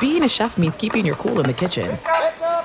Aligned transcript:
Being 0.00 0.22
a 0.22 0.28
chef 0.28 0.56
means 0.58 0.76
keeping 0.76 1.04
your 1.04 1.16
cool 1.16 1.40
in 1.40 1.46
the 1.46 1.52
kitchen. 1.52 1.98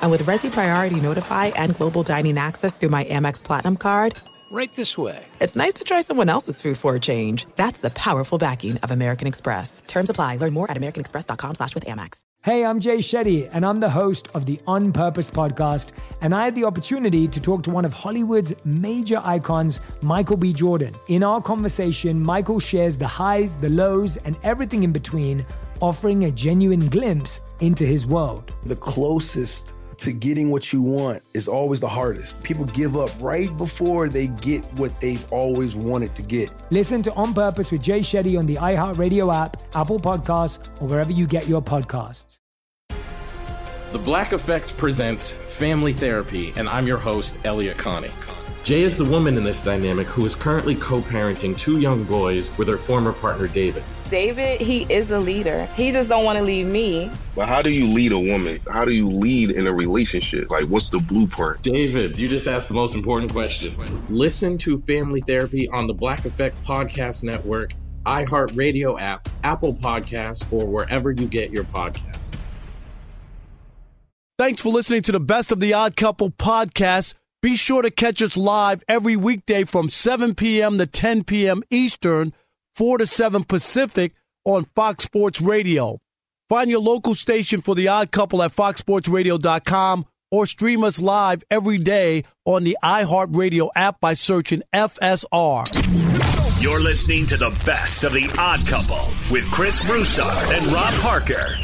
And 0.01 0.11
with 0.11 0.23
Resy 0.23 0.51
Priority 0.51 0.99
Notify 0.99 1.47
and 1.47 1.75
Global 1.75 2.03
Dining 2.03 2.37
Access 2.37 2.77
through 2.77 2.89
my 2.89 3.03
Amex 3.05 3.43
Platinum 3.43 3.77
card, 3.77 4.15
Right 4.51 4.69
this 4.75 4.95
way. 4.99 5.25
it's 5.41 5.55
nice 5.55 5.73
to 5.75 5.83
try 5.83 6.01
someone 6.01 6.29
else's 6.29 6.61
food 6.61 6.77
for 6.77 6.93
a 6.95 6.99
change. 6.99 7.47
That's 7.55 7.79
the 7.79 7.89
powerful 7.89 8.37
backing 8.37 8.77
of 8.77 8.91
American 8.91 9.27
Express. 9.27 9.81
Terms 9.87 10.11
apply. 10.11 10.35
Learn 10.37 10.53
more 10.53 10.69
at 10.69 10.77
americanexpress.com 10.77 11.55
slash 11.55 11.73
with 11.73 11.85
Amex. 11.85 12.21
Hey, 12.43 12.63
I'm 12.63 12.79
Jay 12.79 12.97
Shetty, 12.99 13.49
and 13.51 13.65
I'm 13.65 13.79
the 13.79 13.89
host 13.89 14.27
of 14.35 14.45
the 14.45 14.59
On 14.67 14.91
Purpose 14.91 15.31
podcast. 15.31 15.87
And 16.21 16.35
I 16.35 16.45
had 16.45 16.53
the 16.53 16.65
opportunity 16.65 17.27
to 17.29 17.39
talk 17.39 17.63
to 17.63 17.71
one 17.71 17.83
of 17.83 17.93
Hollywood's 17.93 18.53
major 18.63 19.19
icons, 19.23 19.79
Michael 20.01 20.37
B. 20.37 20.53
Jordan. 20.53 20.93
In 21.07 21.23
our 21.23 21.41
conversation, 21.41 22.21
Michael 22.21 22.59
shares 22.59 22.95
the 22.99 23.07
highs, 23.07 23.55
the 23.57 23.69
lows, 23.69 24.17
and 24.17 24.35
everything 24.43 24.83
in 24.83 24.91
between, 24.91 25.43
offering 25.83 26.23
a 26.23 26.31
genuine 26.31 26.87
glimpse 26.87 27.41
into 27.59 27.85
his 27.85 28.05
world. 28.07 28.53
The 28.63 28.77
closest 28.77 29.73
to 29.97 30.13
getting 30.13 30.49
what 30.49 30.71
you 30.71 30.81
want 30.81 31.21
is 31.33 31.49
always 31.49 31.81
the 31.81 31.89
hardest. 31.89 32.41
People 32.41 32.63
give 32.67 32.95
up 32.95 33.11
right 33.19 33.55
before 33.57 34.07
they 34.07 34.27
get 34.27 34.63
what 34.79 34.97
they've 35.01 35.25
always 35.31 35.75
wanted 35.75 36.15
to 36.15 36.21
get. 36.21 36.49
Listen 36.71 37.03
to 37.03 37.13
On 37.15 37.33
Purpose 37.33 37.69
with 37.69 37.81
Jay 37.81 37.99
Shetty 37.99 38.39
on 38.39 38.45
the 38.45 38.55
iHeartRadio 38.55 39.35
app, 39.35 39.61
Apple 39.75 39.99
Podcasts, 39.99 40.69
or 40.79 40.87
wherever 40.87 41.11
you 41.11 41.27
get 41.27 41.49
your 41.49 41.61
podcasts. 41.61 42.39
The 43.91 43.99
Black 43.99 44.31
Effect 44.31 44.77
presents 44.77 45.31
Family 45.31 45.91
Therapy, 45.91 46.53
and 46.55 46.69
I'm 46.69 46.87
your 46.87 46.97
host, 46.97 47.37
Elliott 47.43 47.77
Connie. 47.77 48.09
Jay 48.63 48.83
is 48.83 48.95
the 48.95 49.03
woman 49.03 49.35
in 49.35 49.43
this 49.43 49.61
dynamic 49.61 50.07
who 50.07 50.25
is 50.25 50.33
currently 50.33 50.75
co 50.75 51.01
parenting 51.01 51.59
two 51.59 51.81
young 51.81 52.05
boys 52.05 52.57
with 52.57 52.69
her 52.69 52.77
former 52.77 53.11
partner, 53.11 53.49
David. 53.49 53.83
David, 54.13 54.61
he 54.61 54.83
is 54.93 55.09
a 55.09 55.19
leader. 55.19 55.65
He 55.75 55.91
just 55.91 56.07
don't 56.07 56.23
want 56.23 56.37
to 56.37 56.43
leave 56.43 56.67
me. 56.67 57.09
But 57.35 57.47
how 57.47 57.63
do 57.63 57.71
you 57.71 57.87
lead 57.87 58.11
a 58.11 58.19
woman? 58.19 58.61
How 58.69 58.85
do 58.85 58.91
you 58.91 59.07
lead 59.07 59.49
in 59.49 59.65
a 59.65 59.73
relationship? 59.73 60.51
Like, 60.51 60.65
what's 60.65 60.89
the 60.89 60.99
blueprint? 60.99 61.63
David, 61.63 62.19
you 62.19 62.27
just 62.27 62.47
asked 62.47 62.67
the 62.67 62.75
most 62.75 62.93
important 62.93 63.31
question. 63.31 63.75
Listen 64.09 64.59
to 64.59 64.77
Family 64.81 65.19
Therapy 65.21 65.67
on 65.67 65.87
the 65.87 65.95
Black 65.95 66.25
Effect 66.25 66.63
Podcast 66.63 67.23
Network, 67.23 67.71
iHeartRadio 68.05 69.01
app, 69.01 69.27
Apple 69.43 69.73
Podcasts, 69.73 70.45
or 70.53 70.67
wherever 70.67 71.09
you 71.09 71.25
get 71.25 71.49
your 71.49 71.63
podcasts. 71.63 72.35
Thanks 74.37 74.61
for 74.61 74.69
listening 74.69 75.01
to 75.01 75.11
the 75.11 75.19
Best 75.19 75.51
of 75.51 75.59
the 75.59 75.73
Odd 75.73 75.95
Couple 75.95 76.29
podcast. 76.29 77.15
Be 77.41 77.55
sure 77.55 77.81
to 77.81 77.89
catch 77.89 78.21
us 78.21 78.37
live 78.37 78.83
every 78.87 79.15
weekday 79.15 79.63
from 79.63 79.89
7 79.89 80.35
p.m. 80.35 80.77
to 80.77 80.85
10 80.85 81.23
p.m. 81.23 81.63
Eastern, 81.71 82.31
4 82.75 82.99
to 82.99 83.07
7 83.07 83.43
Pacific 83.43 84.13
on 84.45 84.65
Fox 84.75 85.03
Sports 85.03 85.41
Radio. 85.41 85.99
Find 86.49 86.69
your 86.69 86.81
local 86.81 87.15
station 87.15 87.61
for 87.61 87.75
the 87.75 87.87
Odd 87.87 88.11
Couple 88.11 88.43
at 88.43 88.55
foxsportsradio.com 88.55 90.05
or 90.31 90.45
stream 90.45 90.83
us 90.83 90.99
live 90.99 91.43
every 91.49 91.77
day 91.77 92.23
on 92.45 92.63
the 92.63 92.77
iHeartRadio 92.83 93.69
app 93.75 93.99
by 93.99 94.13
searching 94.13 94.63
FSR. 94.73 95.63
You're 96.61 96.79
listening 96.79 97.25
to 97.27 97.37
the 97.37 97.49
best 97.65 98.03
of 98.03 98.13
the 98.13 98.33
odd 98.37 98.65
couple 98.65 99.05
with 99.29 99.49
Chris 99.51 99.85
Broussard 99.85 100.53
and 100.53 100.65
Rob 100.71 100.93
Parker. 100.95 101.55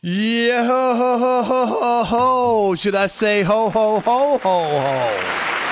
Yeah, 0.00 0.64
ho, 0.64 0.94
ho, 0.94 1.18
ho, 1.18 1.42
ho, 1.42 1.66
ho, 1.66 2.04
ho. 2.04 2.74
Should 2.76 2.94
I 2.94 3.06
say 3.06 3.42
ho, 3.42 3.70
ho, 3.70 4.00
ho, 4.00 4.38
ho, 4.38 4.68
ho? 4.68 5.65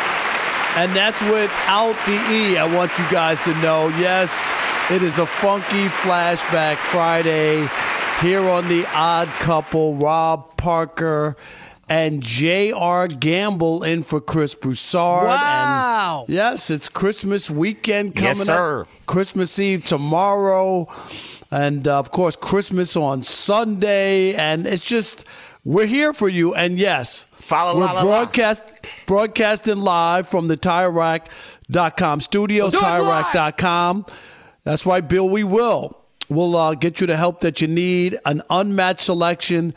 And 0.76 0.90
that's 0.92 1.20
without 1.22 1.94
the 2.04 2.18
E. 2.32 2.58
I 2.58 2.66
want 2.74 2.90
you 2.98 3.04
guys 3.10 3.38
to 3.44 3.54
know, 3.62 3.88
yes, 3.98 4.54
it 4.90 5.02
is 5.02 5.18
a 5.18 5.26
funky 5.26 5.86
flashback 5.86 6.76
Friday 6.76 7.68
here 8.20 8.42
on 8.48 8.68
the 8.68 8.84
Odd 8.92 9.28
Couple. 9.38 9.94
Rob 9.96 10.56
Parker 10.56 11.36
and 11.88 12.22
J.R. 12.22 13.06
Gamble 13.08 13.84
in 13.84 14.02
for 14.02 14.20
Chris 14.20 14.54
Broussard. 14.56 15.28
Wow. 15.28 16.24
And 16.26 16.34
yes, 16.34 16.70
it's 16.70 16.88
Christmas 16.88 17.48
weekend 17.50 18.16
coming 18.16 18.28
Yes, 18.30 18.40
sir. 18.46 18.82
up. 18.82 18.88
Christmas 19.06 19.56
Eve 19.60 19.86
tomorrow. 19.86 20.88
And 21.52 21.86
uh, 21.86 21.98
of 22.00 22.10
course, 22.10 22.34
Christmas 22.34 22.96
on 22.96 23.22
Sunday. 23.22 24.34
And 24.34 24.66
it's 24.66 24.84
just, 24.84 25.24
we're 25.62 25.86
here 25.86 26.12
for 26.12 26.28
you. 26.28 26.52
And 26.54 26.78
yes, 26.80 27.26
Follow, 27.44 27.76
we're 27.78 27.84
la, 27.84 27.92
la, 27.92 28.02
la. 28.02 28.54
broadcasting 29.06 29.76
live 29.76 30.26
from 30.26 30.48
the 30.48 30.56
TireRack.com 30.56 32.20
studios, 32.20 32.72
Do 32.72 32.78
it 32.78 32.82
live. 32.82 33.26
TireRack.com. 33.26 34.06
That's 34.64 34.86
right, 34.86 35.06
Bill. 35.06 35.28
We 35.28 35.44
will. 35.44 36.00
We'll 36.30 36.56
uh, 36.56 36.74
get 36.74 37.02
you 37.02 37.06
the 37.06 37.16
help 37.18 37.40
that 37.40 37.60
you 37.60 37.68
need, 37.68 38.18
an 38.24 38.40
unmatched 38.48 39.02
selection, 39.02 39.74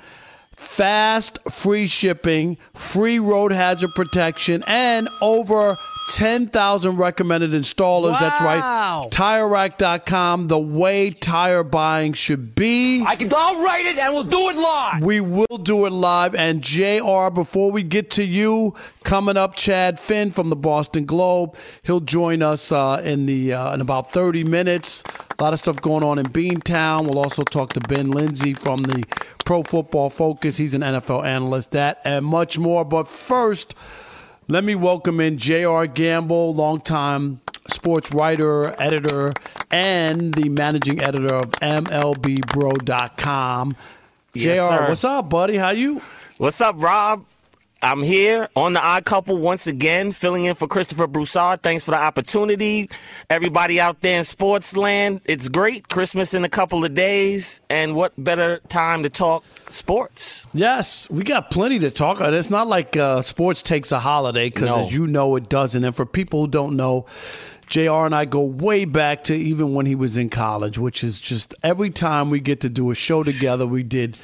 fast, 0.55 1.39
free 1.51 1.87
shipping, 1.87 2.57
free 2.73 3.19
road 3.19 3.51
hazard 3.51 3.89
protection, 3.95 4.63
and 4.65 5.09
over 5.21 5.75
10,000 6.07 6.97
recommended 6.97 7.51
installers. 7.51 8.17
That's 8.19 8.39
Wow. 8.41 9.01
right. 9.03 9.11
TireRack.com, 9.11 10.47
the 10.47 10.57
way 10.59 11.11
tire 11.11 11.63
buying 11.63 12.13
should 12.13 12.55
be. 12.55 13.03
I 13.05 13.15
can, 13.15 13.31
I'll 13.35 13.63
write 13.63 13.85
it 13.85 13.97
and 13.97 14.13
we'll 14.13 14.23
do 14.23 14.49
it 14.49 14.55
live. 14.55 15.03
We 15.03 15.19
will 15.19 15.57
do 15.61 15.85
it 15.85 15.91
live. 15.91 16.33
And 16.33 16.61
JR, 16.61 17.29
before 17.29 17.71
we 17.71 17.83
get 17.83 18.09
to 18.11 18.23
you, 18.23 18.73
coming 19.03 19.37
up, 19.37 19.55
Chad 19.55 19.99
Finn 19.99 20.31
from 20.31 20.49
the 20.49 20.55
Boston 20.55 21.05
Globe. 21.05 21.55
He'll 21.83 21.99
join 21.99 22.41
us 22.41 22.71
uh, 22.71 23.01
in 23.03 23.25
the 23.25 23.53
uh, 23.53 23.73
in 23.73 23.81
about 23.81 24.11
30 24.11 24.43
minutes. 24.43 25.03
A 25.39 25.43
lot 25.43 25.53
of 25.53 25.59
stuff 25.59 25.79
going 25.81 26.03
on 26.03 26.17
in 26.17 26.25
Beantown. 26.27 27.03
We'll 27.03 27.19
also 27.23 27.43
talk 27.43 27.73
to 27.73 27.79
Ben 27.81 28.09
Lindsay 28.11 28.53
from 28.53 28.83
the 28.83 29.03
Pro 29.45 29.61
Football 29.63 30.09
Focus. 30.09 30.57
He's 30.57 30.73
an 30.73 30.81
NFL 30.81 31.23
analyst. 31.25 31.71
That 31.71 31.99
and 32.05 32.25
much 32.25 32.57
more. 32.57 32.83
But 32.85 33.07
first, 33.07 33.75
let 34.49 34.63
me 34.63 34.75
welcome 34.75 35.19
in 35.19 35.37
J.R. 35.37 35.87
Gamble, 35.87 36.53
longtime 36.53 37.41
sports 37.69 38.13
writer, 38.13 38.73
editor, 38.81 39.33
and 39.71 40.33
the 40.33 40.47
managing 40.47 41.01
editor 41.01 41.35
of 41.35 41.51
MLBBro.com. 41.51 42.85
Yes, 44.33 44.57
JR, 44.57 44.63
sir. 44.63 44.87
what's 44.87 45.03
up, 45.03 45.29
buddy? 45.29 45.57
How 45.57 45.71
you? 45.71 46.01
What's 46.37 46.61
up, 46.61 46.81
Rob? 46.81 47.25
I'm 47.81 48.01
here 48.01 48.47
on 48.55 48.71
the 48.73 48.79
Odd 48.83 49.03
Couple 49.05 49.37
once 49.37 49.67
again, 49.67 50.11
filling 50.11 50.45
in 50.45 50.55
for 50.55 50.67
Christopher 50.67 51.07
Broussard. 51.07 51.61
Thanks 51.61 51.83
for 51.83 51.91
the 51.91 51.97
opportunity. 51.97 52.89
Everybody 53.29 53.79
out 53.81 54.01
there 54.01 54.17
in 54.17 54.23
sports 54.23 54.75
land, 54.77 55.21
it's 55.25 55.49
great. 55.49 55.89
Christmas 55.89 56.33
in 56.33 56.43
a 56.43 56.49
couple 56.49 56.83
of 56.85 56.95
days, 56.95 57.61
and 57.69 57.95
what 57.95 58.13
better 58.17 58.59
time 58.67 59.03
to 59.03 59.09
talk 59.09 59.43
sports? 59.71 60.47
Yes, 60.53 61.09
we 61.09 61.23
got 61.23 61.49
plenty 61.51 61.79
to 61.79 61.91
talk 61.91 62.17
about. 62.17 62.33
It's 62.33 62.49
not 62.49 62.67
like 62.67 62.95
uh, 62.97 63.21
sports 63.21 63.61
takes 63.63 63.91
a 63.91 63.99
holiday 63.99 64.47
because, 64.49 64.67
No. 64.69 64.85
as 64.85 64.93
you 64.93 65.07
know, 65.07 65.35
it 65.35 65.49
doesn't. 65.49 65.83
And 65.83 65.95
for 65.95 66.05
people 66.05 66.41
who 66.41 66.47
don't 66.47 66.75
know, 66.75 67.05
JR 67.69 68.05
and 68.05 68.15
I 68.15 68.25
go 68.25 68.43
way 68.45 68.85
back 68.85 69.23
to 69.25 69.35
even 69.35 69.73
when 69.73 69.85
he 69.85 69.95
was 69.95 70.15
in 70.17 70.29
college, 70.29 70.77
which 70.77 71.03
is 71.03 71.19
just 71.19 71.53
every 71.63 71.89
time 71.89 72.29
we 72.29 72.39
get 72.39 72.61
to 72.61 72.69
do 72.69 72.91
a 72.91 72.95
show 72.95 73.23
together, 73.23 73.67
we 73.67 73.83
did 73.83 74.17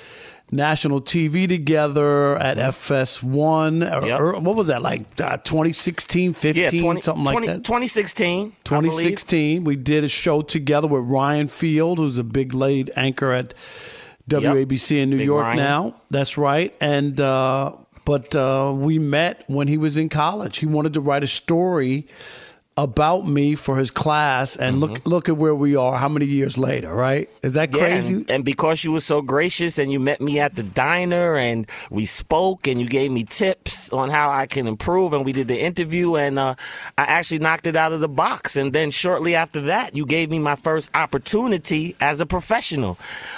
national 0.52 1.02
TV 1.02 1.48
together 1.48 2.38
at 2.38 2.58
FS1. 2.58 3.82
or- 3.84 4.08
Yep. 4.08 4.20
or- 4.20 4.40
what 4.40 4.56
was 4.56 4.68
that, 4.68 4.82
like 4.82 5.02
uh, 5.20 5.38
2016, 5.38 6.34
15, 6.34 6.64
Yeah, 6.64 6.70
20, 6.82 7.02
something 7.02 7.24
like 7.26 7.46
that? 7.46 7.64
2016. 7.64 8.48
I 8.48 8.52
2016. 8.64 9.64
We 9.64 9.76
did 9.76 10.04
a 10.04 10.10
show 10.10 10.42
together 10.42 10.88
with 10.88 11.04
Ryan 11.06 11.48
Field, 11.48 11.98
who's 11.98 12.18
a 12.18 12.24
big 12.24 12.54
lead 12.54 12.92
anchor 12.96 13.32
at 13.32 13.54
WABC 14.30 15.02
in 15.02 15.10
New 15.10 15.18
Big 15.18 15.26
York 15.26 15.44
Ryan. 15.44 15.58
now. 15.58 16.02
That's 16.10 16.38
right. 16.38 16.76
And 16.80 17.20
uh, 17.20 17.76
but 18.06 18.36
uh, 18.36 18.74
we 18.76 19.00
met 19.00 19.44
when 19.48 19.68
he 19.68 19.78
was 19.78 19.98
in 19.98 20.10
college. 20.10 20.58
He 20.58 20.66
wanted 20.66 20.94
to 20.94 21.02
write 21.02 21.24
a 21.24 21.28
story 21.28 22.08
about 22.76 23.28
me 23.28 23.56
for 23.56 23.78
his 23.78 23.92
class, 23.92 24.56
and 24.56 24.80
look 24.80 25.06
look 25.06 25.30
at 25.30 25.38
where 25.38 25.54
we 25.54 25.76
are. 25.76 25.98
How 25.98 26.10
many 26.10 26.26
years 26.26 26.58
later? 26.58 26.94
Right? 26.94 27.30
Is 27.44 27.54
that 27.54 27.70
Mm-hmm. 27.72 27.78
Yeah, 27.78 27.90
crazy? 27.90 28.14
and, 28.14 28.32
and 28.32 28.46
because 28.46 28.84
you 28.84 28.92
were 28.92 29.00
so 29.00 29.22
gracious 29.22 29.78
and 29.78 29.92
you 29.92 30.00
met 30.00 30.22
me 30.22 30.40
at 30.40 30.56
the 30.56 30.64
diner 30.64 31.38
and 31.38 31.70
we 31.90 32.06
spoke 32.06 32.68
and 32.68 32.80
you 32.82 32.88
gave 32.90 33.12
me 33.12 33.24
tips 33.24 33.92
on 33.94 34.10
how 34.10 34.30
I 34.30 34.46
can 34.48 34.68
improve 34.68 35.14
and 35.14 35.24
we 35.26 35.32
did 35.34 35.48
the 35.48 35.60
interview 35.60 36.16
and 36.16 36.38
uh, 36.40 36.56
I 36.98 37.04
actually 37.04 37.40
knocked 37.40 37.68
it 37.68 37.76
out 37.76 37.94
of 37.94 38.00
the 38.00 38.10
box. 38.10 38.56
And 38.56 38.74
then 38.74 38.92
shortly 38.92 39.36
after 39.36 39.62
that, 39.62 39.96
you 39.96 40.06
gave 40.06 40.30
me 40.30 40.40
my 40.40 40.56
first 40.56 40.92
opportunity 40.94 41.96
as 42.02 42.22
a 42.22 42.26
professional 42.26 42.98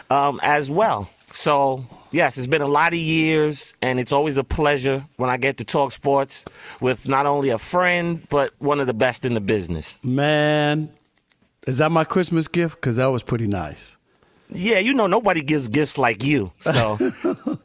um, 0.09 0.39
as 0.43 0.69
well. 0.71 1.09
So, 1.31 1.85
yes, 2.15 2.38
it's 2.38 2.47
been 2.47 2.62
a 2.62 2.67
lot 2.67 2.94
of 2.94 3.00
years, 3.00 3.75
and 3.81 4.00
it's 4.00 4.13
always 4.13 4.38
a 4.38 4.44
pleasure 4.44 5.06
when 5.17 5.29
I 5.29 5.38
get 5.38 5.57
to 5.57 5.65
talk 5.65 5.91
sports 5.91 6.45
with 6.79 7.07
not 7.07 7.25
only 7.25 7.50
a 7.50 7.57
friend, 7.57 8.25
but 8.29 8.53
one 8.59 8.79
of 8.79 8.88
the 8.88 8.94
best 8.94 9.25
in 9.25 9.33
the 9.33 9.41
business. 9.41 10.03
Man, 10.03 10.89
is 11.67 11.79
that 11.79 11.91
my 11.91 12.06
Christmas 12.06 12.47
gift? 12.47 12.75
Because 12.75 12.95
that 12.95 13.07
was 13.07 13.21
pretty 13.21 13.47
nice. 13.47 13.97
Yeah, 14.50 14.77
you 14.77 14.94
know, 14.94 15.07
nobody 15.07 15.41
gives 15.41 15.69
gifts 15.69 15.97
like 15.97 16.23
you. 16.23 16.51
So 16.59 16.97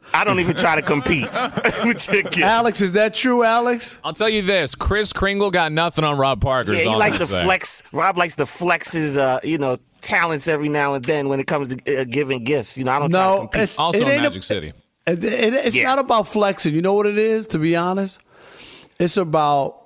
I 0.13 0.23
don't 0.23 0.39
even 0.39 0.55
try 0.55 0.75
to 0.75 0.81
compete 0.81 1.31
with 1.83 2.11
your 2.11 2.23
gifts. 2.23 2.41
Alex, 2.41 2.81
is 2.81 2.93
that 2.93 3.13
true, 3.13 3.43
Alex? 3.43 3.99
I'll 4.03 4.13
tell 4.13 4.27
you 4.27 4.41
this: 4.41 4.73
Kris 4.73 5.13
Kringle 5.13 5.51
got 5.51 5.71
nothing 5.71 6.03
on 6.03 6.17
Rob 6.17 6.41
Parker. 6.41 6.73
Yeah, 6.73 6.89
he 6.89 6.95
likes 6.95 7.15
I'm 7.15 7.21
to 7.21 7.27
flex. 7.27 7.83
Rob 7.91 8.17
likes 8.17 8.33
to 8.35 8.47
flex 8.47 8.93
his, 8.93 9.15
uh, 9.15 9.39
you 9.43 9.59
know, 9.59 9.77
talents 10.01 10.47
every 10.47 10.69
now 10.69 10.93
and 10.95 11.03
then 11.05 11.29
when 11.29 11.39
it 11.39 11.47
comes 11.47 11.69
to 11.75 12.01
uh, 12.01 12.05
giving 12.09 12.43
gifts. 12.43 12.77
You 12.77 12.83
know, 12.83 12.91
I 12.91 12.99
don't 12.99 13.11
try 13.11 13.23
to 13.23 13.29
No, 13.35 13.37
compete. 13.41 13.61
it's 13.61 13.79
Also 13.79 13.99
it 13.99 14.03
in 14.03 14.07
ain't 14.09 14.19
a- 14.19 14.23
Magic 14.23 14.43
City. 14.43 14.73
It- 15.07 15.23
it- 15.23 15.53
it's 15.65 15.75
Yeah. 15.75 15.85
not 15.85 15.99
about 15.99 16.27
flexing. 16.27 16.73
You 16.75 16.81
know 16.81 16.93
what 16.93 17.07
it 17.07 17.17
is, 17.17 17.47
to 17.47 17.57
be 17.59 17.75
honest? 17.75 18.19
It's 18.99 19.17
about 19.17 19.77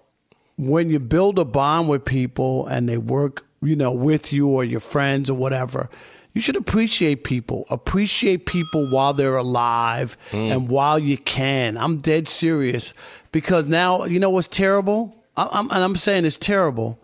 when 0.57 0.89
you 0.89 0.99
build 0.99 1.39
a 1.39 1.45
bond 1.45 1.87
with 1.89 2.05
people 2.05 2.65
and 2.67 2.87
they 2.89 2.97
work, 2.97 3.45
you 3.61 3.75
know, 3.75 3.91
with 3.91 4.31
you 4.33 4.47
or 4.47 4.63
your 4.63 4.79
friends 4.79 5.29
or 5.29 5.33
whatever. 5.35 5.89
You 6.33 6.41
should 6.41 6.57
appreciate 6.57 7.23
people. 7.23 7.65
Appreciate 7.69 8.45
people 8.45 8.89
while 8.91 9.13
they're 9.13 9.37
alive 9.37 10.17
and 10.33 10.67
while 10.67 10.99
you 10.99 11.17
can. 11.17 11.77
I'm 11.77 11.97
dead 11.97 12.27
serious 12.27 12.93
because 13.31 13.67
now 13.67 14.03
you 14.03 14.19
know 14.19 14.29
what's 14.29 14.49
terrible. 14.49 15.15
I- 15.37 15.47
I'm, 15.53 15.69
and 15.71 15.81
I'm 15.83 15.95
saying 15.95 16.25
it's 16.25 16.37
terrible. 16.37 16.99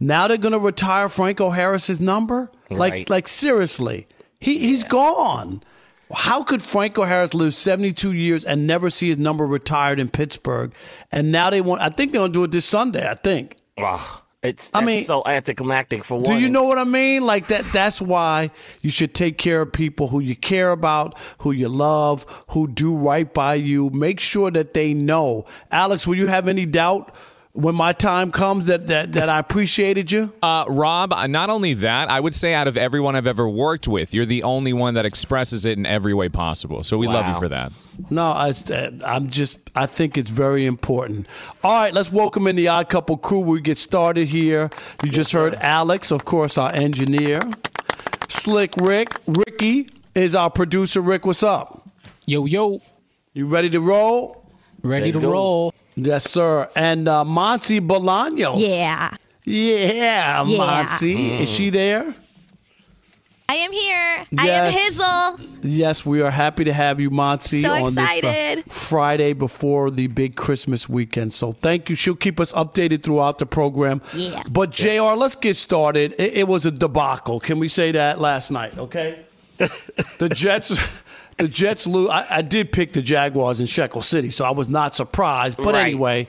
Now 0.00 0.26
they're 0.28 0.38
going 0.38 0.52
to 0.52 0.58
retire 0.58 1.08
Franco 1.08 1.50
Harris's 1.50 2.00
number. 2.00 2.50
Like, 2.70 2.92
Right. 2.92 3.10
like 3.10 3.28
seriously, 3.28 4.06
he 4.38 4.58
he's 4.58 4.82
gone. 4.84 5.62
How 6.12 6.42
could 6.42 6.60
Franco 6.62 7.04
Harris 7.04 7.34
live 7.34 7.54
72 7.54 8.12
years 8.12 8.44
and 8.44 8.66
never 8.66 8.90
see 8.90 9.08
his 9.10 9.18
number 9.18 9.46
retired 9.46 10.00
in 10.00 10.08
Pittsburgh? 10.08 10.72
And 11.12 11.30
now 11.30 11.50
they 11.50 11.60
want. 11.60 11.82
I 11.82 11.88
think 11.88 12.10
they're 12.12 12.20
going 12.20 12.32
to 12.32 12.38
do 12.38 12.44
it 12.44 12.50
this 12.50 12.64
Sunday. 12.64 13.08
I 13.08 13.14
think. 13.14 13.58
Ugh, 13.78 14.22
it's 14.42 14.70
I 14.74 14.82
mean- 14.84 15.04
so 15.04 15.22
anticlimactic 15.26 16.02
for 16.02 16.16
one. 16.20 16.24
Do 16.24 16.38
you 16.40 16.48
know 16.48 16.64
what 16.64 16.78
I 16.78 16.84
mean? 16.84 17.22
Like 17.24 17.46
that. 17.48 17.64
That's 17.72 18.00
why 18.02 18.50
you 18.82 18.90
should 18.90 19.14
take 19.14 19.36
care 19.38 19.60
of 19.60 19.72
people 19.72 20.08
who 20.08 20.18
you 20.20 20.34
care 20.34 20.72
about, 20.72 21.16
who 21.38 21.52
you 21.52 21.68
love, 21.68 22.24
who 22.50 22.66
do 22.66 22.92
right 22.94 23.32
by 23.32 23.54
you. 23.54 23.90
Make 23.90 24.18
sure 24.18 24.50
that 24.50 24.74
they 24.74 24.94
know. 24.94 25.44
Alex, 25.70 26.06
will 26.06 26.16
you 26.16 26.26
have 26.28 26.48
any 26.48 26.66
doubt 26.66 27.14
when 27.52 27.74
my 27.74 27.92
time 27.92 28.30
comes 28.30 28.66
that 28.66 28.86
that, 28.86 29.12
that 29.12 29.28
I 29.28 29.38
appreciated 29.38 30.10
you? 30.12 30.32
Uh, 30.42 30.64
Rob, 30.68 31.12
uh, 31.12 31.26
not 31.26 31.50
only 31.50 31.74
that, 31.74 32.10
I 32.10 32.18
would 32.18 32.34
say 32.34 32.54
out 32.54 32.66
of 32.66 32.76
everyone 32.76 33.14
I've 33.14 33.26
ever 33.26 33.48
worked 33.48 33.86
with, 33.86 34.14
you're 34.14 34.24
the 34.26 34.42
only 34.42 34.72
one 34.72 34.94
that 34.94 35.04
expresses 35.04 35.64
it 35.66 35.78
in 35.78 35.84
every 35.86 36.14
way 36.14 36.28
possible. 36.28 36.82
So 36.82 36.96
we 36.98 37.06
love 37.06 37.28
you 37.28 37.38
for 37.38 37.48
that. 37.48 37.72
No, 38.10 38.30
I, 38.30 38.52
I'm 39.04 39.30
just. 39.30 39.58
I 39.76 39.86
think 39.86 40.16
it's 40.16 40.30
very 40.30 40.66
important. 40.66 41.28
All 41.62 41.72
right, 41.82 41.92
let's 41.92 42.10
welcome 42.10 42.46
in 42.46 42.56
the 42.56 42.68
Odd 42.68 42.88
Couple 42.88 43.16
crew. 43.16 43.40
We 43.40 43.60
get 43.60 43.78
started 43.78 44.28
here. 44.28 44.70
You 45.04 45.10
just 45.10 45.32
heard 45.32 45.54
Alex, 45.56 46.10
of 46.10 46.24
course, 46.24 46.58
our 46.58 46.72
engineer. 46.72 47.38
Slick 48.28 48.76
Rick, 48.76 49.10
Ricky 49.26 49.90
is 50.14 50.34
our 50.34 50.50
producer. 50.50 51.00
Rick, 51.00 51.26
what's 51.26 51.42
up? 51.42 51.88
Yo, 52.26 52.46
yo. 52.46 52.80
You 53.34 53.46
ready 53.46 53.70
to 53.70 53.80
roll? 53.80 54.44
Ready 54.82 55.06
Let's 55.06 55.16
to 55.18 55.22
go. 55.22 55.32
roll. 55.32 55.74
Yes, 56.04 56.30
sir. 56.30 56.68
And 56.76 57.08
uh, 57.08 57.24
Monty 57.24 57.80
Bolano. 57.80 58.58
Yeah. 58.58 59.14
Yeah, 59.44 60.44
Yeah. 60.44 60.56
Monty. 60.56 61.42
Is 61.42 61.50
she 61.50 61.70
there? 61.70 62.14
I 63.48 63.54
am 63.56 63.72
here. 63.72 64.24
I 64.38 64.48
am 64.48 64.72
Yes. 64.72 64.98
Hizzle. 65.00 65.40
Yes, 65.62 66.06
we 66.06 66.22
are 66.22 66.30
happy 66.30 66.62
to 66.64 66.72
have 66.72 67.00
you, 67.00 67.10
Monty, 67.10 67.62
So 67.62 67.72
on 67.72 67.94
this 67.96 68.04
excited. 68.04 68.58
uh, 68.60 68.62
Friday 68.72 69.32
before 69.32 69.90
the 69.90 70.06
big 70.06 70.36
Christmas 70.36 70.88
weekend. 70.88 71.32
So 71.32 71.52
thank 71.60 71.90
you. 71.90 71.96
She'll 71.96 72.14
keep 72.14 72.38
us 72.38 72.52
updated 72.52 73.02
throughout 73.02 73.38
the 73.38 73.46
program. 73.46 74.02
Yeah. 74.14 74.44
But 74.48 74.70
JR, 74.70 75.16
let's 75.16 75.34
get 75.34 75.56
started. 75.56 76.14
It, 76.16 76.34
it 76.34 76.48
was 76.48 76.64
a 76.64 76.70
debacle. 76.70 77.40
Can 77.40 77.58
we 77.58 77.66
say 77.68 77.90
that 77.92 78.20
last 78.20 78.52
night? 78.52 78.78
Okay. 78.78 79.18
the 79.58 80.30
Jets. 80.32 81.02
The 81.40 81.48
Jets 81.48 81.86
lose. 81.86 82.08
I, 82.10 82.26
I 82.38 82.42
did 82.42 82.72
pick 82.72 82.92
the 82.92 83.02
Jaguars 83.02 83.60
in 83.60 83.66
Shekel 83.66 84.02
City, 84.02 84.30
so 84.30 84.44
I 84.44 84.50
was 84.50 84.68
not 84.68 84.94
surprised. 84.94 85.56
But 85.56 85.74
Right. 85.74 85.86
anyway, 85.86 86.26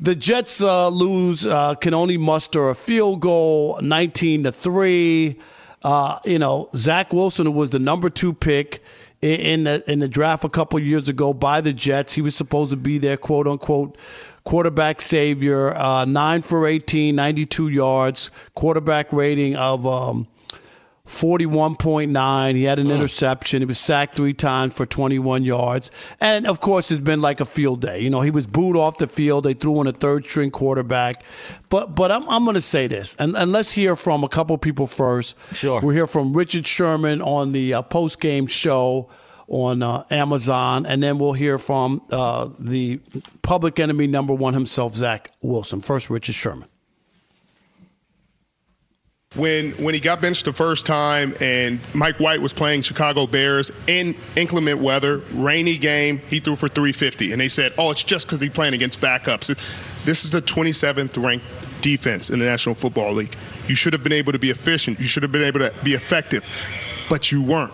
the 0.00 0.14
Jets 0.14 0.62
uh, 0.62 0.88
lose. 0.88 1.46
Uh, 1.46 1.74
can 1.74 1.94
only 1.94 2.16
muster 2.18 2.68
a 2.70 2.74
field 2.74 3.20
goal, 3.20 3.78
nineteen 3.82 4.42
to 4.44 4.52
three. 4.52 5.36
Uh, 5.82 6.18
you 6.24 6.38
know, 6.38 6.68
Zach 6.76 7.12
Wilson, 7.12 7.52
was 7.54 7.70
the 7.70 7.78
number 7.78 8.08
two 8.08 8.32
pick 8.32 8.82
in 9.20 9.64
the 9.64 9.82
in 9.90 10.00
the 10.00 10.08
draft 10.08 10.44
a 10.44 10.48
couple 10.48 10.78
years 10.80 11.08
ago 11.08 11.32
by 11.32 11.60
the 11.60 11.72
Jets, 11.72 12.12
he 12.14 12.22
was 12.22 12.34
supposed 12.34 12.70
to 12.72 12.76
be 12.76 12.98
their 12.98 13.16
quote 13.16 13.46
unquote 13.46 13.96
quarterback 14.44 15.00
savior. 15.00 15.74
Uh, 15.76 16.04
nine 16.04 16.42
for 16.42 16.66
18, 16.66 17.14
92 17.14 17.68
yards, 17.68 18.30
quarterback 18.54 19.12
rating 19.12 19.54
of. 19.56 19.86
Um, 19.86 20.26
41.9. 21.12 22.54
He 22.54 22.64
had 22.64 22.78
an 22.78 22.90
interception. 22.90 23.62
He 23.62 23.66
was 23.66 23.78
sacked 23.78 24.16
three 24.16 24.32
times 24.32 24.74
for 24.74 24.86
21 24.86 25.44
yards. 25.44 25.90
And 26.20 26.46
of 26.46 26.60
course, 26.60 26.90
it's 26.90 27.00
been 27.00 27.20
like 27.20 27.40
a 27.40 27.44
field 27.44 27.80
day. 27.80 28.00
You 28.00 28.10
know, 28.10 28.22
he 28.22 28.30
was 28.30 28.46
booed 28.46 28.76
off 28.76 28.96
the 28.96 29.06
field. 29.06 29.44
They 29.44 29.54
threw 29.54 29.80
in 29.80 29.86
a 29.86 29.92
third 29.92 30.24
string 30.24 30.50
quarterback. 30.50 31.22
But 31.68 31.94
but 31.94 32.10
I'm, 32.10 32.28
I'm 32.28 32.44
going 32.44 32.54
to 32.54 32.60
say 32.60 32.86
this, 32.86 33.14
and, 33.18 33.36
and 33.36 33.52
let's 33.52 33.72
hear 33.72 33.96
from 33.96 34.24
a 34.24 34.28
couple 34.28 34.56
people 34.58 34.86
first. 34.86 35.36
Sure. 35.52 35.80
We'll 35.80 35.94
hear 35.94 36.06
from 36.06 36.32
Richard 36.32 36.66
Sherman 36.66 37.22
on 37.22 37.52
the 37.52 37.74
uh, 37.74 37.82
post 37.82 38.20
game 38.20 38.46
show 38.46 39.08
on 39.48 39.82
uh, 39.82 40.04
Amazon, 40.10 40.86
and 40.86 41.02
then 41.02 41.18
we'll 41.18 41.34
hear 41.34 41.58
from 41.58 42.02
uh, 42.10 42.48
the 42.58 43.00
public 43.42 43.78
enemy 43.78 44.06
number 44.06 44.34
one 44.34 44.54
himself, 44.54 44.94
Zach 44.94 45.30
Wilson. 45.42 45.80
First, 45.80 46.10
Richard 46.10 46.34
Sherman. 46.34 46.68
When 49.34 49.72
when 49.72 49.94
he 49.94 50.00
got 50.00 50.20
benched 50.20 50.44
the 50.44 50.52
first 50.52 50.84
time 50.84 51.34
and 51.40 51.80
Mike 51.94 52.20
White 52.20 52.40
was 52.42 52.52
playing 52.52 52.82
Chicago 52.82 53.26
Bears 53.26 53.70
in 53.86 54.14
inclement 54.36 54.78
weather, 54.78 55.18
rainy 55.32 55.78
game, 55.78 56.18
he 56.28 56.38
threw 56.38 56.56
for 56.56 56.68
350, 56.68 57.32
and 57.32 57.40
they 57.40 57.48
said, 57.48 57.72
"Oh, 57.78 57.90
it's 57.90 58.02
just 58.02 58.26
because 58.26 58.40
he's 58.40 58.52
playing 58.52 58.74
against 58.74 59.00
backups." 59.00 59.46
This 60.04 60.24
is 60.24 60.30
the 60.30 60.42
27th 60.42 61.22
ranked 61.22 61.46
defense 61.80 62.30
in 62.30 62.40
the 62.40 62.44
National 62.44 62.74
Football 62.74 63.14
League. 63.14 63.34
You 63.68 63.74
should 63.74 63.92
have 63.92 64.02
been 64.02 64.12
able 64.12 64.32
to 64.32 64.38
be 64.38 64.50
efficient. 64.50 65.00
You 65.00 65.06
should 65.06 65.22
have 65.22 65.32
been 65.32 65.44
able 65.44 65.60
to 65.60 65.72
be 65.82 65.94
effective, 65.94 66.48
but 67.08 67.32
you 67.32 67.42
weren't. 67.42 67.72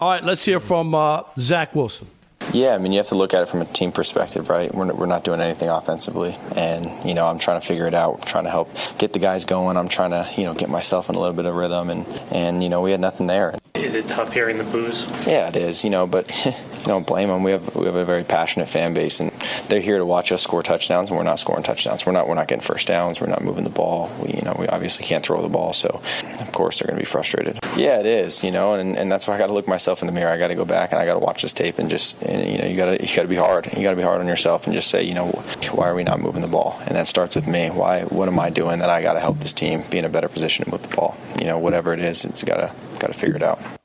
All 0.00 0.10
right, 0.10 0.24
let's 0.24 0.44
hear 0.44 0.60
from 0.60 0.94
uh, 0.94 1.22
Zach 1.38 1.74
Wilson. 1.74 2.06
Yeah, 2.52 2.74
I 2.74 2.78
mean, 2.78 2.90
you 2.92 2.98
have 2.98 3.08
to 3.08 3.14
look 3.14 3.32
at 3.32 3.42
it 3.42 3.48
from 3.48 3.62
a 3.62 3.64
team 3.64 3.92
perspective, 3.92 4.50
right? 4.50 4.74
We're, 4.74 4.92
we're 4.92 5.06
not 5.06 5.22
doing 5.22 5.40
anything 5.40 5.68
offensively. 5.68 6.36
And, 6.56 6.90
you 7.08 7.14
know, 7.14 7.26
I'm 7.26 7.38
trying 7.38 7.60
to 7.60 7.66
figure 7.66 7.86
it 7.86 7.94
out. 7.94 8.16
I'm 8.20 8.26
trying 8.26 8.44
to 8.44 8.50
help 8.50 8.70
get 8.98 9.12
the 9.12 9.18
guys 9.20 9.44
going. 9.44 9.76
I'm 9.76 9.88
trying 9.88 10.10
to, 10.10 10.28
you 10.36 10.44
know, 10.44 10.54
get 10.54 10.68
myself 10.68 11.08
in 11.08 11.14
a 11.14 11.20
little 11.20 11.34
bit 11.34 11.46
of 11.46 11.54
rhythm. 11.54 11.90
And, 11.90 12.06
and 12.30 12.62
you 12.62 12.68
know, 12.68 12.80
we 12.80 12.90
had 12.90 13.00
nothing 13.00 13.28
there. 13.28 13.54
Is 13.74 13.94
it 13.94 14.08
tough 14.08 14.32
hearing 14.32 14.58
the 14.58 14.64
booze? 14.64 15.08
Yeah, 15.26 15.48
it 15.48 15.56
is, 15.56 15.84
you 15.84 15.90
know, 15.90 16.06
but 16.06 16.26
you 16.80 16.86
don't 16.86 17.06
blame 17.06 17.28
them. 17.28 17.42
We 17.42 17.52
have 17.52 17.74
we 17.76 17.84
have 17.86 17.94
a 17.94 18.04
very 18.04 18.24
passionate 18.24 18.68
fan 18.68 18.94
base, 18.94 19.20
and 19.20 19.30
they're 19.68 19.80
here 19.80 19.98
to 19.98 20.06
watch 20.06 20.32
us 20.32 20.42
score 20.42 20.62
touchdowns, 20.62 21.10
and 21.10 21.18
we're 21.18 21.24
not 21.24 21.38
scoring 21.38 21.62
touchdowns. 21.62 22.06
We're 22.06 22.12
not 22.12 22.28
we're 22.28 22.34
not 22.34 22.48
getting 22.48 22.62
first 22.62 22.86
downs. 22.86 23.20
We're 23.20 23.28
not 23.28 23.42
moving 23.42 23.64
the 23.64 23.70
ball. 23.70 24.10
We 24.22 24.32
you 24.32 24.42
know 24.42 24.56
we 24.58 24.66
obviously 24.66 25.04
can't 25.04 25.24
throw 25.24 25.42
the 25.42 25.48
ball, 25.48 25.72
so 25.72 26.00
of 26.40 26.52
course 26.52 26.78
they're 26.78 26.86
going 26.86 26.98
to 26.98 27.02
be 27.02 27.10
frustrated. 27.10 27.58
Yeah, 27.76 28.00
it 28.00 28.06
is, 28.06 28.42
you 28.42 28.50
know, 28.50 28.74
and, 28.74 28.96
and 28.96 29.10
that's 29.12 29.26
why 29.26 29.34
I 29.34 29.38
got 29.38 29.48
to 29.48 29.52
look 29.52 29.68
myself 29.68 30.02
in 30.02 30.06
the 30.06 30.12
mirror. 30.12 30.30
I 30.30 30.38
got 30.38 30.48
to 30.48 30.54
go 30.54 30.64
back 30.64 30.92
and 30.92 31.00
I 31.00 31.06
got 31.06 31.14
to 31.14 31.20
watch 31.20 31.42
this 31.42 31.52
tape 31.52 31.78
and 31.78 31.90
just 31.90 32.20
and, 32.22 32.50
you 32.50 32.58
know 32.58 32.66
you 32.66 32.76
got 32.76 32.86
to 32.86 33.06
you 33.06 33.14
got 33.14 33.22
to 33.22 33.28
be 33.28 33.36
hard. 33.36 33.66
You 33.66 33.82
got 33.82 33.90
to 33.90 33.96
be 33.96 34.02
hard 34.02 34.20
on 34.20 34.26
yourself 34.26 34.66
and 34.66 34.74
just 34.74 34.88
say 34.88 35.02
you 35.02 35.14
know 35.14 35.28
why 35.72 35.88
are 35.88 35.94
we 35.94 36.04
not 36.04 36.20
moving 36.20 36.42
the 36.42 36.48
ball? 36.48 36.78
And 36.86 36.96
that 36.96 37.06
starts 37.06 37.36
with 37.36 37.46
me. 37.46 37.68
Why 37.68 38.04
what 38.04 38.28
am 38.28 38.38
I 38.38 38.50
doing 38.50 38.78
that 38.80 38.90
I 38.90 39.02
got 39.02 39.14
to 39.14 39.20
help 39.20 39.38
this 39.40 39.52
team 39.52 39.84
be 39.90 39.98
in 39.98 40.04
a 40.04 40.08
better 40.08 40.28
position 40.28 40.64
to 40.64 40.70
move 40.70 40.82
the 40.82 40.94
ball? 40.94 41.16
You 41.38 41.46
know 41.46 41.58
whatever 41.58 41.92
it 41.92 42.00
is, 42.00 42.24
it's 42.24 42.42
got 42.42 42.56
to 42.56 42.74
got 42.98 43.12
to 43.12 43.18
figure 43.18 43.36
it 43.36 43.42
out. 43.42 43.79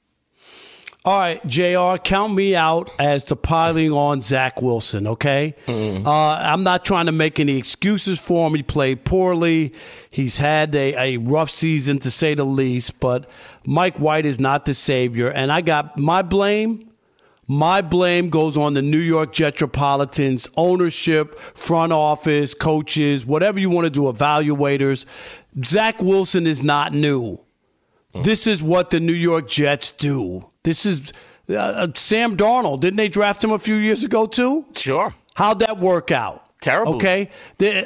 All 1.06 1.20
right, 1.20 1.46
JR, 1.46 1.98
count 2.04 2.34
me 2.34 2.56
out 2.56 2.90
as 2.98 3.24
to 3.26 3.36
piling 3.36 3.92
on 3.92 4.22
Zach 4.22 4.60
Wilson, 4.60 5.06
okay? 5.06 5.54
Uh, 6.04 6.10
I'm 6.10 6.64
not 6.64 6.84
trying 6.84 7.06
to 7.06 7.12
make 7.12 7.40
any 7.40 7.58
excuses 7.58 8.20
for 8.20 8.48
him. 8.48 8.56
He 8.56 8.64
played 8.64 9.06
poorly. 9.06 9.76
He's 10.12 10.40
had 10.40 10.74
a, 10.74 10.96
a 10.96 11.18
rough 11.18 11.52
season, 11.52 12.00
to 12.00 12.10
say 12.10 12.34
the 12.34 12.44
least, 12.44 13.00
but 13.00 13.30
Mike 13.68 13.98
White 13.98 14.26
is 14.26 14.40
not 14.40 14.66
the 14.66 14.74
savior. 14.74 15.30
And 15.30 15.52
I 15.52 15.62
got 15.62 15.96
my 15.96 16.24
blame. 16.24 16.90
My 17.48 17.84
blame 17.84 18.30
goes 18.30 18.58
on 18.58 18.74
the 18.74 18.82
New 18.82 18.98
York 18.98 19.32
Jetropolitans, 19.32 20.48
ownership, 20.58 21.38
front 21.38 21.94
office, 21.94 22.56
coaches, 22.56 23.28
whatever 23.28 23.60
you 23.60 23.70
want 23.70 23.86
to 23.86 23.92
do, 23.92 24.12
evaluators. 24.12 25.06
Zach 25.64 26.02
Wilson 26.02 26.48
is 26.48 26.64
not 26.64 26.94
new. 26.94 27.45
This 28.24 28.48
is 28.48 28.64
what 28.64 28.90
the 28.90 29.00
New 29.00 29.14
York 29.14 29.48
Jets 29.48 29.92
do. 29.92 30.50
This 30.64 30.86
is 30.86 31.12
uh, 31.50 31.56
uh, 31.56 31.88
Sam 31.96 32.38
Darnold. 32.38 32.80
Didn't 32.80 32.98
they 32.98 33.10
draft 33.10 33.44
him 33.44 33.52
a 33.52 33.60
few 33.60 33.76
years 33.76 34.04
ago 34.04 34.26
too? 34.26 34.66
Sure. 34.76 35.14
How'd 35.36 35.60
that 35.60 35.80
work 35.80 36.12
out? 36.12 36.42
Terrible. 36.62 36.96
Okay. 36.96 37.30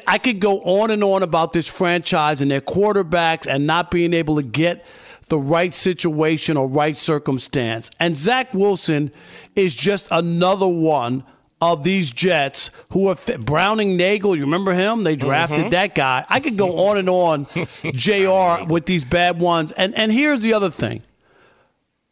I 0.07 0.17
could 0.19 0.39
go 0.39 0.61
on 0.61 0.91
and 0.91 1.03
on 1.03 1.23
about 1.23 1.51
this 1.51 1.67
franchise 1.67 2.39
and 2.39 2.49
their 2.49 2.61
quarterbacks 2.61 3.45
and 3.45 3.67
not 3.67 3.91
being 3.91 4.13
able 4.13 4.37
to 4.37 4.43
get 4.43 4.85
the 5.27 5.37
right 5.37 5.73
situation 5.73 6.57
or 6.57 6.67
right 6.67 6.97
circumstance. 6.97 7.91
And 7.99 8.15
Zach 8.15 8.53
Wilson 8.53 9.11
is 9.55 9.75
just 9.75 10.07
another 10.11 10.67
one 10.67 11.23
of 11.61 11.83
these 11.83 12.11
Jets 12.11 12.71
who 12.91 13.07
are 13.09 13.15
fit. 13.15 13.45
Browning 13.45 13.97
Nagle. 13.97 14.35
You 14.35 14.43
remember 14.43 14.73
him? 14.73 15.03
They 15.03 15.15
drafted 15.15 15.65
Mhm. 15.65 15.71
that 15.71 15.95
guy. 15.95 16.25
I 16.29 16.39
could 16.39 16.57
go 16.57 16.87
on 16.87 16.97
and 16.97 17.09
on, 17.09 17.47
Jr. 17.93 18.65
with 18.71 18.85
these 18.85 19.03
bad 19.03 19.39
ones. 19.39 19.71
And 19.73 19.93
and 19.95 20.11
here's 20.11 20.39
the 20.39 20.53
other 20.53 20.69
thing. 20.69 21.01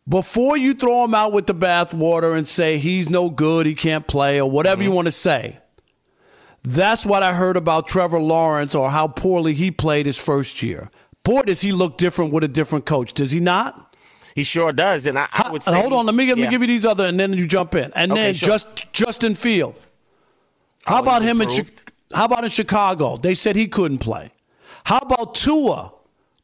Before 0.10 0.56
you 0.56 0.74
throw 0.74 1.04
him 1.04 1.14
out 1.14 1.34
with 1.34 1.48
the 1.48 1.54
bathwater 1.56 2.38
and 2.38 2.48
say 2.48 2.78
he's 2.78 3.10
no 3.10 3.30
good, 3.30 3.66
he 3.66 3.76
can't 3.76 4.08
play, 4.08 4.40
or 4.40 4.50
whatever 4.50 4.82
you 4.82 4.92
want 4.92 5.08
to 5.08 5.12
say, 5.12 5.58
that's 6.64 7.06
what 7.06 7.24
I 7.24 7.34
heard 7.34 7.58
about 7.58 7.88
Trevor 7.90 8.20
Lawrence 8.20 8.74
or 8.74 8.90
how 8.90 9.08
poorly 9.10 9.54
he 9.54 9.70
played 9.70 10.06
his 10.06 10.18
first 10.18 10.64
year. 10.64 10.90
Boy, 11.24 11.42
does 11.42 11.60
he 11.62 11.74
look 11.74 11.98
different 11.98 12.32
with 12.32 12.44
a 12.46 12.48
different 12.48 12.86
coach? 12.86 13.12
Does 13.14 13.32
he 13.32 13.42
not? 13.42 13.87
He 14.38 14.44
sure 14.44 14.72
does, 14.72 15.08
and 15.08 15.18
I, 15.18 15.28
I 15.34 15.52
would 15.52 15.64
say. 15.64 15.74
hold 15.82 15.94
on, 15.94 16.06
let 16.06 16.14
me 16.14 16.28
let 16.28 16.38
me 16.38 16.44
Yeah. 16.44 16.52
give 16.52 16.62
you 16.62 16.68
these 16.68 16.86
other, 16.86 17.06
and 17.08 17.20
then 17.20 17.34
you 17.34 17.48
jump 17.48 17.74
in, 17.74 17.92
and 17.96 18.12
Okay, 18.12 18.22
then 18.22 18.34
sure. 18.36 18.50
just 18.50 18.68
Justin 18.94 19.34
Field. 19.34 19.74
How 20.86 20.98
Oh, 20.98 21.02
about 21.02 21.24
him 21.24 21.42
in 21.42 21.50
How 22.14 22.26
about 22.26 22.44
in 22.44 22.52
Chicago? 22.52 23.18
They 23.18 23.34
said 23.34 23.56
he 23.56 23.66
couldn't 23.68 23.98
play. 23.98 24.32
How 24.84 25.00
about 25.00 25.34
Tua 25.34 25.92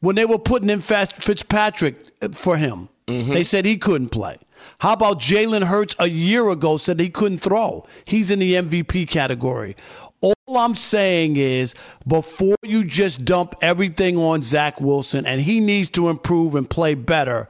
when 0.00 0.16
they 0.16 0.24
were 0.24 0.38
putting 0.40 0.70
in 0.70 0.80
Fitzpatrick 0.80 1.96
for 2.32 2.56
him? 2.56 2.88
Mm-hmm. 3.06 3.32
They 3.32 3.44
said 3.44 3.64
he 3.64 3.76
couldn't 3.76 4.08
play. 4.08 4.38
How 4.80 4.94
about 4.94 5.20
Jalen 5.20 5.62
Hurts 5.64 5.94
a 6.00 6.08
year 6.08 6.48
ago 6.50 6.76
said 6.78 6.98
he 6.98 7.10
couldn't 7.10 7.38
throw? 7.38 7.86
He's 8.06 8.30
in 8.32 8.40
the 8.40 8.54
MVP 8.54 9.08
category. 9.08 9.76
All 10.20 10.58
I'm 10.58 10.74
saying 10.74 11.36
is 11.36 11.74
before 12.06 12.56
you 12.64 12.82
just 12.84 13.24
dump 13.24 13.54
everything 13.62 14.16
on 14.16 14.42
Zach 14.42 14.80
Wilson, 14.80 15.26
and 15.26 15.40
he 15.42 15.60
needs 15.60 15.90
to 15.90 16.08
improve 16.08 16.54
and 16.54 16.68
play 16.68 16.94
better, 16.94 17.48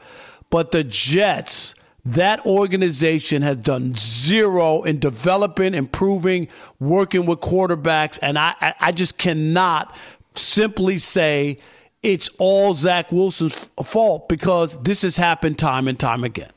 but 0.55 0.71
the 0.71 0.85
Jets, 0.85 1.75
that 2.05 2.47
organization 2.47 3.43
has 3.43 3.57
done 3.57 3.95
zero 3.97 4.85
in 4.85 5.01
developing, 5.01 5.75
improving, 5.75 6.47
working 6.79 7.27
with 7.27 7.41
quarterbacks, 7.41 8.21
and 8.23 8.39
I, 8.39 8.55
I, 8.79 8.93
just 8.93 9.19
cannot 9.19 9.97
simply 10.37 10.99
say 10.99 11.59
it's 12.05 12.31
all 12.39 12.73
Zach 12.73 13.11
Wilson's 13.11 13.69
fault 13.83 14.29
because 14.29 14.81
this 14.85 15.03
has 15.03 15.17
happened 15.17 15.59
time 15.59 15.89
and 15.89 15.99
time 15.99 16.23
again. 16.23 16.53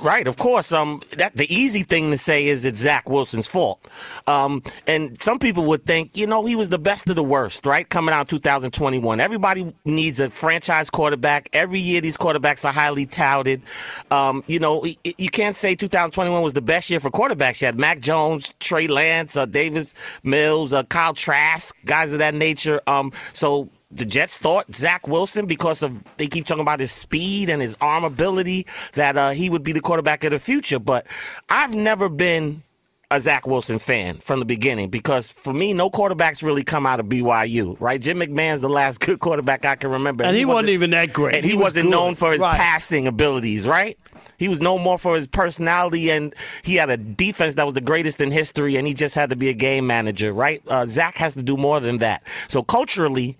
Right, 0.00 0.28
of 0.28 0.36
course. 0.36 0.70
Um, 0.72 1.00
that 1.16 1.36
the 1.36 1.52
easy 1.52 1.82
thing 1.82 2.10
to 2.12 2.18
say 2.18 2.46
is 2.46 2.64
it's 2.64 2.78
Zach 2.78 3.08
Wilson's 3.08 3.48
fault. 3.48 3.80
Um, 4.26 4.62
and 4.86 5.20
some 5.20 5.38
people 5.38 5.64
would 5.66 5.84
think, 5.86 6.16
you 6.16 6.26
know, 6.26 6.46
he 6.46 6.54
was 6.54 6.68
the 6.68 6.78
best 6.78 7.08
of 7.10 7.16
the 7.16 7.22
worst, 7.22 7.66
right? 7.66 7.88
Coming 7.88 8.14
out 8.14 8.28
2021, 8.28 9.20
everybody 9.20 9.74
needs 9.84 10.20
a 10.20 10.30
franchise 10.30 10.88
quarterback. 10.90 11.48
Every 11.52 11.80
year, 11.80 12.00
these 12.00 12.16
quarterbacks 12.16 12.64
are 12.64 12.72
highly 12.72 13.06
touted. 13.06 13.62
Um, 14.10 14.44
you 14.46 14.60
know, 14.60 14.84
you 14.84 15.30
can't 15.30 15.56
say 15.56 15.74
2021 15.74 16.42
was 16.42 16.52
the 16.52 16.62
best 16.62 16.90
year 16.90 17.00
for 17.00 17.10
quarterbacks. 17.10 17.60
You 17.60 17.66
had 17.66 17.78
Mac 17.78 18.00
Jones, 18.00 18.54
Trey 18.60 18.86
Lance, 18.86 19.36
uh, 19.36 19.46
Davis 19.46 19.94
Mills, 20.22 20.72
uh, 20.72 20.84
Kyle 20.84 21.14
Trask, 21.14 21.74
guys 21.84 22.12
of 22.12 22.20
that 22.20 22.34
nature. 22.34 22.80
Um, 22.86 23.10
so 23.32 23.68
the 23.90 24.04
Jets 24.04 24.36
thought 24.36 24.74
Zach 24.74 25.08
Wilson, 25.08 25.46
because 25.46 25.82
of 25.82 26.02
they 26.18 26.26
keep 26.26 26.44
talking 26.46 26.60
about 26.62 26.80
his 26.80 26.92
speed 26.92 27.48
and 27.48 27.62
his 27.62 27.76
arm 27.80 28.04
ability, 28.04 28.66
that 28.94 29.16
uh, 29.16 29.30
he 29.30 29.48
would 29.48 29.62
be 29.62 29.72
the 29.72 29.80
quarterback 29.80 30.24
of 30.24 30.30
the 30.32 30.38
future. 30.38 30.78
But 30.78 31.06
I've 31.48 31.74
never 31.74 32.08
been 32.08 32.62
a 33.10 33.18
Zach 33.18 33.46
Wilson 33.46 33.78
fan 33.78 34.16
from 34.18 34.38
the 34.38 34.44
beginning 34.44 34.90
because 34.90 35.32
for 35.32 35.54
me, 35.54 35.72
no 35.72 35.88
quarterbacks 35.88 36.42
really 36.42 36.62
come 36.62 36.84
out 36.84 37.00
of 37.00 37.06
BYU, 37.06 37.74
right? 37.80 37.98
Jim 37.98 38.18
McMahon's 38.20 38.60
the 38.60 38.68
last 38.68 39.00
good 39.06 39.18
quarterback 39.20 39.64
I 39.64 39.76
can 39.76 39.90
remember, 39.90 40.24
And 40.24 40.36
he 40.36 40.44
wasn't 40.44 40.68
even 40.68 40.90
that 40.90 41.14
great. 41.14 41.36
and 41.36 41.44
he, 41.44 41.52
He 41.52 41.56
was 41.56 41.74
wasn't 41.74 41.88
known 41.88 42.14
for 42.14 42.32
his 42.32 42.40
Right. 42.40 42.54
passing 42.58 43.06
abilities, 43.06 43.66
right? 43.66 43.98
He 44.36 44.46
was 44.48 44.60
known 44.60 44.82
more 44.82 44.98
for 44.98 45.16
his 45.16 45.26
personality, 45.26 46.10
and 46.10 46.34
he 46.62 46.74
had 46.74 46.90
a 46.90 46.98
defense 46.98 47.54
that 47.54 47.64
was 47.64 47.72
the 47.72 47.80
greatest 47.80 48.20
in 48.20 48.30
history, 48.30 48.76
and 48.76 48.86
he 48.86 48.92
just 48.92 49.14
had 49.14 49.30
to 49.30 49.36
be 49.36 49.48
a 49.48 49.54
game 49.54 49.86
manager, 49.86 50.30
right? 50.32 50.60
Uh, 50.68 50.84
Zach 50.84 51.16
has 51.16 51.32
to 51.32 51.42
do 51.42 51.56
more 51.56 51.80
than 51.80 51.96
that. 51.98 52.22
So 52.48 52.62
culturally, 52.62 53.38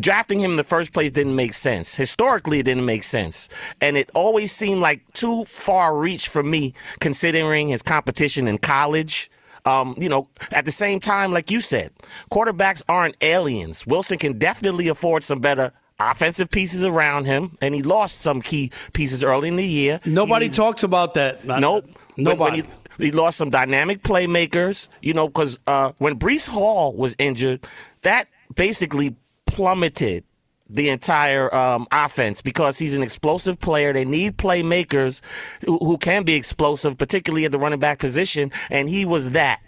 drafting 0.00 0.40
him 0.40 0.52
in 0.52 0.56
the 0.56 0.64
first 0.64 0.92
place 0.92 1.10
didn't 1.12 1.36
make 1.36 1.54
sense. 1.54 1.94
Historically, 1.94 2.58
it 2.60 2.64
didn't 2.64 2.84
make 2.86 3.02
sense. 3.02 3.48
And 3.80 3.96
it 3.96 4.10
always 4.14 4.52
seemed 4.52 4.80
like 4.80 5.12
too 5.12 5.44
far 5.44 5.96
reach 5.96 6.28
for 6.28 6.42
me, 6.42 6.74
considering 7.00 7.68
his 7.68 7.82
competition 7.82 8.48
in 8.48 8.58
college. 8.58 9.30
Um, 9.64 9.94
you 9.98 10.08
know, 10.08 10.28
at 10.52 10.64
the 10.64 10.70
same 10.70 11.00
time, 11.00 11.32
like 11.32 11.50
you 11.50 11.60
said, 11.60 11.90
quarterbacks 12.30 12.82
aren't 12.88 13.16
aliens. 13.20 13.84
Wilson 13.86 14.16
can 14.16 14.38
definitely 14.38 14.86
afford 14.88 15.24
some 15.24 15.40
better 15.40 15.72
offensive 15.98 16.50
pieces 16.50 16.84
around 16.84 17.24
him, 17.24 17.56
and 17.60 17.74
he 17.74 17.82
lost 17.82 18.20
some 18.20 18.40
key 18.40 18.70
pieces 18.92 19.24
early 19.24 19.48
in 19.48 19.56
the 19.56 19.64
year. 19.66 19.98
Nobody 20.04 20.46
needs- 20.46 20.56
talks 20.56 20.82
about 20.84 21.14
that. 21.14 21.44
Nope. 21.44 21.84
When- 21.84 22.24
Nobody. 22.24 22.62
when 22.62 22.70
he, 22.98 23.06
he 23.06 23.10
lost 23.12 23.36
some 23.38 23.50
dynamic 23.50 24.02
playmakers, 24.02 24.88
you 25.02 25.12
know, 25.14 25.26
because 25.26 25.58
uh, 25.66 25.92
when 25.98 26.18
Breece 26.18 26.48
Hall 26.48 26.94
was 26.94 27.14
injured, 27.18 27.66
that 28.02 28.28
basically 28.54 29.16
plummeted 29.46 30.24
the 30.68 30.88
entire 30.88 31.54
um, 31.54 31.86
offense 31.92 32.42
because 32.42 32.78
he's 32.78 32.94
an 32.94 33.02
explosive 33.02 33.60
player. 33.60 33.92
They 33.92 34.04
need 34.04 34.36
playmakers 34.36 35.22
who, 35.64 35.78
who 35.78 35.96
can 35.96 36.24
be 36.24 36.34
explosive, 36.34 36.98
particularly 36.98 37.44
at 37.44 37.52
the 37.52 37.58
running 37.58 37.78
back 37.78 38.00
position, 38.00 38.50
and 38.68 38.88
he 38.88 39.04
was 39.04 39.30
that. 39.30 39.60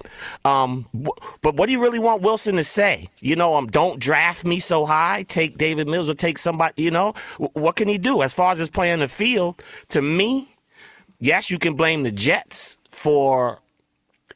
Um, 0.44 0.87
w- 0.92 1.12
but 1.40 1.54
what 1.54 1.66
do 1.66 1.73
you 1.73 1.80
really 1.80 2.00
want 2.00 2.23
Wilson 2.23 2.56
to 2.56 2.64
say? 2.64 3.08
You 3.20 3.37
know, 3.37 3.54
um, 3.54 3.68
don't 3.68 4.00
draft 4.00 4.44
me 4.44 4.58
so 4.58 4.87
high. 4.87 5.25
Take 5.28 5.56
Davis 5.56 5.87
Mills 5.87 6.11
or 6.11 6.14
take 6.14 6.38
somebody. 6.38 6.82
You 6.82 6.90
know, 6.90 7.12
W- 7.35 7.50
what 7.52 7.76
can 7.76 7.87
he 7.87 7.99
do 7.99 8.23
as 8.23 8.35
far 8.35 8.50
as 8.52 8.58
his 8.58 8.70
play 8.70 8.92
on 8.92 8.99
the 8.99 9.08
field? 9.08 9.62
To 9.90 10.02
me, 10.02 10.52
yes, 11.20 11.49
you 11.50 11.58
can 11.58 11.75
blame 11.75 12.02
the 12.02 12.12
Jets 12.12 12.76
for 12.90 13.61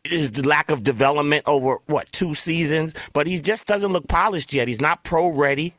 his 0.04 0.44
lack 0.44 0.70
of 0.70 0.82
development 0.82 1.44
over 1.46 1.78
what 1.86 2.10
two 2.12 2.34
seasons, 2.34 2.94
but 3.12 3.26
he 3.26 3.38
just 3.38 3.66
doesn't 3.66 3.92
look 3.92 4.08
polished 4.08 4.52
yet. 4.52 4.68
He's 4.68 4.80
not 4.80 5.04
pro 5.04 5.28
ready. 5.28 5.74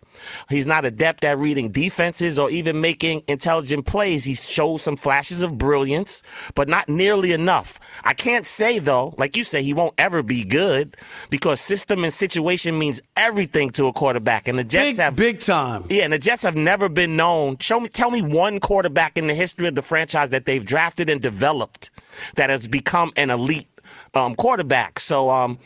He's 0.48 0.68
not 0.68 0.86
adept 0.86 1.25
at 1.25 1.39
reading 1.39 1.72
defenses 1.72 2.38
or 2.38 2.50
even 2.51 2.80
making 2.80 3.24
intelligent 3.27 3.86
plays. 3.88 4.24
He 4.24 4.36
shows 4.36 4.84
some 4.84 4.96
flashes 4.96 5.42
of 5.42 5.58
brilliance, 5.58 6.24
but 6.56 6.70
not 6.70 6.88
nearly 6.88 7.32
enough. 7.32 7.80
I 8.03 8.13
can't 8.13 8.46
say 8.46 8.80
though, 8.80 9.15
like 9.18 9.36
you 9.36 9.44
say, 9.44 9.63
he 9.63 9.74
won't 9.74 9.96
ever 9.98 10.22
be 10.24 10.44
good 10.44 10.96
because 11.30 11.60
system 11.60 12.03
and 12.03 12.13
situation 12.13 12.77
means 12.77 13.01
everything 13.18 13.72
to 13.72 13.88
a 13.88 13.94
quarterback. 13.94 14.48
And 14.48 14.60
the 14.60 14.63
Jets 14.63 14.98
Big, 14.98 15.03
have 15.03 15.15
big 15.15 15.39
time. 15.39 15.86
yeah, 15.89 16.03
and 16.03 16.13
the 16.13 16.20
Jets 16.20 16.44
have 16.44 16.56
never 16.56 16.89
been 16.89 17.15
known. 17.15 17.58
Show 17.58 17.80
me, 17.80 17.89
tell 17.89 18.12
me 18.12 18.22
one 18.22 18.60
quarterback 18.60 19.18
in 19.18 19.27
the 19.27 19.34
history 19.34 19.68
of 19.68 19.75
the 19.75 19.82
franchise 19.82 20.30
that 20.30 20.46
they've 20.46 20.65
drafted 20.65 21.10
and 21.10 21.22
developed 21.22 21.89
that 22.36 22.50
has 22.51 22.68
become 22.68 23.12
an 23.18 23.32
elite 23.32 23.68
um, 24.13 24.36
quarterback. 24.36 25.00
So, 25.00 25.29
um, 25.29 25.60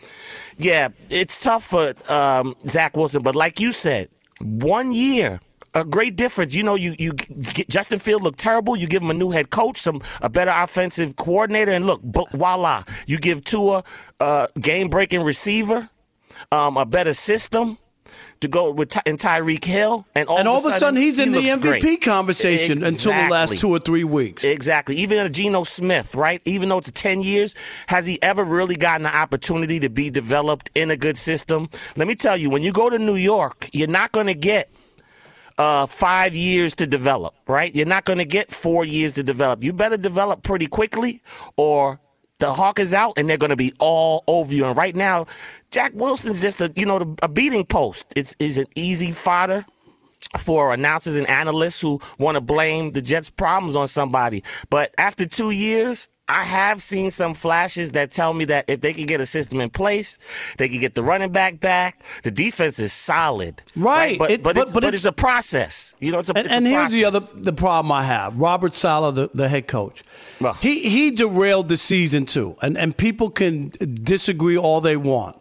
yeah, 0.57 0.89
it's 1.09 1.37
tough 1.37 1.63
for 1.63 1.93
um, 2.09 2.55
Zach 2.67 2.95
Wilson. 2.95 3.21
But 3.21 3.35
like 3.35 3.59
you 3.59 3.71
said, 3.71 4.09
one 4.39 4.91
year. 4.91 5.39
A 5.73 5.85
great 5.85 6.15
difference. 6.15 6.55
You 6.55 6.63
know, 6.63 6.73
you 6.73 6.95
you 6.97 7.13
get 7.13 7.69
Justin 7.69 7.99
Field 7.99 8.23
looked 8.23 8.39
terrible. 8.39 8.75
You 8.75 8.87
give 8.87 9.03
him 9.03 9.11
a 9.11 9.13
new 9.13 9.29
head 9.29 9.51
coach, 9.51 9.77
some 9.77 10.01
a 10.21 10.29
better 10.29 10.49
offensive 10.49 11.17
coordinator, 11.17 11.71
and 11.71 11.85
look, 11.85 12.01
voila! 12.33 12.83
You 13.05 13.19
give 13.19 13.43
Tua 13.43 13.83
a 14.19 14.47
game 14.59 14.87
breaking 14.87 15.21
receiver, 15.21 15.87
um, 16.51 16.77
a 16.77 16.85
better 16.85 17.13
system 17.13 17.77
to 18.41 18.47
go 18.47 18.71
with 18.71 18.89
Ty- 18.89 19.01
and 19.05 19.17
Tyreek 19.17 19.63
Hill, 19.63 20.05
and 20.15 20.27
all, 20.27 20.37
and 20.37 20.47
all 20.47 20.57
of 20.57 20.65
a 20.65 20.77
sudden, 20.77 20.99
he's 20.99 21.17
he 21.17 21.23
in 21.23 21.31
the 21.31 21.39
MVP 21.39 21.81
great. 21.81 22.01
conversation 22.01 22.83
until 22.83 23.11
the 23.11 23.29
last 23.29 23.57
two 23.59 23.69
or 23.69 23.79
three 23.79 24.03
weeks. 24.03 24.43
Exactly. 24.43 24.95
Even 24.95 25.17
a 25.19 25.29
Geno 25.29 25.63
Smith, 25.63 26.15
right? 26.15 26.41
Even 26.45 26.69
though 26.69 26.77
it's 26.77 26.91
10 26.91 27.21
years, 27.21 27.55
has 27.87 28.05
he 28.05 28.21
ever 28.21 28.43
really 28.43 28.75
gotten 28.75 29.03
the 29.03 29.15
opportunity 29.15 29.79
to 29.79 29.89
be 29.89 30.09
developed 30.09 30.69
in 30.75 30.91
a 30.91 30.97
good 30.97 31.17
system? 31.17 31.69
Let 31.95 32.07
me 32.07 32.15
tell 32.15 32.37
you, 32.37 32.49
when 32.49 32.63
you 32.63 32.71
go 32.71 32.89
to 32.89 32.99
New 32.99 33.15
York, 33.15 33.69
you're 33.73 33.87
not 33.87 34.11
going 34.11 34.27
to 34.27 34.35
get 34.35 34.71
uh, 35.57 35.85
five 35.85 36.35
years 36.35 36.75
to 36.75 36.87
develop, 36.87 37.35
right? 37.47 37.73
You're 37.75 37.87
not 37.87 38.05
going 38.05 38.19
to 38.19 38.25
get 38.25 38.51
four 38.51 38.85
years 38.85 39.13
to 39.13 39.23
develop. 39.23 39.63
You 39.63 39.73
better 39.73 39.97
develop 39.97 40.43
pretty 40.43 40.67
quickly 40.67 41.21
or 41.55 41.99
the 42.39 42.53
hawk 42.53 42.79
is 42.79 42.93
out 42.93 43.13
and 43.17 43.29
they're 43.29 43.37
going 43.37 43.51
to 43.51 43.55
be 43.57 43.73
all 43.79 44.23
over 44.27 44.53
you. 44.53 44.65
And 44.65 44.77
right 44.77 44.95
now, 44.95 45.27
Jack 45.71 45.93
Wilson's 45.95 46.41
just 46.41 46.61
a, 46.61 46.71
you 46.75 46.85
know, 46.85 47.15
a 47.23 47.29
beating 47.29 47.65
post. 47.65 48.05
It's 48.15 48.35
is 48.39 48.57
an 48.57 48.67
easy 48.75 49.11
fodder. 49.11 49.65
for 50.37 50.73
announcers 50.73 51.15
and 51.15 51.27
analysts 51.29 51.81
who 51.81 51.99
want 52.19 52.35
to 52.35 52.41
blame 52.41 52.91
the 52.91 53.01
Jets' 53.01 53.29
problems 53.29 53.75
on 53.75 53.87
somebody. 53.87 54.43
But 54.69 54.93
after 54.97 55.25
two 55.25 55.51
years, 55.51 56.09
I 56.29 56.43
have 56.43 56.81
seen 56.81 57.09
some 57.09 57.33
flashes 57.33 57.91
that 57.91 58.11
tell 58.11 58.33
me 58.33 58.43
that 58.45 58.65
if 58.67 58.81
they 58.81 58.91
can 58.91 59.05
get 59.05 59.21
a 59.21 59.25
system 59.25 59.61
in 59.61 59.69
place, 59.69 60.19
they 60.57 60.67
can 60.67 60.81
get 60.81 60.93
the 60.93 61.01
running 61.01 61.31
back 61.31 61.61
back. 61.61 62.03
The 62.23 62.31
defense 62.31 62.79
is 62.79 62.91
solid, 62.91 63.61
Right. 63.77 64.19
But 64.19 64.31
It- 64.31 64.43
but, 64.43 64.55
but- 64.55 64.61
it's, 64.63 64.73
but 64.73 64.81
but, 64.81 64.87
it's- 64.89 64.99
it's 65.01 65.05
a 65.05 65.13
process. 65.13 65.95
You 65.99 66.11
know, 66.11 66.19
it's 66.19 66.29
a, 66.29 66.37
And, 66.37 66.45
it's 66.47 66.53
and 66.55 66.67
here's 66.67 66.91
the 66.91 67.05
other 67.05 67.21
the 67.33 67.53
problem 67.53 67.91
I 67.93 68.03
have. 68.03 68.35
Robert 68.35 68.73
Saleh, 68.75 69.15
the, 69.15 69.29
the 69.33 69.47
head 69.47 69.67
coach, 69.67 70.03
he 70.59 70.89
he 70.89 71.11
derailed 71.11 71.69
the 71.69 71.77
season 71.77 72.25
too, 72.25 72.57
and 72.61 72.77
and 72.77 72.95
people 72.97 73.29
can 73.29 73.71
disagree 74.03 74.57
all 74.57 74.81
they 74.81 74.97
want. 74.97 75.37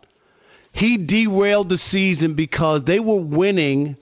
He 0.73 0.97
derailed 0.99 1.69
the 1.69 1.79
season 1.79 2.35
because 2.35 2.85
they 2.85 3.01
were 3.01 3.21
winning 3.21 3.97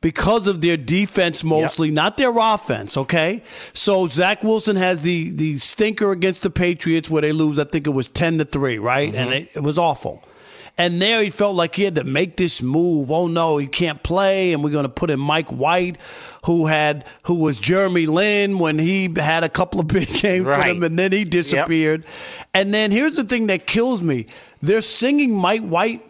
because 0.00 0.46
of 0.46 0.60
their 0.60 0.76
defense 0.76 1.42
mostly, 1.42 1.90
not 1.90 2.16
their 2.16 2.36
offense. 2.36 2.96
Okay, 2.96 3.42
so 3.72 4.06
Zach 4.06 4.44
Wilson 4.44 4.76
has 4.76 5.02
the 5.02 5.30
the 5.30 5.58
stinker 5.58 6.12
against 6.12 6.42
the 6.42 6.50
Patriots 6.50 7.10
where 7.10 7.22
they 7.22 7.32
lose. 7.32 7.58
I 7.58 7.64
think 7.64 7.86
it 7.86 7.90
was 7.90 8.08
ten 8.08 8.38
to 8.38 8.44
three, 8.44 8.78
right? 8.78 9.14
And 9.14 9.30
mm-hmm. 9.30 9.32
it, 9.32 9.56
it 9.56 9.62
was 9.62 9.78
awful. 9.78 10.22
And 10.80 11.02
there 11.02 11.20
he 11.20 11.30
felt 11.30 11.56
like 11.56 11.74
he 11.74 11.82
had 11.82 11.96
to 11.96 12.04
make 12.04 12.36
this 12.36 12.62
move. 12.62 13.10
Oh 13.10 13.26
no, 13.26 13.58
he 13.58 13.66
can't 13.66 14.00
play, 14.04 14.52
and 14.52 14.62
we're 14.62 14.70
going 14.70 14.84
to 14.84 14.88
put 14.88 15.10
in 15.10 15.18
Mike 15.18 15.48
White, 15.48 15.98
who 16.44 16.66
had 16.66 17.04
who 17.24 17.34
was 17.34 17.58
Jeremy 17.58 18.06
Lin 18.06 18.60
when 18.60 18.78
he 18.78 19.12
had 19.16 19.42
a 19.42 19.48
couple 19.48 19.80
of 19.80 19.88
big 19.88 20.06
games 20.06 20.44
for 20.44 20.50
Right. 20.50 20.74
them, 20.74 20.84
and 20.84 20.96
then 20.96 21.10
he 21.10 21.24
disappeared. 21.24 22.06
And 22.54 22.72
then 22.72 22.92
here's 22.92 23.16
the 23.16 23.24
thing 23.24 23.48
that 23.48 23.66
kills 23.66 24.00
me: 24.00 24.26
they're 24.62 24.80
singing 24.80 25.34
Mike 25.34 25.62
White 25.62 26.04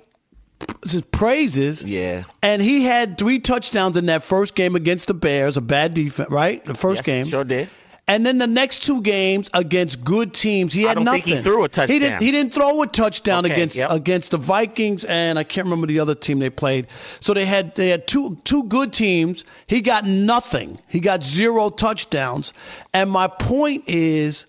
praises. 1.11 1.83
Yeah. 1.83 2.25
And 2.43 2.63
he 2.63 2.85
had 2.85 3.19
three 3.19 3.39
touchdowns 3.39 3.97
in 3.97 4.07
that 4.07 4.23
first 4.25 4.55
game 4.55 4.77
against 4.77 5.07
the 5.07 5.15
Bears, 5.15 5.57
a 5.57 5.61
bad 5.61 5.95
defense, 5.95 6.31
right? 6.31 6.65
The 6.65 6.75
first 6.75 7.01
Yes, 7.01 7.07
game. 7.07 7.25
sure 7.27 7.45
did. 7.45 7.69
And 8.11 8.25
then 8.25 8.39
the 8.39 8.47
next 8.47 8.85
two 8.85 9.03
games 9.03 9.51
against 9.53 10.03
good 10.03 10.33
teams, 10.33 10.73
he 10.73 10.87
I 10.87 10.89
had 10.89 10.95
don't 10.95 11.05
nothing. 11.05 11.21
think 11.25 11.37
he 11.37 11.43
threw 11.43 11.59
a 11.61 11.65
He 11.65 11.69
touchdown. 11.69 12.01
didn't, 12.01 12.23
he 12.23 12.31
didn't 12.31 12.55
throw 12.55 12.81
a 12.83 12.87
touchdown 12.87 13.45
Okay, 13.45 13.53
against 13.53 13.77
yep. 13.77 13.91
against 13.91 14.31
the 14.31 14.39
Vikings, 14.39 15.05
and 15.05 15.39
I 15.39 15.45
can't 15.45 15.67
remember 15.67 15.87
the 15.87 16.01
other 16.01 16.15
team 16.15 16.39
they 16.39 16.49
played. 16.49 16.87
So 17.21 17.35
they 17.35 17.45
had 17.45 17.77
they 17.77 17.91
had 17.91 18.07
two 18.09 18.39
two 18.45 18.65
good 18.65 18.95
teams. 18.95 19.45
He 19.67 19.83
got 19.83 20.07
nothing. 20.07 20.81
He 20.89 21.01
got 21.01 21.23
zero 21.23 21.69
touchdowns. 21.69 22.55
And 22.95 23.11
my 23.11 23.27
point 23.29 23.85
is 23.87 24.47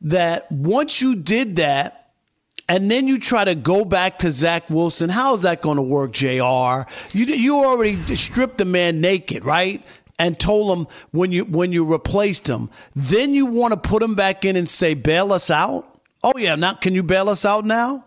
that 0.00 0.50
once 0.50 1.00
you 1.00 1.14
did 1.14 1.54
that, 1.56 2.03
and 2.68 2.90
then 2.90 3.08
you 3.08 3.18
try 3.18 3.44
to 3.44 3.54
go 3.54 3.84
back 3.84 4.18
to 4.20 4.30
Zach 4.30 4.70
Wilson. 4.70 5.10
How 5.10 5.34
is 5.34 5.42
that 5.42 5.62
going 5.62 5.76
to 5.76 5.82
work, 5.82 6.12
Jr. 6.12 6.88
You 7.12 7.24
you 7.26 7.56
already 7.56 7.94
stripped 7.94 8.58
the 8.58 8.64
man 8.64 9.00
naked, 9.00 9.44
right? 9.44 9.86
And 10.18 10.38
told 10.38 10.78
him 10.78 10.86
when 11.10 11.32
you 11.32 11.44
when 11.44 11.72
you 11.72 11.84
replaced 11.84 12.46
him. 12.48 12.70
Then 12.94 13.34
you 13.34 13.46
want 13.46 13.72
to 13.72 13.76
put 13.88 14.02
him 14.02 14.14
back 14.14 14.44
in 14.44 14.56
and 14.56 14.68
say, 14.68 14.94
"Bail 14.94 15.32
us 15.32 15.50
out." 15.50 15.98
Oh 16.22 16.34
yeah, 16.38 16.54
now 16.54 16.74
can 16.74 16.94
you 16.94 17.02
bail 17.02 17.28
us 17.28 17.44
out 17.44 17.64
now? 17.64 18.03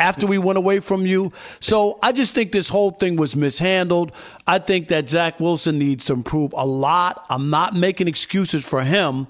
After 0.00 0.26
we 0.26 0.38
went 0.38 0.56
away 0.56 0.80
from 0.80 1.04
you. 1.04 1.32
So 1.60 1.98
I 2.02 2.12
just 2.12 2.32
think 2.34 2.52
this 2.52 2.68
whole 2.68 2.90
thing 2.90 3.16
was 3.16 3.36
mishandled. 3.36 4.12
I 4.46 4.58
think 4.58 4.88
that 4.88 5.08
Zach 5.08 5.38
Wilson 5.38 5.78
needs 5.78 6.06
to 6.06 6.14
improve 6.14 6.52
a 6.56 6.66
lot. 6.66 7.24
I'm 7.28 7.50
not 7.50 7.74
making 7.74 8.08
excuses 8.08 8.64
for 8.64 8.82
him, 8.82 9.26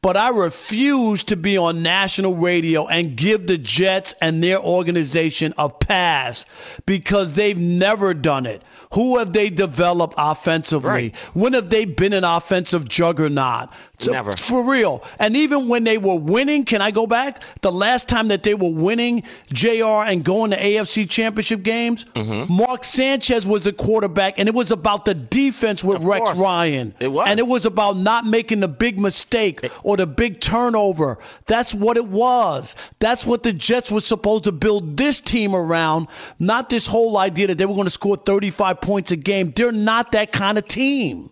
but 0.00 0.16
I 0.16 0.30
refuse 0.30 1.22
to 1.24 1.36
be 1.36 1.56
on 1.58 1.82
national 1.82 2.34
radio 2.36 2.86
and 2.86 3.16
give 3.16 3.46
the 3.46 3.58
Jets 3.58 4.14
and 4.20 4.42
their 4.42 4.58
organization 4.58 5.52
a 5.58 5.68
pass 5.68 6.46
because 6.86 7.34
they've 7.34 7.58
never 7.58 8.14
done 8.14 8.46
it. 8.46 8.62
Who 8.94 9.18
have 9.18 9.32
they 9.32 9.50
developed 9.50 10.14
offensively? 10.16 11.12
When 11.32 11.52
have 11.52 11.68
they 11.70 11.84
been 11.84 12.12
an 12.12 12.24
offensive 12.24 12.88
juggernaut? 12.88 13.70
So- 13.98 14.12
Never. 14.12 14.32
For 14.36 14.68
real. 14.68 15.02
And 15.20 15.36
even 15.36 15.68
when 15.68 15.84
they 15.84 15.98
were 15.98 16.16
winning, 16.18 16.64
can 16.64 16.82
I 16.82 16.90
go 16.90 17.06
back? 17.06 17.42
The 17.62 17.70
last 17.70 18.08
time 18.08 18.28
that 18.28 18.42
they 18.42 18.54
were 18.54 18.70
winning, 18.72 19.22
JR, 19.52 20.02
and 20.04 20.24
going 20.24 20.50
to 20.50 20.56
AFC 20.56 21.08
championship 21.08 21.62
games, 21.62 22.04
Mm-hmm. 22.14 22.52
Mark 22.52 22.84
Sanchez 22.84 23.46
was 23.46 23.62
the 23.64 23.72
quarterback, 23.72 24.38
and 24.38 24.48
it 24.48 24.54
was 24.54 24.70
about 24.70 25.04
the 25.04 25.14
defense 25.14 25.82
with 25.84 26.02
Rex 26.04 26.20
course. 26.24 26.38
Ryan. 26.38 26.94
It 27.00 27.08
was. 27.08 27.28
And 27.28 27.38
it 27.38 27.46
was 27.46 27.66
about 27.66 27.96
not 27.96 28.26
making 28.26 28.60
the 28.60 28.68
big 28.68 28.98
mistake 28.98 29.60
or 29.82 29.96
the 29.96 30.06
big 30.06 30.40
turnover. 30.40 31.18
That's 31.46 31.74
what 31.74 31.96
it 31.96 32.06
was. 32.06 32.74
That's 32.98 33.24
what 33.26 33.42
the 33.42 33.52
Jets 33.52 33.90
were 33.92 34.00
supposed 34.00 34.44
to 34.44 34.52
build 34.52 34.96
this 34.96 35.20
team 35.20 35.54
around, 35.54 36.08
not 36.38 36.70
this 36.70 36.86
whole 36.86 37.16
idea 37.18 37.46
that 37.48 37.58
they 37.58 37.66
were 37.66 37.74
going 37.74 37.86
to 37.86 37.90
score 37.90 38.16
35 38.16 38.80
points 38.80 39.10
a 39.10 39.16
game. 39.16 39.52
They're 39.54 39.72
not 39.72 40.12
that 40.12 40.32
kind 40.32 40.58
of 40.58 40.66
team. 40.66 41.30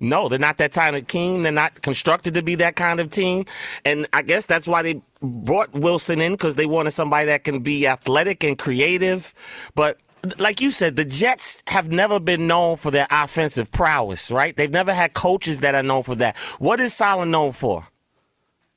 No, 0.00 0.28
they're 0.28 0.38
not 0.38 0.58
that 0.58 0.72
kind 0.72 0.96
of 0.96 1.06
team. 1.06 1.44
They're 1.44 1.52
not 1.52 1.82
constructed 1.82 2.34
to 2.34 2.42
be 2.42 2.56
that 2.56 2.76
kind 2.76 3.00
of 3.00 3.10
team. 3.10 3.44
And 3.84 4.06
I 4.12 4.22
guess 4.22 4.46
that's 4.46 4.66
why 4.66 4.82
they 4.82 5.00
brought 5.22 5.72
Wilson 5.72 6.20
in 6.20 6.32
because 6.32 6.56
they 6.56 6.66
wanted 6.66 6.90
somebody 6.90 7.26
that 7.26 7.44
can 7.44 7.60
be 7.60 7.86
athletic 7.86 8.42
and 8.44 8.58
creative. 8.58 9.32
But 9.74 9.98
like 10.38 10.60
you 10.60 10.70
said, 10.70 10.96
the 10.96 11.04
Jets 11.04 11.62
have 11.68 11.90
never 11.90 12.18
been 12.18 12.46
known 12.46 12.76
for 12.76 12.90
their 12.90 13.06
offensive 13.10 13.70
prowess, 13.70 14.30
right? 14.30 14.56
They've 14.56 14.70
never 14.70 14.92
had 14.92 15.14
coaches 15.14 15.60
that 15.60 15.74
are 15.74 15.82
known 15.82 16.02
for 16.02 16.14
that. 16.16 16.36
What 16.58 16.80
is 16.80 16.92
Saleh 16.94 17.28
known 17.28 17.52
for? 17.52 17.86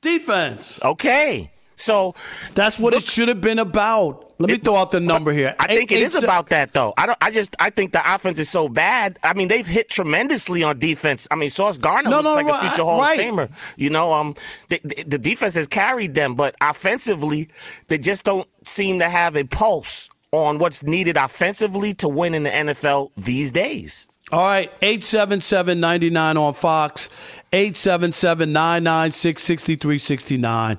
Defense. 0.00 0.78
Okay. 0.82 1.50
So 1.78 2.14
that's 2.54 2.78
what 2.78 2.92
it 2.94 3.04
should 3.04 3.28
have 3.28 3.40
been 3.40 3.58
about. 3.58 4.24
Let 4.40 4.50
me 4.50 4.58
throw 4.58 4.76
out 4.76 4.92
the 4.92 5.00
number 5.00 5.32
here. 5.32 5.56
I 5.58 5.66
think 5.66 5.90
it 5.90 5.96
Eight- 5.96 6.02
is 6.04 6.16
eight- 6.16 6.22
about 6.22 6.50
that 6.50 6.72
though. 6.72 6.94
I 6.96 7.06
don't. 7.06 7.18
I 7.20 7.30
just. 7.32 7.56
I 7.58 7.70
think 7.70 7.92
the 7.92 8.14
offense 8.14 8.38
is 8.38 8.48
so 8.48 8.68
bad. 8.68 9.18
I 9.24 9.32
mean, 9.34 9.48
they've 9.48 9.66
hit 9.66 9.90
tremendously 9.90 10.62
on 10.62 10.78
defense. 10.78 11.26
I 11.30 11.34
mean, 11.34 11.50
Sauce 11.50 11.76
Gardner 11.76 12.10
No, 12.10 12.16
looks 12.20 12.24
no, 12.24 12.34
like 12.34 12.48
a 12.48 12.60
future 12.68 12.82
Hall 12.84 13.00
right. 13.00 13.18
of 13.18 13.24
Famer. 13.26 13.48
You 13.76 13.90
know, 13.90 14.12
um, 14.12 14.34
the, 14.68 14.80
the, 14.84 15.02
the 15.04 15.18
defense 15.18 15.56
has 15.56 15.66
carried 15.66 16.14
them, 16.14 16.36
but 16.36 16.54
offensively, 16.60 17.48
they 17.88 17.98
just 17.98 18.24
don't 18.24 18.46
seem 18.64 19.00
to 19.00 19.08
have 19.08 19.34
a 19.36 19.42
pulse 19.44 20.08
on 20.30 20.58
what's 20.58 20.84
needed 20.84 21.16
offensively 21.16 21.94
to 21.94 22.08
win 22.08 22.34
in 22.34 22.44
the 22.44 22.50
NFL 22.50 23.10
these 23.16 23.50
days. 23.50 24.06
All 24.30 24.40
right, 24.46 24.70
877 24.82 25.80
99 25.80 26.36
on 26.36 26.52
Fox, 26.52 27.08
877 27.54 28.52
996 28.52 29.42
6369. 29.42 30.78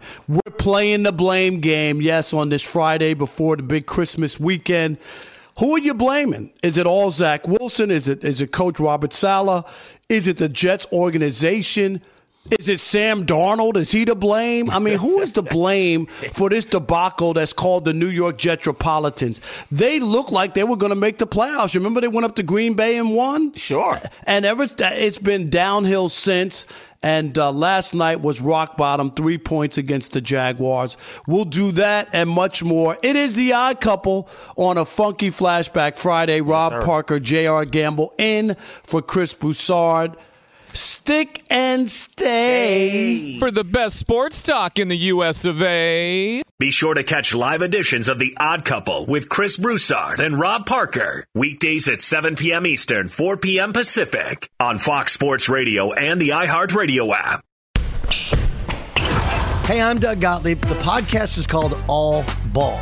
Playing 0.59 1.03
the 1.03 1.11
blame 1.11 1.61
game, 1.61 2.01
yes, 2.01 2.33
on 2.33 2.49
this 2.49 2.61
Friday 2.61 3.13
before 3.13 3.55
the 3.55 3.63
big 3.63 3.85
Christmas 3.85 4.39
weekend. 4.39 4.97
Who 5.57 5.73
are 5.75 5.79
you 5.79 5.93
blaming? 5.93 6.51
Is 6.61 6.77
it 6.77 6.85
all 6.85 7.11
Zach 7.11 7.47
Wilson? 7.47 7.89
Is 7.89 8.07
it 8.07 8.23
is 8.23 8.41
it 8.41 8.51
Coach 8.51 8.79
Robert 8.79 9.13
Saleh? 9.13 9.65
Is 10.09 10.27
it 10.27 10.37
the 10.37 10.49
Jets 10.49 10.85
organization? 10.91 12.01
Is 12.57 12.67
it 12.67 12.79
Sam 12.79 13.25
Darnold? 13.25 13.77
Is 13.77 13.91
he 13.91 14.05
to 14.05 14.15
blame? 14.15 14.69
I 14.69 14.79
mean, 14.79 14.97
who 14.97 15.19
is 15.19 15.31
to 15.31 15.41
blame 15.41 16.07
for 16.07 16.49
this 16.49 16.65
debacle 16.65 17.33
that's 17.33 17.53
called 17.53 17.85
the 17.85 17.93
New 17.93 18.07
York 18.07 18.37
Jetropolitans? 18.37 19.39
They 19.71 19.99
look 19.99 20.31
like 20.31 20.55
they 20.55 20.63
were 20.63 20.77
going 20.77 20.91
to 20.91 20.95
make 20.95 21.19
the 21.19 21.27
playoffs. 21.27 21.75
Remember, 21.75 22.01
they 22.01 22.07
went 22.07 22.25
up 22.25 22.35
to 22.37 22.43
Green 22.43 22.73
Bay 22.73 22.97
and 22.97 23.13
won. 23.13 23.53
Sure. 23.53 23.99
And 24.25 24.45
ever 24.45 24.67
it's 24.79 25.19
been 25.19 25.49
downhill 25.49 26.09
since. 26.09 26.65
And 27.01 27.37
uh, 27.37 27.51
last 27.51 27.93
night 27.93 28.19
was 28.19 28.41
rock 28.41 28.75
bottom, 28.75 29.09
three 29.11 29.37
points 29.37 29.77
against 29.77 30.11
the 30.11 30.19
Jaguars. 30.19 30.97
We'll 31.27 31.45
do 31.45 31.71
that 31.73 32.09
and 32.11 32.29
much 32.29 32.61
more. 32.61 32.97
It 33.01 33.15
is 33.15 33.35
the 33.35 33.53
odd 33.53 33.79
couple 33.79 34.27
on 34.57 34.77
a 34.77 34.83
funky 34.83 35.29
flashback 35.29 35.97
Friday. 35.97 36.41
Rob 36.41 36.73
sir. 36.73 36.81
Parker, 36.81 37.19
J.R. 37.19 37.63
Gamble 37.63 38.13
in 38.17 38.55
for 38.83 39.01
Chris 39.01 39.33
Broussard. 39.33 40.17
Stick 40.73 41.43
and 41.49 41.89
stay. 41.89 43.37
For 43.39 43.51
the 43.51 43.63
best 43.63 43.97
sports 43.97 44.43
talk 44.43 44.77
in 44.79 44.87
the 44.87 44.97
US 44.97 45.45
of 45.45 45.61
A. 45.61 46.43
Be 46.59 46.71
sure 46.71 46.93
to 46.93 47.03
catch 47.03 47.33
live 47.33 47.61
editions 47.61 48.07
of 48.07 48.19
The 48.19 48.35
Odd 48.39 48.65
Couple 48.65 49.05
with 49.05 49.29
Chris 49.29 49.57
Broussard 49.57 50.19
and 50.19 50.39
Rob 50.39 50.65
Parker. 50.65 51.25
Weekdays 51.33 51.87
at 51.87 52.01
7 52.01 52.35
p.m. 52.35 52.65
Eastern, 52.65 53.07
4 53.07 53.37
p.m. 53.37 53.73
Pacific 53.73 54.49
on 54.59 54.77
Fox 54.77 55.13
Sports 55.13 55.49
Radio 55.49 55.93
and 55.93 56.19
the 56.21 56.29
iHeartRadio 56.29 57.13
app. 57.15 57.43
Hey, 59.65 59.81
I'm 59.81 59.99
Doug 59.99 60.19
Gottlieb. 60.19 60.61
The 60.61 60.75
podcast 60.75 61.37
is 61.37 61.45
called 61.47 61.83
All 61.87 62.25
Ball. 62.47 62.81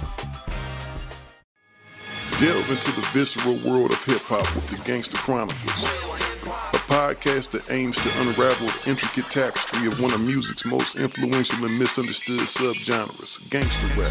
Delve 2.41 2.71
into 2.71 2.91
the 2.93 3.07
visceral 3.13 3.53
world 3.57 3.91
of 3.91 4.03
hip 4.03 4.23
hop 4.23 4.55
with 4.55 4.65
the 4.65 4.77
Gangster 4.83 5.15
Chronicles, 5.17 5.83
a 5.83 6.81
podcast 6.89 7.51
that 7.51 7.69
aims 7.69 7.97
to 8.01 8.09
unravel 8.21 8.65
the 8.65 8.89
intricate 8.89 9.29
tapestry 9.29 9.85
of 9.85 10.01
one 10.01 10.11
of 10.11 10.21
music's 10.21 10.65
most 10.65 10.97
influential 10.97 11.63
and 11.63 11.77
misunderstood 11.77 12.39
subgenres, 12.39 13.47
gangster 13.51 13.85
rap. 13.93 14.09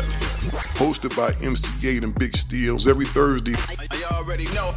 Hosted 0.79 1.17
by 1.17 1.31
MC 1.45 1.73
Eiht 1.83 2.05
and 2.05 2.17
Big 2.21 2.37
Steels 2.37 2.87
every 2.87 3.07
Thursday, 3.07 3.59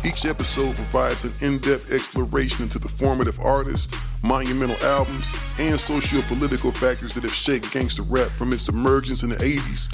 each 0.03 0.25
episode 0.25 0.73
provides 0.73 1.23
an 1.23 1.33
in 1.41 1.59
depth 1.59 1.93
exploration 1.93 2.63
into 2.63 2.79
the 2.79 2.89
formative 2.89 3.39
artists, 3.39 3.95
monumental 4.23 4.83
albums, 4.83 5.31
and 5.59 5.79
socio 5.79 6.21
political 6.23 6.71
factors 6.71 7.13
that 7.13 7.23
have 7.23 7.35
shaped 7.35 7.71
gangster 7.71 8.01
rap 8.01 8.31
from 8.31 8.51
its 8.51 8.67
emergence 8.67 9.21
in 9.21 9.29
the 9.29 9.35
80s 9.35 9.93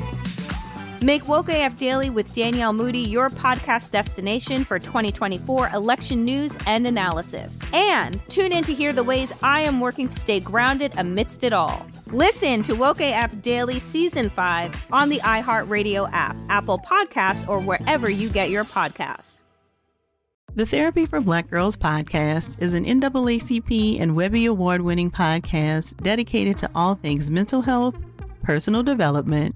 Make 1.03 1.27
Woke 1.27 1.49
AF 1.49 1.77
Daily 1.77 2.11
with 2.11 2.31
Danielle 2.35 2.73
Moody 2.73 2.99
your 2.99 3.31
podcast 3.31 3.89
destination 3.89 4.63
for 4.63 4.77
2024 4.77 5.69
election 5.69 6.23
news 6.23 6.55
and 6.67 6.85
analysis. 6.85 7.57
And 7.73 8.21
tune 8.29 8.51
in 8.51 8.63
to 8.65 8.73
hear 8.73 8.93
the 8.93 9.03
ways 9.03 9.33
I 9.41 9.61
am 9.61 9.79
working 9.79 10.07
to 10.09 10.19
stay 10.19 10.39
grounded 10.39 10.93
amidst 10.97 11.43
it 11.43 11.53
all. 11.53 11.87
Listen 12.05 12.61
to 12.61 12.75
Woke 12.75 13.01
AF 13.01 13.41
Daily 13.41 13.79
Season 13.79 14.29
5 14.29 14.89
on 14.91 15.09
the 15.09 15.17
iHeartRadio 15.21 16.07
app, 16.13 16.35
Apple 16.49 16.77
Podcasts, 16.77 17.49
or 17.49 17.59
wherever 17.59 18.07
you 18.07 18.29
get 18.29 18.51
your 18.51 18.63
podcasts. 18.63 19.41
The 20.53 20.67
Therapy 20.67 21.07
for 21.07 21.19
Black 21.19 21.49
Girls 21.49 21.77
podcast 21.77 22.61
is 22.61 22.75
an 22.75 22.85
NAACP 22.85 23.99
and 23.99 24.15
Webby 24.15 24.45
Award 24.45 24.81
winning 24.81 25.09
podcast 25.09 25.97
dedicated 26.03 26.59
to 26.59 26.69
all 26.75 26.93
things 26.93 27.31
mental 27.31 27.61
health, 27.61 27.95
personal 28.43 28.83
development, 28.83 29.55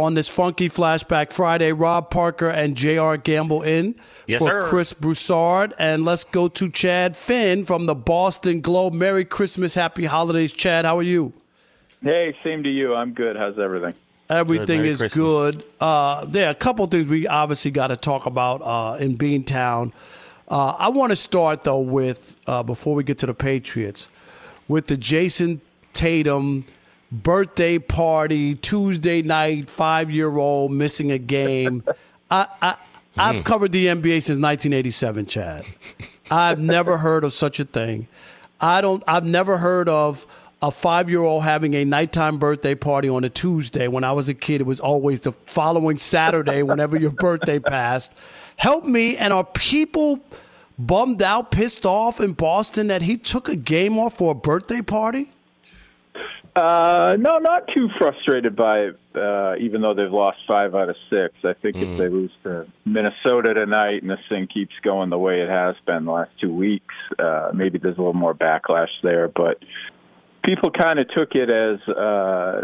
On 0.00 0.14
this 0.14 0.28
funky 0.28 0.70
flashback 0.70 1.30
Friday. 1.30 1.72
Rob 1.72 2.10
Parker 2.10 2.48
and 2.48 2.74
J.R. 2.74 3.18
Gamble 3.18 3.62
in 3.62 3.94
yes, 4.26 4.40
for 4.40 4.48
sir. 4.48 4.66
Chris 4.66 4.94
Broussard. 4.94 5.74
And 5.78 6.06
let's 6.06 6.24
go 6.24 6.48
to 6.48 6.70
Chad 6.70 7.16
Finn 7.16 7.66
from 7.66 7.84
the 7.84 7.94
Boston 7.94 8.62
Globe. 8.62 8.94
Merry 8.94 9.26
Christmas, 9.26 9.74
happy 9.74 10.06
holidays, 10.06 10.52
Chad. 10.52 10.86
How 10.86 10.98
are 10.98 11.02
you? 11.02 11.34
Hey, 12.02 12.34
same 12.42 12.62
to 12.62 12.70
you. 12.70 12.94
I'm 12.94 13.12
good. 13.12 13.36
How's 13.36 13.58
everything? 13.58 13.94
Everything 14.30 14.82
Good. 14.82 14.86
is 14.86 14.98
Christmas. 15.00 15.56
good. 15.56 15.64
Uh, 15.80 16.24
there 16.24 16.46
are 16.46 16.50
a 16.50 16.54
couple 16.54 16.86
things 16.86 17.08
we 17.08 17.26
obviously 17.26 17.70
got 17.72 17.88
to 17.88 17.96
talk 17.96 18.26
about 18.26 18.62
uh, 18.62 18.96
in 18.98 19.18
Beantown. 19.18 19.92
Uh, 20.48 20.76
I 20.78 20.88
want 20.88 21.10
to 21.10 21.16
start 21.16 21.64
though 21.64 21.80
with 21.80 22.40
uh, 22.46 22.62
before 22.62 22.94
we 22.94 23.04
get 23.04 23.18
to 23.18 23.26
the 23.26 23.34
Patriots 23.34 24.08
with 24.66 24.86
the 24.86 24.96
Jayson 24.96 25.60
Tatum 25.92 26.64
birthday 27.12 27.78
party 27.78 28.54
Tuesday 28.54 29.22
night, 29.22 29.68
five 29.70 30.10
year 30.10 30.36
old 30.36 30.72
missing 30.72 31.10
a 31.12 31.18
game. 31.18 31.82
I, 32.30 32.46
I 32.62 32.76
I've 33.18 33.36
Hmm. 33.36 33.42
covered 33.42 33.72
the 33.72 33.86
NBA 33.86 34.22
since 34.22 34.38
1987, 34.40 35.26
Chad. 35.26 35.64
I've 36.30 36.60
never 36.60 36.98
heard 36.98 37.24
of 37.24 37.32
such 37.32 37.58
a 37.60 37.64
thing. 37.64 38.06
I 38.60 38.80
don't. 38.80 39.02
I've 39.08 39.24
never 39.24 39.58
heard 39.58 39.88
of 39.88 40.24
a 40.62 40.70
five 40.70 41.10
year 41.10 41.20
old 41.22 41.42
having 41.42 41.74
a 41.74 41.84
nighttime 41.84 42.38
birthday 42.38 42.74
party 42.74 43.08
on 43.08 43.24
a 43.24 43.28
Tuesday. 43.28 43.88
When 43.88 44.04
I 44.04 44.12
was 44.12 44.28
a 44.28 44.34
kid, 44.34 44.60
it 44.60 44.66
was 44.66 44.78
always 44.78 45.22
the 45.22 45.32
following 45.46 45.98
Saturday, 45.98 46.62
whenever 46.62 46.98
your 46.98 47.10
birthday 47.12 47.58
passed. 47.58 48.12
Help 48.56 48.84
me. 48.84 49.16
And 49.16 49.32
are 49.32 49.44
people 49.44 50.20
bummed 50.78 51.22
out, 51.22 51.50
pissed 51.50 51.84
off 51.84 52.20
in 52.20 52.32
Boston 52.34 52.86
that 52.88 53.02
he 53.02 53.16
took 53.16 53.48
a 53.48 53.56
game 53.56 53.98
off 53.98 54.18
for 54.18 54.32
a 54.32 54.34
birthday 54.34 54.82
party? 54.82 55.32
Uh, 56.56 57.16
no, 57.18 57.38
not 57.38 57.68
too 57.74 57.88
frustrated 57.98 58.56
by 58.56 58.80
it, 58.80 58.98
uh, 59.14 59.54
even 59.60 59.80
though 59.80 59.94
they've 59.94 60.12
lost 60.12 60.38
five 60.48 60.74
out 60.74 60.88
of 60.88 60.96
six. 61.08 61.34
I 61.44 61.52
think 61.52 61.76
if 61.76 61.96
they 61.96 62.08
lose 62.08 62.32
to 62.42 62.66
Minnesota 62.84 63.54
tonight 63.54 64.02
and 64.02 64.10
this 64.10 64.18
thing 64.28 64.48
keeps 64.52 64.74
going 64.82 65.10
the 65.10 65.18
way 65.18 65.42
it 65.42 65.48
has 65.48 65.76
been 65.86 66.06
the 66.06 66.10
last 66.10 66.32
two 66.40 66.52
weeks, 66.52 66.94
uh, 67.18 67.50
maybe 67.54 67.78
there's 67.78 67.96
a 67.96 68.00
little 68.00 68.14
more 68.14 68.34
backlash 68.34 68.90
there. 69.02 69.28
But 69.28 69.62
people 70.44 70.70
kind 70.70 70.98
of 70.98 71.08
took 71.10 71.34
it 71.34 71.50
as 71.50 71.88
uh, 71.88 72.62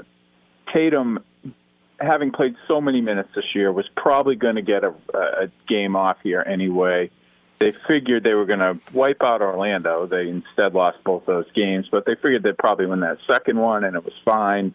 Tatum, 0.75 1.21
having 2.01 2.33
played 2.33 2.57
so 2.67 2.81
many 2.81 3.01
minutes 3.01 3.29
this 3.37 3.55
year, 3.55 3.73
was 3.73 3.89
probably 3.97 4.35
going 4.35 4.57
to 4.57 4.63
get 4.63 4.83
a, 4.83 4.93
a 5.15 5.47
game 5.69 5.95
off 5.95 6.17
here 6.25 6.45
anyway. 6.45 7.11
They 7.59 7.73
figured 7.89 8.23
they 8.23 8.35
were 8.35 8.45
going 8.45 8.59
to 8.59 8.79
wipe 8.93 9.23
out 9.23 9.41
Orlando. 9.41 10.07
They 10.07 10.29
instead 10.29 10.75
lost 10.75 11.03
both 11.05 11.25
those 11.25 11.51
games, 11.53 11.87
but 11.91 12.05
they 12.05 12.15
figured 12.15 12.43
they'd 12.43 12.59
probably 12.59 12.87
win 12.87 13.01
that 13.01 13.19
second 13.29 13.59
one, 13.59 13.85
and 13.85 13.97
it 13.97 14.05
was 14.05 14.15
fine. 14.25 14.75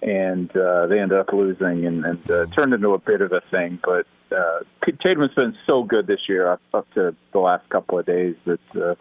And 0.00 0.54
uh, 0.56 0.86
they 0.86 0.98
ended 0.98 1.18
up 1.18 1.32
losing 1.32 1.86
and, 1.86 2.04
and 2.04 2.30
uh, 2.30 2.46
turned 2.46 2.72
into 2.72 2.90
a 2.90 2.98
bit 2.98 3.20
of 3.20 3.32
a 3.32 3.40
thing. 3.50 3.78
But 3.84 4.06
uh, 4.34 4.60
Tatum's 5.00 5.34
been 5.34 5.56
so 5.66 5.84
good 5.84 6.06
this 6.06 6.20
year 6.28 6.50
up, 6.50 6.60
up 6.74 6.92
to 6.94 7.14
the 7.32 7.38
last 7.38 7.68
couple 7.68 7.98
of 7.98 8.06
days 8.06 8.34
that 8.44 8.60
uh, 8.74 8.94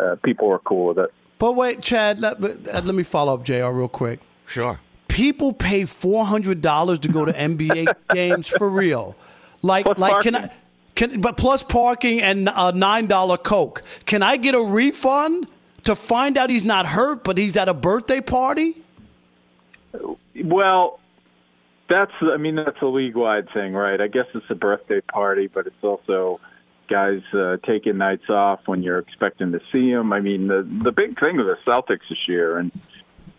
uh, 0.00 0.16
people 0.24 0.48
were 0.48 0.58
cool 0.58 0.88
with 0.88 0.98
it. 0.98 1.12
But 1.38 1.52
wait, 1.52 1.82
Chad, 1.82 2.18
let, 2.20 2.42
uh, 2.42 2.80
let 2.82 2.94
me 2.94 3.02
follow 3.02 3.34
up 3.34 3.44
JR 3.44 3.66
real 3.66 3.88
quick. 3.88 4.20
Sure. 4.46 4.80
People 5.08 5.52
pay 5.52 5.84
four 5.84 6.24
hundred 6.24 6.60
dollars 6.60 6.98
to 7.00 7.08
go 7.08 7.24
to 7.24 7.32
NBA 7.32 7.94
games 8.14 8.48
for 8.48 8.68
real. 8.68 9.16
Like, 9.62 9.84
Plus 9.84 9.98
like, 9.98 10.22
can. 10.22 10.36
I? 10.36 10.50
Can 11.00 11.22
but 11.22 11.38
plus 11.38 11.62
parking 11.62 12.20
and 12.20 12.50
a 12.54 12.72
nine 12.72 13.06
dollar 13.06 13.38
coke. 13.38 13.82
Can 14.04 14.22
I 14.22 14.36
get 14.36 14.54
a 14.54 14.60
refund 14.60 15.46
to 15.84 15.96
find 15.96 16.36
out 16.36 16.50
he's 16.50 16.62
not 16.62 16.84
hurt, 16.84 17.24
but 17.24 17.38
he's 17.38 17.56
at 17.56 17.70
a 17.70 17.72
birthday 17.72 18.20
party? 18.20 18.82
Well, 20.44 21.00
that's 21.88 22.12
I 22.20 22.36
mean 22.36 22.56
that's 22.56 22.82
a 22.82 22.86
league 22.86 23.16
wide 23.16 23.48
thing, 23.50 23.72
right? 23.72 23.98
I 23.98 24.08
guess 24.08 24.26
it's 24.34 24.44
a 24.50 24.54
birthday 24.54 25.00
party, 25.00 25.46
but 25.46 25.66
it's 25.66 25.82
also 25.82 26.38
guys 26.86 27.22
uh, 27.32 27.56
taking 27.64 27.96
nights 27.96 28.28
off 28.28 28.60
when 28.66 28.82
you're 28.82 28.98
expecting 28.98 29.52
to 29.52 29.60
see 29.72 29.90
them. 29.90 30.12
I 30.12 30.20
mean 30.20 30.48
the 30.48 30.68
the 30.70 30.92
big 30.92 31.18
thing 31.18 31.38
with 31.38 31.46
the 31.46 31.56
Celtics 31.66 32.10
this 32.10 32.28
year 32.28 32.58
and 32.58 32.70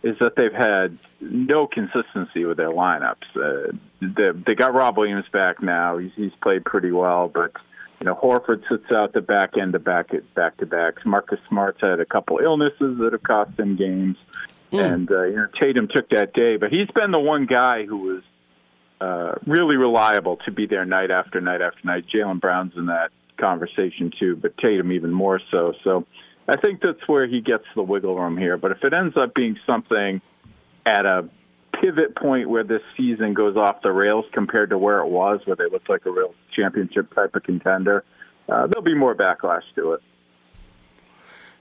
is 0.02 0.18
that 0.18 0.36
they've 0.36 0.52
had 0.52 0.98
no 1.20 1.66
consistency 1.66 2.44
with 2.44 2.56
their 2.56 2.70
lineups. 2.70 3.36
Uh, 3.36 3.76
they, 4.00 4.30
they 4.46 4.54
got 4.54 4.74
Rob 4.74 4.96
Williams 4.98 5.28
back 5.28 5.62
now. 5.62 5.98
He's 5.98 6.12
he's 6.14 6.34
played 6.34 6.64
pretty 6.64 6.90
well, 6.90 7.28
but 7.28 7.52
you 8.00 8.06
know 8.06 8.14
Horford 8.14 8.68
sits 8.68 8.90
out 8.90 9.12
the 9.12 9.20
back 9.20 9.56
end 9.56 9.74
of 9.74 9.84
back 9.84 10.10
back 10.34 10.56
to 10.58 10.66
backs. 10.66 11.04
Marcus 11.04 11.40
Smart's 11.48 11.80
had 11.80 12.00
a 12.00 12.06
couple 12.06 12.38
illnesses 12.38 12.98
that 12.98 13.12
have 13.12 13.22
cost 13.22 13.58
him 13.58 13.76
games, 13.76 14.16
and 14.72 15.10
uh, 15.10 15.22
you 15.24 15.36
know 15.36 15.48
Tatum 15.60 15.88
took 15.88 16.08
that 16.10 16.32
day, 16.32 16.56
but 16.56 16.70
he's 16.70 16.88
been 16.88 17.12
the 17.12 17.20
one 17.20 17.46
guy 17.46 17.84
who 17.84 17.98
was 17.98 18.22
uh, 19.00 19.34
really 19.46 19.76
reliable 19.76 20.36
to 20.38 20.50
be 20.50 20.66
there 20.66 20.84
night 20.84 21.10
after 21.10 21.40
night 21.40 21.60
after 21.60 21.80
night. 21.84 22.04
Jaylen 22.12 22.40
Brown's 22.40 22.76
in 22.76 22.86
that 22.86 23.10
conversation 23.36 24.12
too, 24.18 24.36
but 24.36 24.56
Tatum 24.58 24.92
even 24.92 25.12
more 25.12 25.40
so. 25.50 25.74
So 25.84 26.06
I 26.48 26.56
think 26.56 26.80
that's 26.80 27.06
where 27.06 27.26
he 27.26 27.40
gets 27.40 27.64
the 27.74 27.82
wiggle 27.82 28.18
room 28.18 28.36
here. 28.36 28.56
But 28.56 28.72
if 28.72 28.84
it 28.84 28.92
ends 28.92 29.16
up 29.16 29.34
being 29.34 29.58
something 29.66 30.20
at 30.84 31.06
a 31.06 31.28
pivot 31.80 32.14
point 32.16 32.48
where 32.48 32.64
this 32.64 32.82
season 32.96 33.34
goes 33.34 33.56
off 33.56 33.82
the 33.82 33.92
rails 33.92 34.24
compared 34.32 34.70
to 34.70 34.78
where 34.78 34.98
it 34.98 35.08
was, 35.08 35.40
where 35.44 35.56
they 35.56 35.68
look 35.70 35.88
like 35.88 36.04
a 36.06 36.10
real 36.10 36.34
championship 36.54 37.14
type 37.14 37.34
of 37.34 37.42
contender, 37.42 38.04
uh, 38.48 38.66
there'll 38.66 38.82
be 38.82 38.94
more 38.94 39.14
backlash 39.14 39.62
to 39.76 39.92
it. 39.92 40.02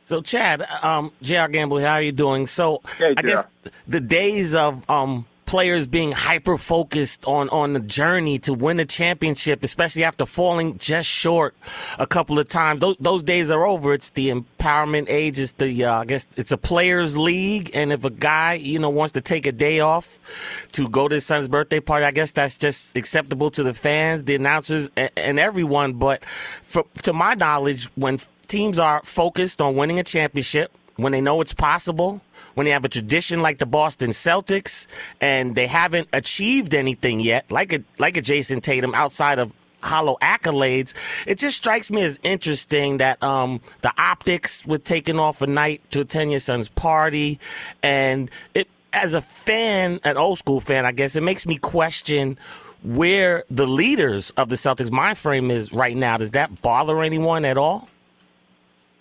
So, 0.04 0.22
Chad, 0.22 0.64
um, 0.84 1.12
J.R. 1.22 1.48
Gamble, 1.48 1.80
how 1.80 1.94
are 1.94 2.02
you 2.02 2.12
doing? 2.12 2.46
So, 2.48 2.82
Hey, 2.98 3.14
I 3.16 3.22
guess 3.22 3.46
the 3.88 4.02
days 4.02 4.56
of 4.56 4.90
um, 4.90 5.26
players 5.46 5.88
being 5.88 6.12
hyper 6.12 6.58
focused 6.58 7.26
on, 7.28 7.50
on 7.50 7.74
the 7.74 7.80
journey 7.80 8.40
to 8.40 8.54
win 8.54 8.80
a 8.80 8.86
championship, 8.86 9.64
especially 9.64 10.04
after 10.04 10.26
falling 10.26 10.78
just 10.78 11.10
short 11.10 11.56
a 12.00 12.08
couple 12.08 12.40
of 12.40 12.48
times, 12.48 12.80
those, 12.80 12.96
those 13.00 13.24
days 13.24 13.52
are 13.52 13.66
over. 13.66 13.94
It's 13.94 14.12
the 14.12 14.30
empowerment 14.30 15.10
age. 15.10 15.40
It's 15.40 15.54
the, 15.54 15.86
uh, 15.86 16.00
I 16.00 16.06
guess, 16.06 16.26
it's 16.38 16.52
a 16.52 16.58
players' 16.58 17.18
league. 17.18 17.72
And 17.74 17.92
if 17.92 18.06
a 18.06 18.10
guy, 18.10 18.54
you 18.54 18.80
know, 18.80 18.90
wants 18.90 19.14
to 19.14 19.22
take 19.22 19.46
a 19.46 19.52
day 19.52 19.80
off 19.80 20.68
to 20.74 20.88
go 20.90 21.08
to 21.08 21.16
his 21.16 21.26
son's 21.26 21.50
birthday 21.50 21.80
party, 21.80 22.06
I 22.06 22.12
guess 22.12 22.32
that's 22.32 22.58
just 22.58 22.96
acceptable 22.96 23.52
to 23.52 23.64
the 23.64 23.74
fans, 23.74 24.24
the 24.24 24.36
announcers, 24.36 24.90
and, 24.96 25.12
and 25.18 25.40
everyone. 25.40 25.94
But 25.94 26.24
for, 26.26 26.86
to 27.04 27.14
my 27.14 27.34
knowledge, 27.34 27.86
when 27.96 28.20
teams 28.48 28.80
are 28.80 29.02
focused 29.04 29.62
on 29.62 29.76
winning 29.76 30.00
a 30.00 30.04
championship, 30.04 30.72
when 30.98 31.12
they 31.12 31.22
know 31.22 31.42
it's 31.42 31.54
possible, 31.54 32.22
when 32.54 32.66
they 32.66 32.72
have 32.72 32.86
a 32.86 32.90
tradition 32.90 33.42
like 33.42 33.58
the 33.58 33.66
Boston 33.66 34.12
Celtics 34.12 34.88
and 35.20 35.56
they 35.56 35.68
haven't 35.68 36.08
achieved 36.14 36.74
anything 36.74 37.20
yet, 37.20 37.50
like 37.52 37.74
a 37.74 37.84
like 37.98 38.18
a 38.18 38.22
Jayson 38.22 38.62
Tatum 38.62 38.94
outside 38.94 39.40
of 39.40 39.54
hollow 39.84 40.18
accolades, 40.22 40.94
it 41.28 41.40
just 41.40 41.58
strikes 41.58 41.90
me 41.90 42.04
as 42.04 42.20
interesting 42.24 42.98
that 42.98 43.22
um, 43.24 43.60
the 43.82 43.92
optics 43.98 44.66
with 44.66 44.84
taking 44.84 45.20
off 45.20 45.42
a 45.42 45.48
night 45.48 45.82
to 45.92 46.02
attend 46.02 46.32
your 46.32 46.40
son's 46.40 46.70
party, 46.70 47.40
and 47.82 48.30
it 48.54 48.68
as 48.94 49.14
a 49.14 49.22
fan, 49.22 50.00
an 50.04 50.18
old 50.18 50.38
school 50.38 50.60
fan, 50.60 50.86
I 50.86 50.92
guess 50.92 51.16
it 51.16 51.24
makes 51.24 51.46
me 51.46 51.58
question 51.58 52.38
where 52.84 53.44
the 53.50 53.68
leaders 53.68 54.32
of 54.32 54.50
the 54.50 54.56
Celtics 54.56 54.92
mind 54.92 55.18
frame 55.18 55.52
is 55.52 55.72
right 55.72 55.96
now. 55.96 56.18
Does 56.18 56.32
that 56.32 56.62
bother 56.62 57.02
anyone 57.02 57.46
at 57.46 57.58
all? 57.58 57.88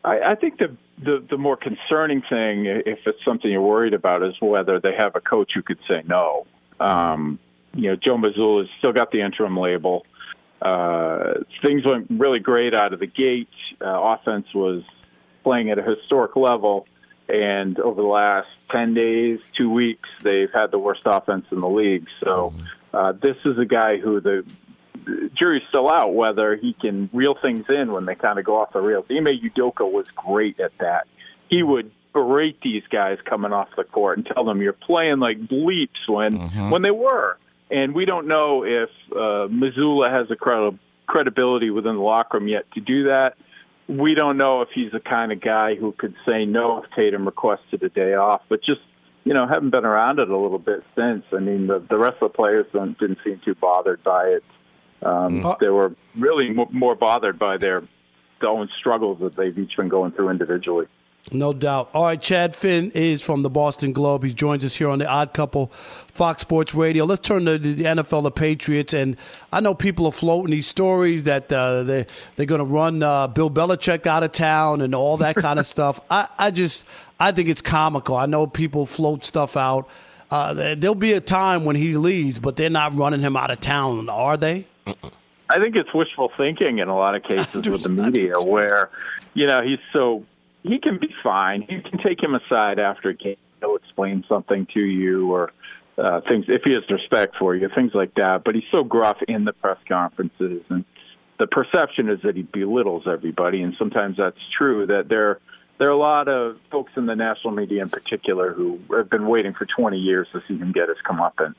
I, 0.05 0.21
I 0.21 0.35
think 0.35 0.59
the, 0.59 0.77
the 1.03 1.25
the 1.29 1.39
more 1.39 1.57
concerning 1.57 2.23
thing, 2.23 2.67
if 2.67 2.99
it's 3.07 3.25
something 3.25 3.51
you're 3.51 3.63
worried 3.63 3.95
about, 3.95 4.23
is 4.23 4.35
whether 4.41 4.81
they 4.81 4.95
have 4.95 5.17
a 5.17 5.21
coach 5.21 5.53
who 5.55 5.63
could 5.63 5.79
say 5.89 6.03
no. 6.07 6.47
Um, 6.79 7.39
you 7.75 7.91
know, 7.91 7.97
Joe 7.97 8.17
Mazzulla's 8.17 8.69
still 8.79 8.93
got 8.93 9.11
the 9.11 9.23
interim 9.23 9.57
label. 9.57 10.05
Uh, 10.61 11.35
things 11.65 11.85
went 11.85 12.07
really 12.11 12.39
great 12.39 12.75
out 12.75 12.93
of 12.93 13.01
the 13.01 13.07
gate. 13.07 13.49
Uh, 13.81 13.87
offense 13.87 14.47
was 14.55 14.83
playing 15.43 15.71
at 15.71 15.79
a 15.79 15.83
historic 15.83 16.37
level, 16.37 16.87
and 17.29 17.79
over 17.79 18.03
the 18.03 18.09
last 18.09 18.49
ten 18.71 18.93
days, 18.93 19.41
two 19.57 19.71
weeks, 19.71 20.09
they've 20.23 20.53
had 20.53 20.71
the 20.71 20.79
worst 20.79 21.03
offense 21.07 21.47
in 21.51 21.61
the 21.61 21.69
league. 21.69 22.09
So, 22.23 22.53
uh, 22.93 23.13
this 23.13 23.37
is 23.45 23.59
a 23.59 23.65
guy 23.65 23.97
who 23.97 24.21
the 24.21 24.45
the 24.60 24.60
jury's 25.39 25.63
still 25.69 25.91
out 25.91 26.15
whether 26.15 26.57
he 26.57 26.75
can 26.75 27.09
reel 27.13 27.35
things 27.41 27.69
in 27.69 27.93
when 27.93 28.07
they 28.07 28.15
kind 28.15 28.39
of 28.39 28.45
go 28.45 28.61
off 28.61 28.73
the 28.73 28.81
rails. 28.81 29.07
Ime 29.11 29.27
Udoka 29.27 29.91
was 29.91 30.09
great 30.11 30.61
at 30.61 30.73
that. 30.79 31.07
He 31.49 31.63
would 31.63 31.91
berate 32.13 32.61
these 32.61 32.83
guys 32.91 33.19
coming 33.25 33.53
off 33.53 33.69
the 33.77 33.85
court 33.85 34.19
and 34.19 34.27
tell 34.27 34.45
them 34.45 34.61
you're 34.61 34.73
playing 34.73 35.19
like 35.19 35.39
bleeps 35.39 36.09
when 36.09 36.35
when 36.71 36.83
they 36.83 36.91
were. 36.91 37.39
And 37.71 37.95
we 37.95 38.05
don't 38.05 38.27
know 38.27 38.65
if 38.65 38.91
uh, 39.13 39.47
Mazzulla 39.47 40.11
has 40.11 40.29
the 40.29 40.35
credi- 40.35 40.79
credibility 41.07 41.71
within 41.71 41.95
the 41.95 42.03
locker 42.03 42.39
room 42.39 42.49
yet 42.49 42.65
to 42.73 42.81
do 42.81 43.05
that. 43.05 43.35
We 43.89 44.15
don't 44.15 44.37
know 44.37 44.63
if 44.63 44.69
he's 44.75 44.91
the 44.93 45.01
kind 45.01 45.31
of 45.31 45.41
guy 45.41 45.77
who 45.77 45.93
could 45.93 46.15
say 46.27 46.45
no 46.45 46.83
if 46.83 46.91
Tatum 46.97 47.27
requested 47.27 47.83
a 47.83 47.89
day 47.89 48.15
off. 48.15 48.43
But 48.49 48.61
just 48.65 48.81
you 49.25 49.35
know, 49.35 49.47
haven't 49.47 49.71
been 49.71 49.85
around 49.85 50.19
it 50.19 50.29
a 50.29 50.37
little 50.37 50.59
bit 50.59 50.83
since. 50.97 51.25
I 51.33 51.39
mean, 51.39 51.67
the 51.67 51.85
the 51.89 51.99
rest 51.99 52.17
of 52.21 52.33
the 52.33 52.37
players 52.37 52.67
don't, 52.73 52.99
didn't 52.99 53.19
seem 53.25 53.41
too 53.45 53.55
bothered 53.55 54.03
by 54.03 54.25
it. 54.25 54.45
Um, 55.03 55.57
They 55.61 55.69
were 55.69 55.95
really 56.17 56.51
mo- 56.51 56.69
more 56.71 56.95
bothered 56.95 57.39
by 57.39 57.57
their, 57.57 57.83
their 58.41 58.51
own 58.51 58.69
struggles 58.79 59.19
that 59.21 59.37
they've 59.37 59.57
each 59.59 59.77
been 59.77 59.89
going 59.89 60.13
through 60.13 60.29
individually. 60.31 60.87
No 61.33 61.53
doubt. 61.53 61.91
All 61.93 62.05
right, 62.05 62.21
Chad 62.21 62.57
Finn 62.57 62.91
is 62.95 63.21
from 63.23 63.43
the 63.43 63.51
Boston 63.51 63.93
Globe. 63.93 64.25
He 64.25 64.33
joins 64.33 64.65
us 64.65 64.75
here 64.75 64.89
on 64.89 64.99
the 64.99 65.07
Odd 65.07 65.35
Couple, 65.35 65.67
Fox 65.67 66.41
Sports 66.41 66.75
Radio. 66.75 67.05
Let's 67.05 67.29
turn 67.29 67.45
to 67.45 67.59
the 67.59 67.85
NFL, 67.85 68.23
the 68.23 68.31
Patriots, 68.31 68.95
and 68.95 69.17
I 69.53 69.61
know 69.61 69.75
people 69.75 70.07
are 70.07 70.13
floating 70.13 70.51
these 70.51 70.67
stories 70.67 71.25
that 71.25 71.53
uh, 71.53 71.83
they 71.83 72.07
they're 72.37 72.47
going 72.47 72.61
to 72.61 72.65
run 72.65 73.03
uh, 73.03 73.29
Bill 73.29 73.51
Belichick 73.51 74.07
out 74.07 74.23
of 74.23 74.33
town 74.33 74.81
and 74.81 74.95
all 74.95 75.19
that 75.19 75.37
kind 75.47 75.59
of 75.59 75.67
stuff. 75.67 76.01
I, 76.11 76.27
I 76.39 76.51
just 76.51 76.87
I 77.21 77.33
think 77.33 77.51
it's 77.51 77.61
comical. 77.61 78.17
I 78.17 78.25
know 78.25 78.47
people 78.47 78.87
float 78.87 79.25
stuff 79.25 79.59
out. 79.59 79.89
Uh, 80.31 80.75
there'll 80.75 80.95
be 80.95 81.13
a 81.13 81.21
time 81.21 81.65
when 81.65 81.77
he 81.77 81.97
leaves, 81.97 82.39
but 82.39 82.57
they're 82.57 82.71
not 82.71 82.97
running 82.97 83.21
him 83.21 83.37
out 83.37 83.51
of 83.51 83.61
town, 83.61 84.09
are 84.09 84.39
they? 84.39 84.65
I 84.87 85.59
think 85.59 85.75
it's 85.75 85.93
wishful 85.93 86.31
thinking 86.37 86.79
in 86.79 86.89
a 86.89 86.97
lot 86.97 87.15
of 87.17 87.23
cases 87.25 87.69
with 87.69 87.83
the 87.83 87.89
media, 87.89 88.35
where 88.43 88.91
you 89.35 89.47
know 89.47 89.61
he's 89.63 89.81
so 89.93 90.25
he 90.63 90.79
can 90.79 90.99
be 90.99 91.15
fine. 91.23 91.67
You 91.69 91.83
can 91.83 91.99
take 91.99 92.23
him 92.23 92.35
aside 92.35 92.79
after 92.79 93.11
a 93.11 93.15
game. 93.15 93.37
He'll 93.61 93.77
explain 93.77 94.25
something 94.29 94.67
to 94.75 94.81
you 94.81 95.33
or 95.33 95.53
uh, 95.99 96.21
things 96.23 96.47
if 96.49 96.63
he 96.63 96.73
has 96.73 96.89
respect 96.89 97.37
for 97.37 97.55
you, 97.55 97.69
things 97.75 97.93
like 97.95 98.15
that. 98.15 98.43
But 98.45 98.55
he's 98.55 98.65
so 98.71 98.85
gruff 98.85 99.19
in 99.27 99.45
the 99.45 99.53
press 99.53 99.79
conferences, 99.89 100.63
and 100.69 100.85
the 101.39 101.47
perception 101.47 102.09
is 102.09 102.21
that 102.23 102.37
he 102.37 102.43
belittles 102.43 103.05
everybody. 103.07 103.63
And 103.63 103.75
sometimes 103.79 104.17
that's 104.17 104.39
true. 104.57 104.87
That 104.87 105.09
there 105.09 105.41
there 105.79 105.89
are 105.89 105.93
a 105.93 105.99
lot 105.99 106.29
of 106.29 106.59
folks 106.71 106.93
in 106.97 107.07
the 107.07 107.17
national 107.17 107.55
media, 107.55 107.83
in 107.83 107.89
particular, 107.89 108.53
who 108.53 108.79
have 108.95 109.11
been 109.11 109.27
waiting 109.27 109.55
for 109.55 109.67
20 109.67 109.99
years 109.99 110.29
to 110.33 110.43
see 110.47 110.57
him 110.57 110.73
get 110.73 110.89
his 110.89 110.99
comeuppance 111.05 111.57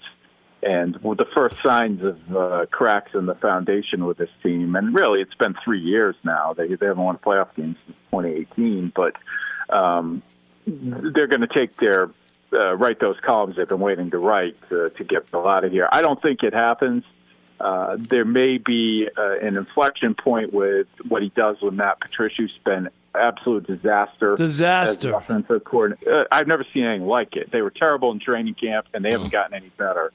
and 0.64 0.98
with 1.04 1.18
the 1.18 1.26
first 1.26 1.62
signs 1.64 2.04
of 2.04 2.36
uh, 2.36 2.66
cracks 2.72 3.14
in 3.14 3.26
the 3.26 3.36
foundation 3.36 4.06
with 4.06 4.18
this 4.18 4.30
team, 4.44 4.76
and 4.76 4.94
really 4.94 5.22
it's 5.22 5.34
been 5.36 5.56
three 5.64 5.82
years 5.82 6.16
now. 6.24 6.54
They 6.54 6.68
they 6.68 6.86
haven't 6.86 7.04
won 7.04 7.16
a 7.16 7.20
playoff 7.20 7.56
game 7.56 7.76
since 7.86 8.00
2018, 8.12 8.92
but 8.96 9.16
um, 9.74 10.22
they're 10.68 11.28
going 11.28 11.42
to 11.42 11.48
take 11.48 11.78
their 11.78 12.12
uh, 12.54 12.76
write 12.76 13.00
those 13.00 13.18
columns 13.22 13.56
they've 13.56 13.68
been 13.68 13.80
waiting 13.80 14.12
to 14.12 14.20
write 14.20 14.56
to, 14.70 14.90
to 14.90 15.04
get 15.04 15.32
Bill 15.32 15.48
out 15.48 15.64
of 15.64 15.72
here. 15.72 15.88
I 15.92 16.02
don't 16.02 16.22
think 16.22 16.44
it 16.44 16.54
happens. 16.54 17.04
Uh, 17.60 17.96
there 17.98 18.26
may 18.26 18.58
be 18.58 19.08
uh, 19.16 19.38
an 19.40 19.56
inflection 19.56 20.16
point 20.16 20.52
with 20.52 20.88
what 21.08 21.22
he 21.22 21.30
does 21.30 21.62
with 21.62 21.74
Matt 21.74 22.00
Patricia, 22.00 22.42
who's 22.42 22.60
been 22.66 22.90
absolute 23.14 23.68
disaster. 23.68 24.36
Disaster. 24.36 25.10
as 25.10 25.16
offensive 25.16 25.64
coordinator. 25.64 26.22
Uh, 26.22 26.24
I've 26.32 26.48
never 26.48 26.66
seen 26.74 26.84
anything 26.84 27.08
like 27.08 27.36
it. 27.36 27.52
They 27.52 27.62
were 27.62 27.70
terrible 27.70 28.12
in 28.12 28.20
training 28.20 28.56
camp, 28.56 28.88
and 28.94 29.06
they 29.06 29.12
haven't 29.12 29.32
gotten 29.32 29.54
any 29.54 29.70
better. 29.70 30.12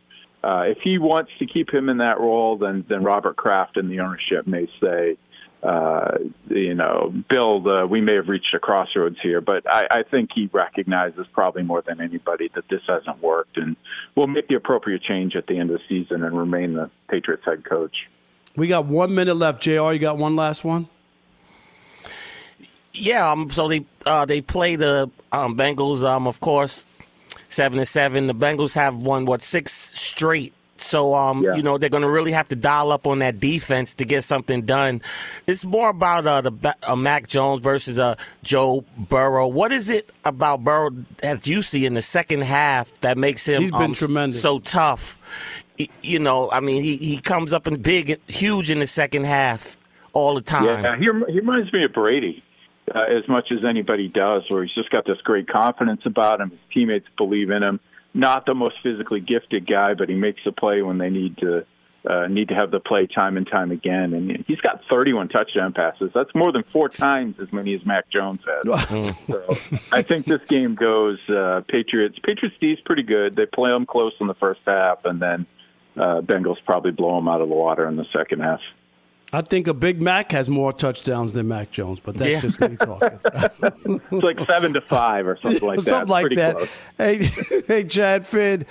Uh, 0.46 0.62
if 0.62 0.78
he 0.84 0.96
wants 0.96 1.32
to 1.40 1.46
keep 1.46 1.74
him 1.74 1.88
in 1.88 1.98
that 1.98 2.20
role, 2.20 2.56
then 2.56 2.84
then 2.88 3.02
Robert 3.02 3.34
Kraft 3.34 3.76
and 3.76 3.90
the 3.90 3.98
ownership 3.98 4.46
may 4.46 4.68
say, 4.80 5.16
uh, 5.60 6.18
you 6.48 6.74
know, 6.74 7.12
Bill, 7.28 7.68
uh, 7.68 7.84
we 7.84 8.00
may 8.00 8.14
have 8.14 8.28
reached 8.28 8.54
a 8.54 8.60
crossroads 8.60 9.16
here, 9.20 9.40
but 9.40 9.64
I, 9.68 9.88
I 9.90 10.02
think 10.04 10.30
he 10.32 10.48
recognizes 10.52 11.26
probably 11.32 11.64
more 11.64 11.82
than 11.82 12.00
anybody 12.00 12.48
that 12.54 12.68
this 12.68 12.82
hasn't 12.86 13.20
worked, 13.20 13.56
and 13.56 13.74
will 14.14 14.28
make 14.28 14.46
the 14.46 14.54
appropriate 14.54 15.02
change 15.02 15.34
at 15.34 15.48
the 15.48 15.58
end 15.58 15.70
of 15.70 15.80
the 15.80 15.84
season 15.88 16.22
and 16.22 16.38
remain 16.38 16.74
the 16.74 16.92
Patriots 17.08 17.44
head 17.44 17.64
coach. 17.64 17.96
We 18.54 18.68
got 18.68 18.86
one 18.86 19.16
minute 19.16 19.34
left. 19.34 19.64
Jr. 19.64 19.90
You 19.90 19.98
got 19.98 20.16
one 20.16 20.36
last 20.36 20.62
one. 20.62 20.86
Yeah, 22.92 23.32
um, 23.32 23.50
so 23.50 23.66
they 23.66 23.84
uh, 24.06 24.26
they 24.26 24.42
play 24.42 24.76
the 24.76 25.10
um, 25.32 25.56
Bengals, 25.56 26.04
um, 26.04 26.28
of 26.28 26.38
course, 26.38 26.86
seven 27.48 27.78
to 27.78 27.86
seven. 27.86 28.26
The 28.26 28.34
Bengals 28.34 28.74
have 28.74 28.96
won 28.96 29.24
what 29.26 29.42
six 29.42 29.72
straight. 29.72 30.52
So 30.78 31.14
um, 31.14 31.42
Yeah. 31.42 31.54
you 31.54 31.62
know 31.62 31.78
they're 31.78 31.88
going 31.88 32.02
to 32.02 32.10
really 32.10 32.32
have 32.32 32.48
to 32.48 32.56
dial 32.56 32.92
up 32.92 33.06
on 33.06 33.20
that 33.20 33.40
defense 33.40 33.94
to 33.94 34.04
get 34.04 34.24
something 34.24 34.62
done. 34.62 35.00
It's 35.46 35.64
more 35.64 35.88
about 35.88 36.26
uh, 36.26 36.42
the 36.42 36.74
uh, 36.86 36.94
Mac 36.94 37.28
Jones 37.28 37.60
versus 37.60 37.98
uh, 37.98 38.16
Joe 38.42 38.84
Burrow. 38.98 39.48
What 39.48 39.72
is 39.72 39.88
it 39.88 40.10
about 40.26 40.64
Burrow 40.64 40.90
that 41.22 41.46
you 41.46 41.62
see 41.62 41.86
in 41.86 41.94
the 41.94 42.02
second 42.02 42.42
half 42.42 42.92
that 43.00 43.16
makes 43.16 43.46
him 43.48 43.62
He's 43.62 43.70
been 43.70 43.80
um, 43.82 43.94
tremendous. 43.94 44.42
so 44.42 44.58
tough? 44.58 45.18
You 46.02 46.18
know, 46.18 46.50
I 46.50 46.60
mean, 46.60 46.82
he 46.82 46.96
he 46.98 47.18
comes 47.22 47.54
up 47.54 47.66
in 47.66 47.80
big, 47.80 48.20
huge 48.28 48.70
in 48.70 48.78
the 48.78 48.86
second 48.86 49.24
half 49.24 49.78
all 50.12 50.34
the 50.34 50.40
time. 50.42 50.64
Yeah, 50.64 50.96
he, 50.98 51.08
rem- 51.08 51.24
he 51.28 51.36
reminds 51.40 51.72
me 51.72 51.84
of 51.84 51.92
Brady 51.94 52.42
uh, 52.94 53.00
as 53.00 53.26
much 53.28 53.50
as 53.50 53.64
anybody 53.64 54.08
does, 54.08 54.44
where 54.48 54.64
he's 54.64 54.74
just 54.74 54.90
got 54.90 55.04
this 55.04 55.20
great 55.22 55.48
confidence 55.48 56.02
about 56.04 56.40
him. 56.40 56.50
His 56.50 56.60
teammates 56.72 57.06
believe 57.16 57.50
in 57.50 57.62
him. 57.62 57.80
Not 58.14 58.46
the 58.46 58.54
most 58.54 58.74
physically 58.82 59.20
gifted 59.20 59.66
guy, 59.66 59.94
but 59.94 60.08
he 60.08 60.14
makes 60.14 60.40
a 60.46 60.52
play 60.52 60.82
when 60.82 60.98
they 60.98 61.10
need 61.10 61.36
to 61.38 61.66
uh, 62.08 62.28
need 62.28 62.48
to 62.48 62.54
have 62.54 62.70
the 62.70 62.78
play 62.78 63.06
time 63.06 63.36
and 63.36 63.46
time 63.46 63.70
again. 63.72 64.14
And 64.14 64.44
he's 64.46 64.60
got 64.60 64.82
31 64.88 65.28
touchdown 65.28 65.72
passes. 65.72 66.10
That's 66.14 66.32
more 66.34 66.52
than 66.52 66.62
four 66.62 66.88
times 66.88 67.40
as 67.40 67.52
many 67.52 67.74
as 67.74 67.84
Mac 67.84 68.08
Jones 68.10 68.40
has. 68.46 69.16
so 69.26 69.76
I 69.92 70.02
think 70.02 70.26
this 70.26 70.42
game 70.46 70.76
goes 70.76 71.18
uh, 71.28 71.62
Patriots. 71.68 72.18
Patriots 72.22 72.56
D's 72.60 72.78
pretty 72.84 73.02
good. 73.02 73.34
They 73.34 73.46
play 73.46 73.70
them 73.70 73.86
close 73.86 74.12
in 74.20 74.28
the 74.28 74.34
first 74.34 74.60
half, 74.66 75.04
and 75.04 75.20
then 75.20 75.46
uh, 75.96 76.20
Bengals 76.20 76.58
probably 76.64 76.92
blow 76.92 77.16
them 77.16 77.28
out 77.28 77.40
of 77.40 77.48
the 77.48 77.54
water 77.54 77.88
in 77.88 77.96
the 77.96 78.06
second 78.12 78.40
half. 78.40 78.60
I 79.32 79.42
think 79.42 79.66
a 79.66 79.74
Big 79.74 80.00
Mac 80.00 80.30
has 80.32 80.48
more 80.48 80.72
touchdowns 80.72 81.32
than 81.32 81.48
Mac 81.48 81.70
Jones, 81.72 81.98
but 82.00 82.16
that's 82.16 82.30
Yeah. 82.30 82.40
just 82.40 82.60
me 82.60 82.76
talking. 82.76 83.18
It's 84.12 84.22
like 84.22 84.38
seven 84.46 84.72
to 84.74 84.80
five 84.80 85.26
or 85.26 85.36
something 85.42 85.66
like 85.66 85.80
that. 85.80 85.86
Something 85.90 86.08
like 86.08 86.22
Pretty 86.22 86.36
that. 86.36 86.56
close. 86.56 86.70
Hey, 86.96 87.28
hey, 87.66 87.84
Chad 87.84 88.24
Finn, 88.26 88.64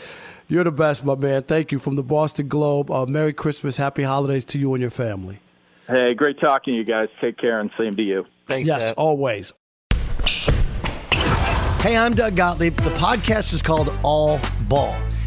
you're 0.47 0.63
the 0.63 0.71
best, 0.71 1.03
my 1.03 1.15
man. 1.15 1.43
Thank 1.43 1.71
you 1.71 1.79
from 1.79 1.95
the 1.97 2.03
Boston 2.03 2.47
Globe. 2.47 2.89
Uh, 2.89 3.05
Merry 3.05 3.33
Christmas, 3.33 3.77
Happy 3.77 4.03
Holidays 4.03 4.45
to 4.45 4.57
you 4.57 4.73
and 4.73 4.81
your 4.81 4.91
family. 4.91 5.39
Hey, 5.87 6.13
great 6.13 6.39
talking 6.39 6.73
to 6.73 6.77
you 6.77 6.85
guys. 6.85 7.09
Take 7.21 7.37
care 7.37 7.59
and 7.59 7.69
same 7.77 7.95
to 7.97 8.01
you. 8.03 8.25
Thanks. 8.47 8.67
Yes, 8.67 8.93
always. 8.97 9.53
Hey, 11.81 11.95
I'm 11.97 12.13
Doug 12.15 12.35
Gottlieb. 12.35 12.75
The 12.77 12.89
podcast 12.91 13.53
is 13.53 13.61
called 13.61 13.95
All 14.03 14.39
Ball. 14.61 14.95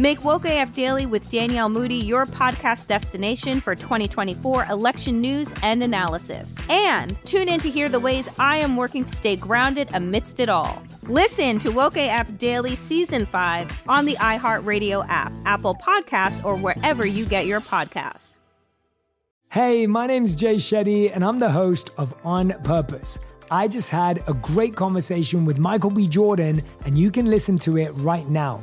Make 0.00 0.24
Woke 0.24 0.46
AF 0.46 0.72
Daily 0.72 1.04
with 1.04 1.30
Danielle 1.30 1.68
Moody 1.68 1.96
your 1.96 2.24
podcast 2.24 2.86
destination 2.86 3.60
for 3.60 3.74
2024 3.74 4.64
election 4.64 5.20
news 5.20 5.52
and 5.62 5.82
analysis. 5.82 6.54
And 6.70 7.22
tune 7.26 7.50
in 7.50 7.60
to 7.60 7.70
hear 7.70 7.90
the 7.90 8.00
ways 8.00 8.26
I 8.38 8.56
am 8.56 8.76
working 8.76 9.04
to 9.04 9.14
stay 9.14 9.36
grounded 9.36 9.90
amidst 9.92 10.40
it 10.40 10.48
all. 10.48 10.82
Listen 11.02 11.58
to 11.58 11.70
Woke 11.70 11.98
AF 11.98 12.38
Daily 12.38 12.76
Season 12.76 13.26
5 13.26 13.82
on 13.88 14.06
the 14.06 14.14
iHeartRadio 14.14 15.06
app, 15.06 15.34
Apple 15.44 15.74
Podcasts, 15.74 16.42
or 16.42 16.56
wherever 16.56 17.04
you 17.04 17.26
get 17.26 17.44
your 17.44 17.60
podcasts. 17.60 18.38
Hey, 19.50 19.86
my 19.86 20.06
name's 20.06 20.34
Jay 20.34 20.56
Shetty, 20.56 21.14
and 21.14 21.22
I'm 21.22 21.40
the 21.40 21.50
host 21.50 21.90
of 21.98 22.14
On 22.24 22.54
Purpose. 22.62 23.18
I 23.50 23.68
just 23.68 23.90
had 23.90 24.22
a 24.26 24.32
great 24.32 24.76
conversation 24.76 25.44
with 25.44 25.58
Michael 25.58 25.90
B. 25.90 26.08
Jordan, 26.08 26.62
and 26.86 26.96
you 26.96 27.10
can 27.10 27.26
listen 27.26 27.58
to 27.58 27.76
it 27.76 27.90
right 27.96 28.26
now. 28.26 28.62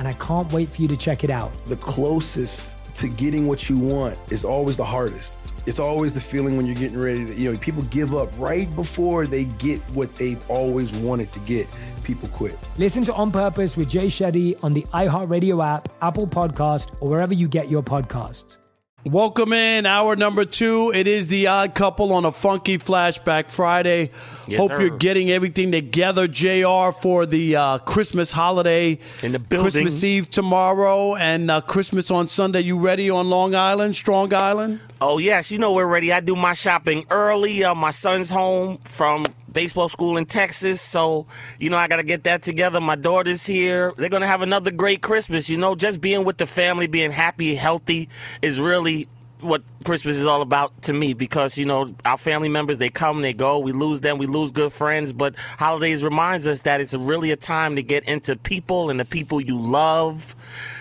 and 0.00 0.08
I 0.08 0.14
can't 0.14 0.50
wait 0.50 0.70
for 0.70 0.80
you 0.80 0.88
to 0.88 0.96
check 0.96 1.24
it 1.24 1.30
out. 1.30 1.52
The 1.68 1.76
closest 1.76 2.74
to 2.94 3.06
getting 3.06 3.46
what 3.46 3.68
you 3.68 3.78
want 3.78 4.18
is 4.30 4.46
always 4.46 4.78
the 4.78 4.84
hardest. 4.84 5.38
It's 5.66 5.78
always 5.78 6.14
the 6.14 6.22
feeling 6.22 6.56
when 6.56 6.64
you're 6.64 6.74
getting 6.74 6.98
ready 6.98 7.26
to, 7.26 7.34
you 7.34 7.52
know, 7.52 7.58
people 7.58 7.82
give 7.82 8.14
up 8.14 8.30
right 8.38 8.74
before 8.74 9.26
they 9.26 9.44
get 9.44 9.78
what 9.90 10.12
they've 10.16 10.42
always 10.50 10.90
wanted 10.94 11.30
to 11.34 11.38
get. 11.40 11.68
People 12.02 12.28
quit. 12.30 12.56
Listen 12.78 13.04
to 13.04 13.14
On 13.14 13.30
Purpose 13.30 13.76
with 13.76 13.90
Jay 13.90 14.06
Shetty 14.06 14.58
on 14.64 14.72
the 14.72 14.82
iHeartRadio 14.94 15.62
app, 15.62 15.90
Apple 16.00 16.26
Podcast, 16.26 16.88
or 17.00 17.10
wherever 17.10 17.34
you 17.34 17.46
get 17.46 17.68
your 17.68 17.82
podcasts. 17.82 18.56
Welcome 19.04 19.54
in 19.54 19.86
hour 19.86 20.14
number 20.14 20.44
two. 20.44 20.92
It 20.94 21.06
is 21.06 21.28
the 21.28 21.46
odd 21.46 21.74
couple 21.74 22.12
on 22.12 22.26
a 22.26 22.32
funky 22.32 22.76
flashback 22.76 23.50
Friday. 23.50 24.10
Yes, 24.46 24.58
Hope 24.60 24.72
sir. 24.72 24.80
you're 24.82 24.98
getting 24.98 25.30
everything 25.30 25.72
together, 25.72 26.28
Jr. 26.28 26.90
For 27.00 27.24
the 27.24 27.56
uh, 27.56 27.78
Christmas 27.78 28.30
holiday 28.30 28.98
in 29.22 29.32
the 29.32 29.38
building. 29.38 29.70
Christmas 29.70 30.04
Eve 30.04 30.28
tomorrow 30.28 31.14
and 31.16 31.50
uh, 31.50 31.62
Christmas 31.62 32.10
on 32.10 32.26
Sunday. 32.26 32.60
You 32.60 32.78
ready 32.78 33.08
on 33.08 33.30
Long 33.30 33.54
Island, 33.54 33.96
Strong 33.96 34.34
Island? 34.34 34.80
Oh 35.00 35.16
yes, 35.16 35.50
you 35.50 35.56
know 35.56 35.72
we're 35.72 35.86
ready. 35.86 36.12
I 36.12 36.20
do 36.20 36.36
my 36.36 36.52
shopping 36.52 37.06
early. 37.10 37.64
Uh, 37.64 37.74
my 37.74 37.92
son's 37.92 38.28
home 38.28 38.78
from 38.84 39.24
baseball 39.52 39.88
school 39.88 40.16
in 40.16 40.26
Texas, 40.26 40.80
so 40.80 41.26
you 41.58 41.70
know 41.70 41.76
I 41.76 41.88
got 41.88 41.96
to 41.96 42.02
get 42.02 42.24
that 42.24 42.42
together. 42.42 42.80
My 42.80 42.96
daughter's 42.96 43.46
here. 43.46 43.92
They're 43.96 44.08
gonna 44.08 44.26
have 44.26 44.42
another 44.42 44.70
great 44.70 45.02
Christmas. 45.02 45.48
You 45.48 45.58
know, 45.58 45.74
just 45.74 46.00
being 46.00 46.24
with 46.24 46.38
the 46.38 46.46
family, 46.46 46.86
being 46.86 47.10
happy, 47.10 47.54
healthy, 47.54 48.08
is 48.42 48.60
really 48.60 49.08
what 49.40 49.62
Christmas 49.84 50.16
is 50.16 50.26
all 50.26 50.42
about 50.42 50.82
to 50.82 50.92
me 50.92 51.14
because 51.14 51.56
you 51.56 51.64
know 51.64 51.94
our 52.04 52.18
family 52.18 52.50
members 52.50 52.76
they 52.76 52.90
come 52.90 53.22
they 53.22 53.32
go 53.32 53.58
we 53.58 53.72
lose 53.72 54.02
them 54.02 54.18
we 54.18 54.26
lose 54.26 54.50
good 54.52 54.70
friends 54.70 55.14
but 55.14 55.34
holidays 55.58 56.04
reminds 56.04 56.46
us 56.46 56.60
that 56.60 56.78
it's 56.82 56.92
really 56.92 57.30
a 57.30 57.36
time 57.36 57.74
to 57.76 57.82
get 57.82 58.04
into 58.04 58.36
people 58.36 58.90
and 58.90 59.00
the 59.00 59.04
people 59.06 59.40
you 59.40 59.58
love 59.58 60.36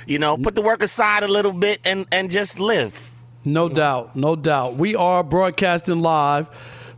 you 0.08 0.20
know 0.20 0.36
put 0.36 0.56
the 0.56 0.62
work 0.62 0.84
aside 0.84 1.24
a 1.24 1.28
little 1.30 1.54
bit 1.54 1.80
and 1.86 2.06
and 2.12 2.30
just 2.30 2.60
live 2.60 3.16
No 3.46 3.70
doubt, 3.70 4.16
no 4.16 4.36
doubt. 4.36 4.76
We 4.76 4.96
are 4.96 5.24
broadcasting 5.24 6.00
live 6.00 6.50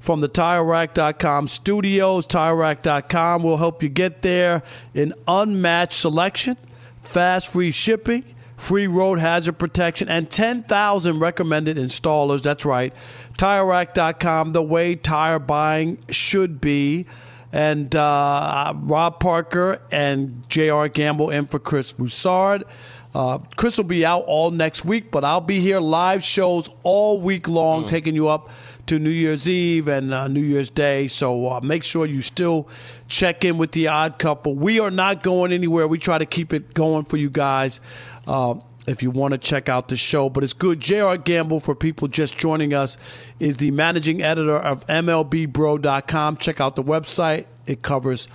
from 0.02 0.20
the 0.20 0.28
TireRack.com 0.28 1.48
studios. 1.48 2.28
TireRack.com 2.28 3.44
will 3.44 3.58
help 3.58 3.82
you 3.82 3.88
get 3.88 4.24
there 4.24 4.64
in 4.94 5.14
unmatched 5.28 5.98
selection, 5.98 6.58
fast 7.04 7.48
free 7.48 7.72
shipping, 7.72 8.26
free 8.58 8.88
road 8.88 9.20
hazard 9.20 9.58
protection, 9.58 10.10
and 10.10 10.30
10,000 10.30 11.20
recommended 11.20 11.78
installers. 11.78 12.42
That's 12.42 12.66
right. 12.66 12.94
TireRack.com, 13.38 14.54
the 14.54 14.64
way 14.64 14.96
tire 14.96 15.40
buying 15.40 16.00
should 16.10 16.60
be. 16.60 17.06
And 17.54 17.94
uh, 17.96 18.74
Rob 18.76 19.20
Parker 19.20 19.82
and 19.92 20.44
J.R. 20.50 20.88
Gamble 20.88 21.30
in 21.30 21.48
for 21.48 21.60
Chris 21.60 21.92
Broussard. 21.94 22.64
Uh, 23.14 23.40
Chris 23.58 23.78
will 23.78 23.84
be 23.84 24.06
out 24.06 24.24
all 24.26 24.52
next 24.52 24.86
week, 24.86 25.12
but 25.12 25.26
I'll 25.26 25.42
be 25.42 25.60
here 25.60 25.82
live 25.82 26.24
shows 26.24 26.70
all 26.84 27.20
week 27.20 27.50
long, 27.50 27.86
taking 27.86 28.16
you 28.16 28.30
up 28.30 28.50
to 28.92 29.00
New 29.00 29.10
Year's 29.10 29.48
Eve 29.48 29.88
and 29.88 30.14
uh, 30.14 30.28
New 30.28 30.42
Year's 30.42 30.70
Day. 30.70 31.08
So 31.08 31.48
uh, 31.48 31.62
make 31.62 31.82
sure 31.82 32.06
you 32.06 32.22
still 32.22 32.68
check 33.08 33.46
in 33.46 33.58
with 33.58 33.72
the 33.72 33.88
Odd 33.88 34.20
Couple. 34.20 34.54
We 34.54 34.82
are 34.82 34.92
not 34.92 35.24
going 35.24 35.54
anywhere. 35.54 35.88
We 35.88 35.98
try 35.98 36.18
to 36.18 36.26
keep 36.26 36.52
it 36.52 36.74
going 36.74 37.06
for 37.06 37.16
you 37.16 37.30
guys. 37.30 37.80
Uh, 38.28 38.56
if 38.88 39.02
you 39.02 39.10
want 39.10 39.32
to 39.34 39.38
check 39.38 39.70
out 39.70 39.88
the 39.88 39.96
show, 39.96 40.30
but 40.30 40.44
it's 40.44 40.52
good. 40.52 40.82
J.R. 40.82 41.16
Gamble, 41.16 41.62
for 41.62 41.74
people 41.74 42.10
just 42.10 42.38
joining 42.38 42.74
us, 42.74 42.98
is 43.40 43.56
the 43.58 43.72
managing 43.72 44.22
editor 44.22 44.58
of 44.58 44.86
MLBBro.com. 44.88 46.36
Check 46.36 46.60
out 46.60 46.76
the 46.76 46.84
website. 46.84 47.46
It 47.68 47.84
covers 47.84 48.28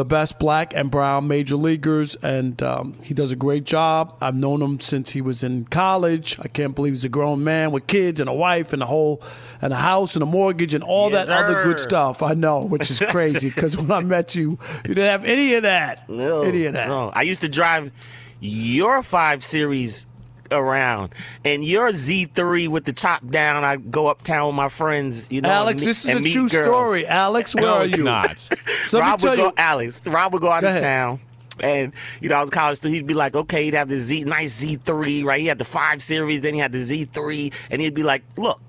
the 0.00 0.04
best 0.06 0.38
black 0.38 0.72
and 0.74 0.90
brown 0.90 1.28
major 1.28 1.56
leaguers, 1.56 2.14
and 2.22 2.62
um, 2.62 2.94
he 3.02 3.12
does 3.12 3.32
a 3.32 3.36
great 3.36 3.64
job. 3.64 4.16
I've 4.22 4.34
known 4.34 4.62
him 4.62 4.80
since 4.80 5.10
he 5.10 5.20
was 5.20 5.42
in 5.42 5.66
college. 5.66 6.38
I 6.40 6.48
can't 6.48 6.74
believe 6.74 6.94
he's 6.94 7.04
a 7.04 7.10
grown 7.10 7.44
man 7.44 7.70
with 7.70 7.86
kids 7.86 8.18
and 8.18 8.26
a 8.26 8.32
wife 8.32 8.72
and 8.72 8.82
a 8.82 8.86
whole 8.86 9.22
and 9.60 9.74
a 9.74 9.76
house 9.76 10.16
and 10.16 10.22
a 10.22 10.26
mortgage 10.26 10.72
and 10.72 10.82
all 10.82 11.10
Yes, 11.10 11.26
that 11.26 11.44
other 11.44 11.62
good 11.64 11.78
stuff. 11.78 12.22
I 12.22 12.32
know, 12.32 12.64
which 12.64 12.90
is 12.90 12.98
crazy 12.98 13.50
because 13.54 13.76
when 13.76 13.92
I 13.92 14.00
met 14.00 14.34
you, 14.34 14.58
you 14.86 14.94
didn't 14.94 15.10
have 15.10 15.26
any 15.26 15.52
of 15.52 15.64
that. 15.64 16.08
No, 16.08 16.44
any 16.44 16.64
of 16.64 16.72
that. 16.72 16.88
no. 16.88 17.10
I 17.14 17.20
used 17.20 17.42
to 17.42 17.48
drive 17.50 17.92
your 18.40 19.02
five 19.02 19.44
series 19.44 20.06
around 20.52 21.14
and 21.44 21.64
your 21.64 21.90
Z3 21.90 22.68
with 22.68 22.84
the 22.84 22.92
top 22.92 23.26
down. 23.26 23.64
I 23.64 23.76
go 23.76 24.08
uptown 24.08 24.48
with 24.48 24.56
my 24.56 24.68
friends, 24.68 25.30
you 25.30 25.40
know. 25.40 25.48
Alex, 25.50 25.82
and, 25.82 25.88
this 25.88 26.04
is 26.04 26.14
and 26.16 26.26
a 26.26 26.30
true 26.30 26.48
girls. 26.48 26.66
story. 26.66 27.06
Alex, 27.06 27.54
where 27.54 27.64
no, 27.64 27.74
are 27.78 27.86
you? 27.86 28.04
not. 28.04 28.36
So 28.90 28.98
let 28.98 29.04
me 29.04 29.10
Rob 29.10 29.20
tell 29.20 29.30
would 29.30 29.36
go, 29.36 29.44
you- 29.46 29.52
Alex. 29.56 30.06
Rob 30.06 30.32
would 30.32 30.42
go 30.42 30.50
out 30.50 30.62
Go 30.62 30.68
of 30.68 30.76
ahead. 30.76 30.82
town. 30.82 31.20
And 31.60 31.92
you 32.20 32.28
know, 32.28 32.36
I 32.36 32.40
was 32.40 32.48
in 32.48 32.52
college, 32.52 32.80
so 32.80 32.88
he'd 32.88 33.06
be 33.06 33.14
like, 33.14 33.36
"Okay, 33.36 33.64
he'd 33.64 33.74
have 33.74 33.88
the 33.88 33.96
Z, 33.96 34.24
nice 34.24 34.64
Z3, 34.64 35.24
right? 35.24 35.40
He 35.40 35.46
had 35.46 35.58
the 35.58 35.64
five 35.64 36.00
series, 36.02 36.40
then 36.40 36.54
he 36.54 36.60
had 36.60 36.72
the 36.72 36.78
Z3, 36.78 37.52
and 37.70 37.80
he'd 37.82 37.94
be 37.94 38.02
like, 38.02 38.22
"Look, 38.38 38.60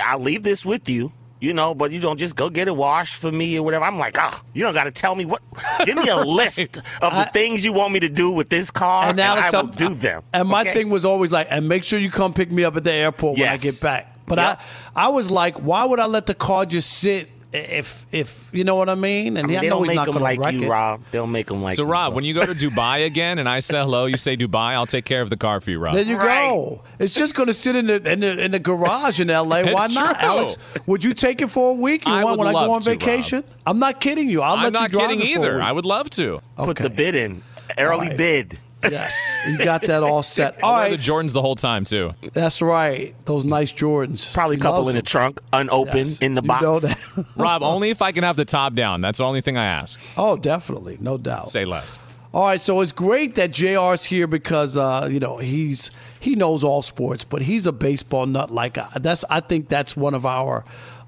I'll 0.00 0.18
leave 0.18 0.42
this 0.42 0.66
with 0.66 0.88
you, 0.88 1.12
you 1.40 1.54
know, 1.54 1.74
but 1.74 1.90
you 1.90 2.00
don't 2.00 2.18
just 2.18 2.36
go 2.36 2.50
get 2.50 2.68
it 2.68 2.76
washed 2.76 3.14
for 3.20 3.30
me 3.32 3.58
or 3.58 3.62
whatever." 3.62 3.84
I'm 3.84 3.98
like, 3.98 4.16
"Oh, 4.18 4.40
you 4.54 4.62
don't 4.62 4.74
got 4.74 4.84
to 4.84 4.90
tell 4.90 5.14
me 5.14 5.24
what. 5.24 5.42
Give 5.84 5.96
me 5.96 6.08
a 6.08 6.16
list 6.16 6.78
of 6.78 7.12
the 7.14 7.28
things 7.32 7.64
you 7.64 7.72
want 7.72 7.92
me 7.92 8.00
to 8.00 8.08
do 8.08 8.30
with 8.30 8.48
this 8.48 8.70
car, 8.70 9.08
and, 9.10 9.20
Alex, 9.20 9.54
I 9.54 9.60
will 9.60 9.68
do 9.68 9.94
them." 9.94 10.22
And 10.32 10.48
my 10.48 10.62
okay? 10.62 10.72
thing 10.72 10.90
was 10.90 11.04
always 11.04 11.30
like, 11.32 11.48
and 11.50 11.68
make 11.68 11.84
sure 11.84 11.98
you 11.98 12.10
come 12.10 12.32
pick 12.34 12.50
me 12.50 12.64
up 12.64 12.76
at 12.76 12.84
the 12.84 12.92
airport 12.92 13.38
when 13.38 13.48
I 13.48 13.56
get 13.56 13.80
back. 13.82 14.14
But 14.26 14.38
Yep. 14.38 14.60
I, 14.94 15.06
I 15.06 15.08
was 15.08 15.30
like, 15.30 15.56
why 15.56 15.84
would 15.86 16.00
I 16.00 16.06
let 16.06 16.26
the 16.26 16.34
car 16.34 16.66
just 16.66 16.90
sit 16.92 17.30
if, 17.52 18.04
if 18.12 18.50
you 18.52 18.62
know 18.64 18.76
what 18.76 18.88
I 18.90 18.94
mean? 18.94 19.36
And 19.36 19.46
I 19.46 19.48
mean, 19.48 19.60
they 19.60 19.68
know 19.68 19.76
don't 19.76 19.84
he's 19.84 19.88
make 19.88 19.96
not 19.96 20.04
them 20.06 20.12
going 20.14 20.22
like 20.24 20.38
to 20.40 20.44
wreck 20.44 20.54
you, 20.54 20.64
it. 20.64 20.68
Rob. 20.68 21.02
They'll 21.12 21.26
make 21.26 21.46
them 21.46 21.62
like 21.62 21.76
so, 21.76 21.84
you. 21.84 21.90
Rob, 21.90 22.14
when 22.14 22.24
you 22.24 22.34
go 22.34 22.42
to 22.42 22.52
Dubai 22.52 23.06
again 23.06 23.38
and 23.38 23.48
I 23.48 23.60
say 23.60 23.78
hello, 23.78 24.06
you 24.06 24.18
say 24.18 24.36
Dubai, 24.36 24.72
I'll 24.74 24.86
take 24.86 25.04
care 25.06 25.22
of 25.22 25.30
the 25.30 25.36
car 25.36 25.60
for 25.60 25.70
you, 25.70 25.78
Rob. 25.78 25.94
There 25.94 26.04
you 26.04 26.16
go. 26.16 26.82
It's 26.98 27.14
just 27.14 27.34
going 27.34 27.46
to 27.46 27.54
sit 27.54 27.74
in 27.76 27.86
the, 27.86 28.12
in 28.12 28.20
the 28.20 28.44
in 28.44 28.50
the 28.50 28.58
garage 28.58 29.20
in 29.20 29.30
L.A. 29.30 29.64
Why 29.72 29.86
It's 29.86 29.94
not, 29.94 30.18
true. 30.18 30.28
Alex? 30.28 30.58
Would 30.86 31.02
you 31.04 31.14
take 31.14 31.40
it 31.40 31.48
for 31.50 31.70
a 31.70 31.74
week? 31.74 32.06
You 32.06 32.12
I 32.12 32.24
want 32.24 32.38
would 32.38 32.44
when 32.46 32.54
I 32.54 32.58
go 32.58 32.58
love 32.66 32.70
on 32.70 32.80
to, 32.82 32.90
vacation? 32.90 33.44
I'm 33.66 33.78
not 33.78 34.00
kidding 34.00 34.28
you. 34.28 34.42
I'll 34.42 34.56
I'm 34.56 34.64
let 34.64 34.72
not 34.74 34.82
you 34.92 34.98
drive 34.98 35.08
kidding 35.08 35.20
it 35.20 35.34
for 35.34 35.40
a 35.40 35.44
either. 35.44 35.54
week. 35.56 35.64
I 35.64 35.72
would 35.72 35.86
love 35.86 36.10
to. 36.10 36.38
Put 36.56 36.76
the 36.76 36.90
bid 36.90 37.14
in, 37.14 37.42
early 37.78 38.14
bid. 38.14 38.58
Yes, 38.82 39.46
you 39.50 39.58
got 39.58 39.82
that 39.82 40.02
all 40.02 40.22
set. 40.22 40.62
I'll 40.62 40.70
All 40.84 40.90
the 40.90 40.96
Jordans 40.96 41.32
the 41.32 41.42
whole 41.42 41.56
time 41.56 41.84
too. 41.84 42.12
that's 42.32 42.62
right. 42.62 43.14
Those 43.26 43.44
nice 43.44 43.72
Jordans. 43.72 44.32
Probably 44.32 44.56
a 44.56 44.60
couple 44.60 44.88
in 44.88 44.94
the 44.96 45.02
trunk, 45.02 45.40
unopened 45.52 46.08
Yes. 46.08 46.18
in 46.20 46.34
the 46.36 46.42
You 46.42 46.48
box. 46.48 46.62
know 46.62 46.78
that. 46.80 47.24
Rob, 47.36 47.62
only 47.62 47.90
if 47.90 48.02
I 48.02 48.12
can 48.12 48.22
have 48.24 48.36
the 48.36 48.44
top 48.44 48.74
down. 48.74 49.00
That's 49.00 49.18
the 49.18 49.24
only 49.24 49.40
thing 49.40 49.56
I 49.56 49.64
ask. 49.64 50.00
Oh, 50.16 50.36
definitely, 50.36 50.96
no 51.00 51.18
doubt. 51.18 51.50
Say 51.50 51.64
less. 51.64 51.98
All 52.32 52.46
right, 52.46 52.60
so 52.60 52.80
it's 52.82 52.92
great 52.92 53.34
that 53.36 53.50
JR's 53.50 54.04
here 54.04 54.26
because 54.26 54.76
uh, 54.76 55.08
you 55.10 55.18
know 55.18 55.38
he's 55.38 55.90
he 56.20 56.36
knows 56.36 56.62
all 56.62 56.82
sports, 56.82 57.24
but 57.24 57.42
he's 57.42 57.66
a 57.66 57.72
baseball 57.72 58.26
nut. 58.26 58.50
Like 58.50 58.78
I- 58.78 58.88
that's, 59.00 59.24
I 59.30 59.40
think 59.40 59.68
that's 59.68 59.96
one 59.96 60.14
of 60.14 60.24
our, 60.26 60.64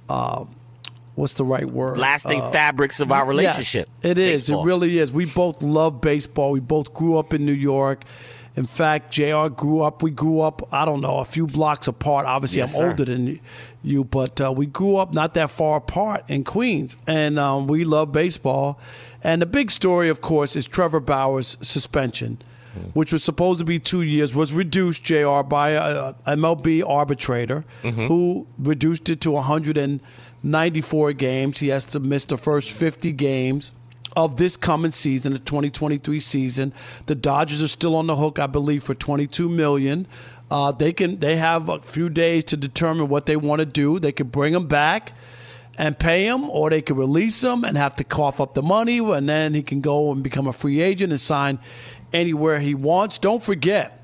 uh, 0.08 0.44
what's 1.20 1.34
the 1.34 1.44
right 1.44 1.64
word? 1.70 1.98
Lasting 1.98 2.40
Uh, 2.40 2.50
fabrics 2.50 3.00
of 3.00 3.12
our 3.12 3.24
relationship. 3.26 3.88
Yes, 4.02 4.10
it 4.12 4.18
is. 4.18 4.42
Baseball. 4.42 4.62
It 4.62 4.66
really 4.66 4.98
is. 4.98 5.12
We 5.12 5.26
both 5.26 5.62
love 5.62 6.00
baseball. 6.00 6.52
We 6.52 6.60
both 6.60 6.92
grew 6.94 7.18
up 7.18 7.32
in 7.34 7.44
New 7.46 7.52
York. 7.52 8.04
In 8.56 8.66
fact, 8.66 9.12
Jr. 9.12 9.46
grew 9.48 9.80
up. 9.82 10.02
We 10.02 10.10
grew 10.10 10.40
up. 10.40 10.68
I 10.72 10.84
don't 10.84 11.00
know, 11.00 11.18
a 11.18 11.24
few 11.24 11.46
blocks 11.46 11.86
apart. 11.86 12.26
Obviously, 12.26 12.58
Yes, 12.58 12.74
I'm 12.74 12.78
sir. 12.78 12.88
older 12.90 13.04
than 13.04 13.38
you, 13.82 14.02
but 14.04 14.40
uh, 14.40 14.52
we 14.52 14.66
grew 14.66 14.96
up 14.96 15.12
not 15.14 15.34
that 15.34 15.50
far 15.50 15.78
apart 15.78 16.24
in 16.28 16.42
Queens, 16.44 16.96
and 17.06 17.38
um, 17.38 17.66
we 17.68 17.84
love 17.84 18.12
baseball. 18.12 18.78
And 19.22 19.40
the 19.40 19.46
big 19.46 19.70
story, 19.70 20.08
of 20.08 20.20
course, 20.20 20.56
is 20.56 20.66
Trevor 20.66 20.98
Bauer's 21.00 21.56
suspension, 21.60 22.38
which 22.92 23.12
was 23.12 23.22
supposed 23.22 23.58
to 23.60 23.64
be 23.64 23.78
two 23.78 24.02
years, 24.02 24.34
was 24.34 24.52
reduced, 24.52 25.04
Jr. 25.04 25.42
by 25.42 25.70
a, 25.70 26.14
a 26.26 26.36
MLB 26.36 26.82
arbitrator 26.86 27.64
who 27.82 28.46
reduced 28.58 29.08
it 29.10 29.20
to 29.22 29.36
194 30.42 31.12
games. 31.12 31.58
He 31.58 31.68
has 31.68 31.84
to 31.86 32.00
miss 32.00 32.24
the 32.24 32.38
first 32.38 32.70
50 32.70 33.12
games 33.12 33.72
of 34.16 34.38
this 34.38 34.56
coming 34.56 34.90
season, 34.90 35.34
the 35.34 35.38
2023 35.38 36.18
season. 36.18 36.72
The 37.06 37.14
Dodgers 37.14 37.62
are 37.62 37.68
still 37.68 37.94
on 37.94 38.06
the 38.06 38.16
hook, 38.16 38.38
I 38.38 38.46
believe, 38.46 38.82
for 38.82 38.94
22 38.94 39.48
million. 39.48 40.06
Uh, 40.50 40.72
they 40.72 40.92
can 40.92 41.20
they 41.20 41.36
have 41.36 41.68
a 41.68 41.80
few 41.80 42.08
days 42.08 42.44
to 42.44 42.56
determine 42.56 43.08
what 43.08 43.26
they 43.26 43.36
want 43.36 43.60
to 43.60 43.66
do. 43.66 43.98
They 43.98 44.12
could 44.12 44.32
bring 44.32 44.54
him 44.54 44.66
back 44.66 45.12
and 45.78 45.98
pay 45.98 46.26
him, 46.26 46.50
or 46.50 46.70
they 46.70 46.82
could 46.82 46.96
release 46.96 47.44
him 47.44 47.62
and 47.62 47.76
have 47.76 47.96
to 47.96 48.04
cough 48.04 48.40
up 48.40 48.54
the 48.54 48.62
money, 48.62 48.98
and 48.98 49.28
then 49.28 49.54
he 49.54 49.62
can 49.62 49.80
go 49.80 50.10
and 50.10 50.22
become 50.22 50.46
a 50.46 50.52
free 50.52 50.80
agent 50.80 51.12
and 51.12 51.20
sign 51.20 51.58
anywhere 52.12 52.58
he 52.58 52.74
wants. 52.74 53.18
Don't 53.18 53.42
forget, 53.42 54.02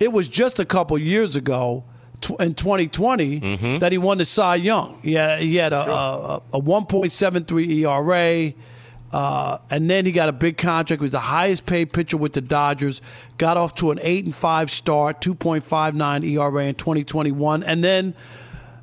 it 0.00 0.12
was 0.12 0.28
just 0.28 0.58
a 0.58 0.64
couple 0.64 0.96
years 0.96 1.36
ago 1.36 1.84
tw- 2.20 2.40
in 2.40 2.54
2020 2.54 3.78
that 3.78 3.92
he 3.92 3.98
won 3.98 4.18
the 4.18 4.24
Cy 4.24 4.56
Young. 4.56 4.98
Yeah, 5.02 5.38
he 5.38 5.56
had 5.56 5.72
a, 5.72 5.90
a, 5.90 6.42
a 6.54 6.60
1.73 6.60 7.68
ERA. 7.84 8.52
Uh, 9.12 9.58
and 9.70 9.88
then 9.88 10.04
he 10.04 10.12
got 10.12 10.28
a 10.28 10.32
big 10.32 10.56
contract. 10.58 11.00
He 11.00 11.04
was 11.04 11.10
the 11.12 11.20
highest 11.20 11.64
paid 11.64 11.92
pitcher 11.92 12.16
with 12.16 12.32
the 12.32 12.40
Dodgers. 12.40 13.00
Got 13.38 13.56
off 13.56 13.74
to 13.76 13.90
an 13.92 13.98
eight 14.02 14.24
and 14.24 14.34
five 14.34 14.70
start, 14.70 15.20
2.59 15.20 16.24
ERA 16.24 16.64
in 16.66 16.74
2021, 16.74 17.62
and 17.62 17.84
then 17.84 18.14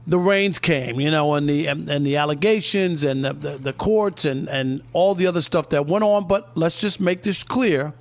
the 0.08 0.18
rains 0.18 0.60
came, 0.60 1.00
you 1.00 1.12
know, 1.12 1.34
and 1.36 1.48
the 1.48 1.68
and, 1.68 1.90
and 1.90 2.06
the 2.06 2.18
allegations 2.18 3.04
and 3.04 3.24
the, 3.24 3.34
the, 3.34 3.58
the 3.58 3.74
courts 3.74 4.26
and, 4.26 4.50
and 4.50 4.82
all 4.94 5.14
the 5.16 5.28
other 5.28 5.42
stuff 5.42 5.70
that 5.70 5.86
went 5.88 6.04
on. 6.04 6.28
But 6.28 6.56
let's 6.58 6.80
just 6.80 7.00
make 7.00 7.22
this 7.22 7.44
clear: 7.44 7.94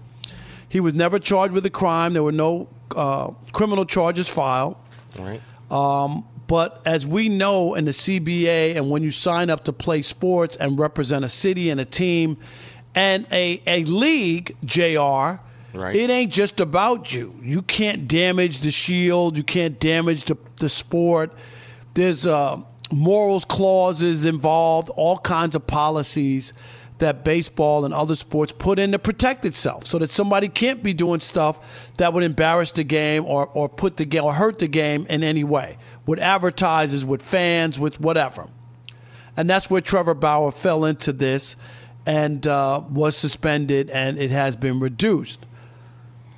he 0.68 0.80
was 0.80 0.94
never 0.94 1.18
charged 1.18 1.52
with 1.52 1.66
a 1.66 1.70
crime. 1.70 2.12
There 2.14 2.22
were 2.22 2.32
no 2.32 2.68
uh, 2.96 3.30
criminal 3.52 3.84
charges 3.84 4.28
filed. 4.28 4.76
Right. 5.18 5.40
Um, 5.70 6.24
but 6.46 6.82
as 6.84 7.06
we 7.06 7.28
know 7.28 7.74
in 7.74 7.84
the 7.86 7.92
CBA, 7.92 8.76
and 8.76 8.90
when 8.90 9.02
you 9.02 9.10
sign 9.10 9.48
up 9.50 9.64
to 9.64 9.72
play 9.72 10.02
sports 10.02 10.56
and 10.56 10.78
represent 10.78 11.24
a 11.24 11.28
city 11.28 11.70
and 11.70 11.80
a 11.80 11.84
team 11.84 12.36
and 12.94 13.26
a, 13.32 13.62
a 13.66 13.84
league, 13.84 14.56
JR, 14.64 15.40
Right. 15.74 15.96
it 15.96 16.10
ain't 16.10 16.30
just 16.30 16.60
about 16.60 17.14
you. 17.14 17.34
You 17.42 17.62
can't 17.62 18.06
damage 18.06 18.58
the 18.60 18.70
shield, 18.70 19.38
you 19.38 19.42
can't 19.42 19.80
damage 19.80 20.24
the, 20.26 20.36
the 20.56 20.68
sport. 20.68 21.32
There's 21.94 22.26
uh, 22.26 22.58
morals 22.90 23.46
clauses 23.46 24.26
involved, 24.26 24.90
all 24.90 25.16
kinds 25.16 25.54
of 25.54 25.66
policies 25.66 26.52
that 27.02 27.24
baseball 27.24 27.84
and 27.84 27.92
other 27.92 28.14
sports 28.14 28.52
put 28.52 28.78
in 28.78 28.92
to 28.92 28.98
protect 28.98 29.44
itself 29.44 29.86
so 29.86 29.98
that 29.98 30.10
somebody 30.10 30.48
can't 30.48 30.82
be 30.82 30.94
doing 30.94 31.20
stuff 31.20 31.88
that 31.98 32.12
would 32.12 32.22
embarrass 32.22 32.72
the 32.72 32.84
game 32.84 33.24
or, 33.26 33.46
or 33.48 33.68
put 33.68 33.98
the 33.98 34.04
game 34.04 34.24
or 34.24 34.32
hurt 34.32 34.58
the 34.58 34.68
game 34.68 35.06
in 35.08 35.22
any 35.22 35.44
way 35.44 35.76
with 36.06 36.18
advertisers, 36.18 37.04
with 37.04 37.20
fans, 37.22 37.78
with 37.78 38.00
whatever. 38.00 38.48
And 39.36 39.48
that's 39.48 39.70
where 39.70 39.80
Trevor 39.80 40.14
Bauer 40.14 40.50
fell 40.50 40.84
into 40.84 41.12
this 41.12 41.56
and 42.06 42.46
uh, 42.46 42.82
was 42.90 43.16
suspended, 43.16 43.88
and 43.90 44.18
it 44.18 44.30
has 44.30 44.56
been 44.56 44.80
reduced. 44.80 45.44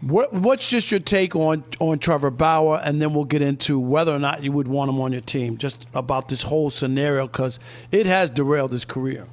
What, 0.03 0.35
what's 0.35 0.69
just 0.69 0.91
your 0.91 1.01
take 1.01 1.35
on 1.35 1.65
on 1.81 1.99
Trevor 1.99 2.31
Bauer, 2.31 2.79
and 2.85 3.01
then 3.01 3.15
we'll 3.15 3.25
get 3.25 3.41
into 3.41 3.79
whether 3.79 4.15
or 4.15 4.19
not 4.19 4.43
you 4.43 4.53
would 4.53 4.69
want 4.69 4.91
him 4.91 5.01
on 5.01 5.13
your 5.13 5.23
team, 5.23 5.57
just 5.57 5.87
about 5.95 6.29
this 6.29 6.43
whole 6.43 6.69
scenario 6.69 7.27
because 7.27 7.59
it 7.91 8.05
has 8.05 8.29
derailed 8.29 8.73
his 8.73 8.85
career. 8.85 9.27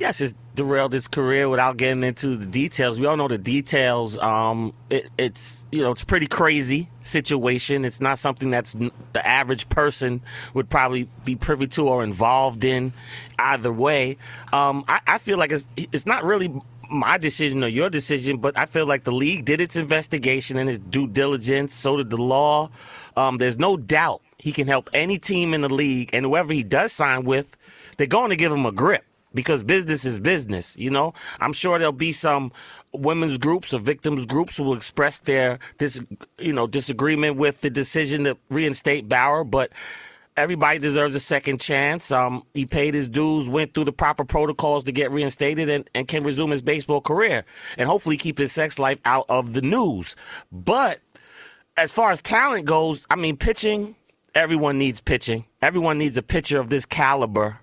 Yes, 0.00 0.20
it's 0.20 0.34
derailed 0.56 0.92
his 0.92 1.06
career 1.06 1.48
without 1.48 1.76
getting 1.76 2.02
into 2.02 2.36
the 2.36 2.46
details. 2.46 2.98
We 2.98 3.06
all 3.06 3.16
know 3.16 3.28
the 3.28 3.38
details. 3.38 4.18
Um, 4.18 4.72
it, 4.90 5.08
it's 5.16 5.66
you 5.70 5.82
know 5.82 5.92
it's 5.92 6.04
pretty 6.04 6.26
crazy 6.26 6.90
situation. 7.00 7.84
It's 7.84 8.00
not 8.00 8.18
something 8.18 8.50
that's 8.50 8.72
the 8.72 9.26
average 9.26 9.68
person 9.68 10.20
would 10.52 10.68
probably 10.68 11.08
be 11.24 11.36
privy 11.36 11.68
to 11.68 11.88
or 11.88 12.02
involved 12.02 12.64
in. 12.64 12.92
Either 13.38 13.72
way, 13.72 14.16
um, 14.52 14.84
I, 14.88 15.00
I 15.06 15.18
feel 15.18 15.38
like 15.38 15.52
it's 15.52 15.68
it's 15.76 16.06
not 16.06 16.24
really 16.24 16.52
my 16.90 17.16
decision 17.16 17.62
or 17.62 17.68
your 17.68 17.88
decision, 17.88 18.38
but 18.38 18.58
I 18.58 18.66
feel 18.66 18.86
like 18.86 19.04
the 19.04 19.12
league 19.12 19.44
did 19.44 19.60
its 19.60 19.76
investigation 19.76 20.56
and 20.58 20.68
its 20.68 20.78
due 20.78 21.06
diligence. 21.06 21.72
So 21.72 21.96
did 21.96 22.10
the 22.10 22.16
law. 22.16 22.70
Um, 23.16 23.36
there's 23.36 23.58
no 23.58 23.76
doubt 23.76 24.22
he 24.38 24.50
can 24.50 24.66
help 24.66 24.90
any 24.92 25.18
team 25.18 25.54
in 25.54 25.60
the 25.60 25.72
league, 25.72 26.10
and 26.12 26.26
whoever 26.26 26.52
he 26.52 26.64
does 26.64 26.92
sign 26.92 27.24
with, 27.24 27.56
they're 27.96 28.08
going 28.08 28.30
to 28.30 28.36
give 28.36 28.50
him 28.50 28.66
a 28.66 28.72
grip 28.72 29.04
because 29.34 29.62
business 29.62 30.04
is 30.04 30.20
business. 30.20 30.76
You 30.78 30.90
know, 30.90 31.12
I'm 31.40 31.52
sure 31.52 31.78
there'll 31.78 31.92
be 31.92 32.12
some 32.12 32.52
women's 32.92 33.38
groups 33.38 33.74
or 33.74 33.80
victims 33.80 34.26
groups 34.26 34.56
who 34.56 34.64
will 34.64 34.76
express 34.76 35.18
their 35.20 35.58
dis, 35.78 36.04
you 36.38 36.52
know, 36.52 36.66
disagreement 36.66 37.36
with 37.36 37.60
the 37.60 37.70
decision 37.70 38.24
to 38.24 38.36
reinstate 38.50 39.08
Bauer, 39.08 39.44
but 39.44 39.72
everybody 40.36 40.78
deserves 40.78 41.14
a 41.14 41.20
second 41.20 41.60
chance. 41.60 42.10
Um, 42.10 42.44
he 42.54 42.66
paid 42.66 42.94
his 42.94 43.08
dues, 43.08 43.48
went 43.48 43.74
through 43.74 43.84
the 43.84 43.92
proper 43.92 44.24
protocols 44.24 44.84
to 44.84 44.92
get 44.92 45.10
reinstated, 45.10 45.68
and, 45.68 45.88
and 45.94 46.08
can 46.08 46.24
resume 46.24 46.50
his 46.50 46.62
baseball 46.62 47.00
career, 47.00 47.44
and 47.78 47.88
hopefully 47.88 48.16
keep 48.16 48.38
his 48.38 48.52
sex 48.52 48.78
life 48.78 49.00
out 49.04 49.26
of 49.28 49.52
the 49.52 49.62
news. 49.62 50.16
But 50.50 51.00
as 51.76 51.92
far 51.92 52.10
as 52.10 52.22
talent 52.22 52.64
goes, 52.66 53.06
I 53.10 53.16
mean, 53.16 53.36
pitching. 53.36 53.96
Everyone 54.34 54.78
needs 54.78 55.00
pitching. 55.00 55.44
Everyone 55.62 55.96
needs 55.96 56.16
a 56.16 56.22
pitcher 56.22 56.58
of 56.58 56.68
this 56.68 56.86
caliber. 56.86 57.60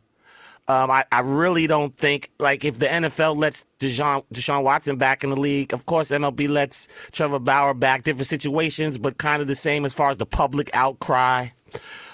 Um, 0.68 0.90
I, 0.90 1.04
I 1.12 1.20
really 1.22 1.68
don't 1.68 1.96
think 1.96 2.30
like 2.40 2.64
if 2.64 2.80
the 2.80 2.86
NFL 2.86 3.38
lets 3.38 3.66
Deshaun, 3.80 4.24
Deshaun 4.34 4.64
Watson 4.64 4.98
back 4.98 5.24
in 5.24 5.30
the 5.30 5.36
league, 5.36 5.74
of 5.74 5.86
course 5.86 6.12
MLB 6.12 6.48
lets 6.48 6.88
Trevor 7.12 7.40
Bauer 7.40 7.74
back. 7.74 8.04
Different 8.04 8.28
situations, 8.28 8.98
but 8.98 9.18
kind 9.18 9.42
of 9.42 9.48
the 9.48 9.56
same 9.56 9.86
as 9.86 9.94
far 9.94 10.12
as 10.12 10.18
the 10.18 10.26
public 10.26 10.70
outcry. 10.74 11.48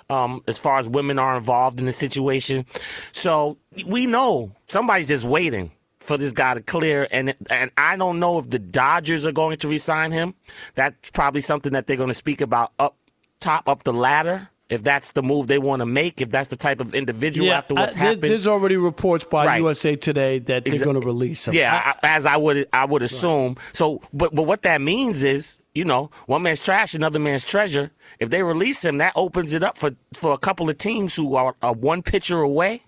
Um, 0.09 0.41
as 0.47 0.57
far 0.57 0.79
as 0.79 0.87
women 0.87 1.19
are 1.19 1.35
involved 1.35 1.81
in 1.81 1.85
the 1.85 1.91
situation, 1.91 2.65
so 3.11 3.57
we 3.85 4.07
know 4.07 4.53
somebody's 4.67 5.09
just 5.09 5.25
waiting 5.25 5.69
for 5.99 6.15
this 6.15 6.31
guy 6.31 6.53
to 6.53 6.61
clear, 6.61 7.07
and 7.11 7.35
and 7.49 7.71
I 7.77 7.97
don't 7.97 8.19
know 8.19 8.39
if 8.39 8.49
the 8.49 8.57
Dodgers 8.59 9.25
are 9.25 9.33
going 9.33 9.57
to 9.57 9.67
resign 9.67 10.13
him. 10.13 10.33
That's 10.75 11.11
probably 11.11 11.41
something 11.41 11.73
that 11.73 11.87
they're 11.87 11.97
going 11.97 12.07
to 12.07 12.13
speak 12.13 12.39
about 12.39 12.71
up 12.79 12.95
top, 13.39 13.67
up 13.67 13.83
the 13.83 13.93
ladder. 13.93 14.49
If 14.69 14.83
that's 14.83 15.11
the 15.11 15.23
move 15.23 15.47
they 15.47 15.59
want 15.59 15.79
to 15.79 15.85
make, 15.85 16.19
if 16.19 16.29
that's 16.29 16.49
the 16.49 16.57
type 16.57 16.81
of 16.81 16.93
individual 16.93 17.53
after 17.53 17.73
what's 17.73 17.95
I- 17.95 17.99
happened, 17.99 18.23
There's 18.23 18.47
already 18.47 18.75
reports 18.75 19.23
by 19.23 19.45
Right. 19.45 19.61
USA 19.61 19.95
Today 19.95 20.39
that 20.39 20.65
they're 20.65 20.83
going 20.83 20.99
to 20.99 21.05
release 21.05 21.47
him. 21.47 21.53
Yeah, 21.53 21.93
I, 22.03 22.15
as 22.17 22.25
I 22.25 22.35
would 22.35 22.67
I 22.73 22.83
would 22.83 23.01
assume. 23.01 23.55
So, 23.71 24.01
but 24.11 24.35
but 24.35 24.43
what 24.43 24.63
that 24.63 24.81
means 24.81 25.23
is, 25.23 25.61
you 25.73 25.85
know, 25.85 26.11
one 26.25 26.41
man's 26.43 26.61
trash, 26.61 26.93
another 26.93 27.19
man's 27.19 27.45
treasure. 27.45 27.91
If 28.19 28.29
they 28.29 28.43
release 28.43 28.83
him, 28.83 28.97
that 28.97 29.13
opens 29.15 29.53
it 29.53 29.63
up 29.63 29.77
for 29.77 29.91
for 30.13 30.33
a 30.33 30.37
couple 30.37 30.69
of 30.69 30.77
teams 30.77 31.15
who 31.15 31.35
are, 31.35 31.55
are 31.61 31.73
one 31.73 32.01
pitcher 32.03 32.41
away 32.41 32.83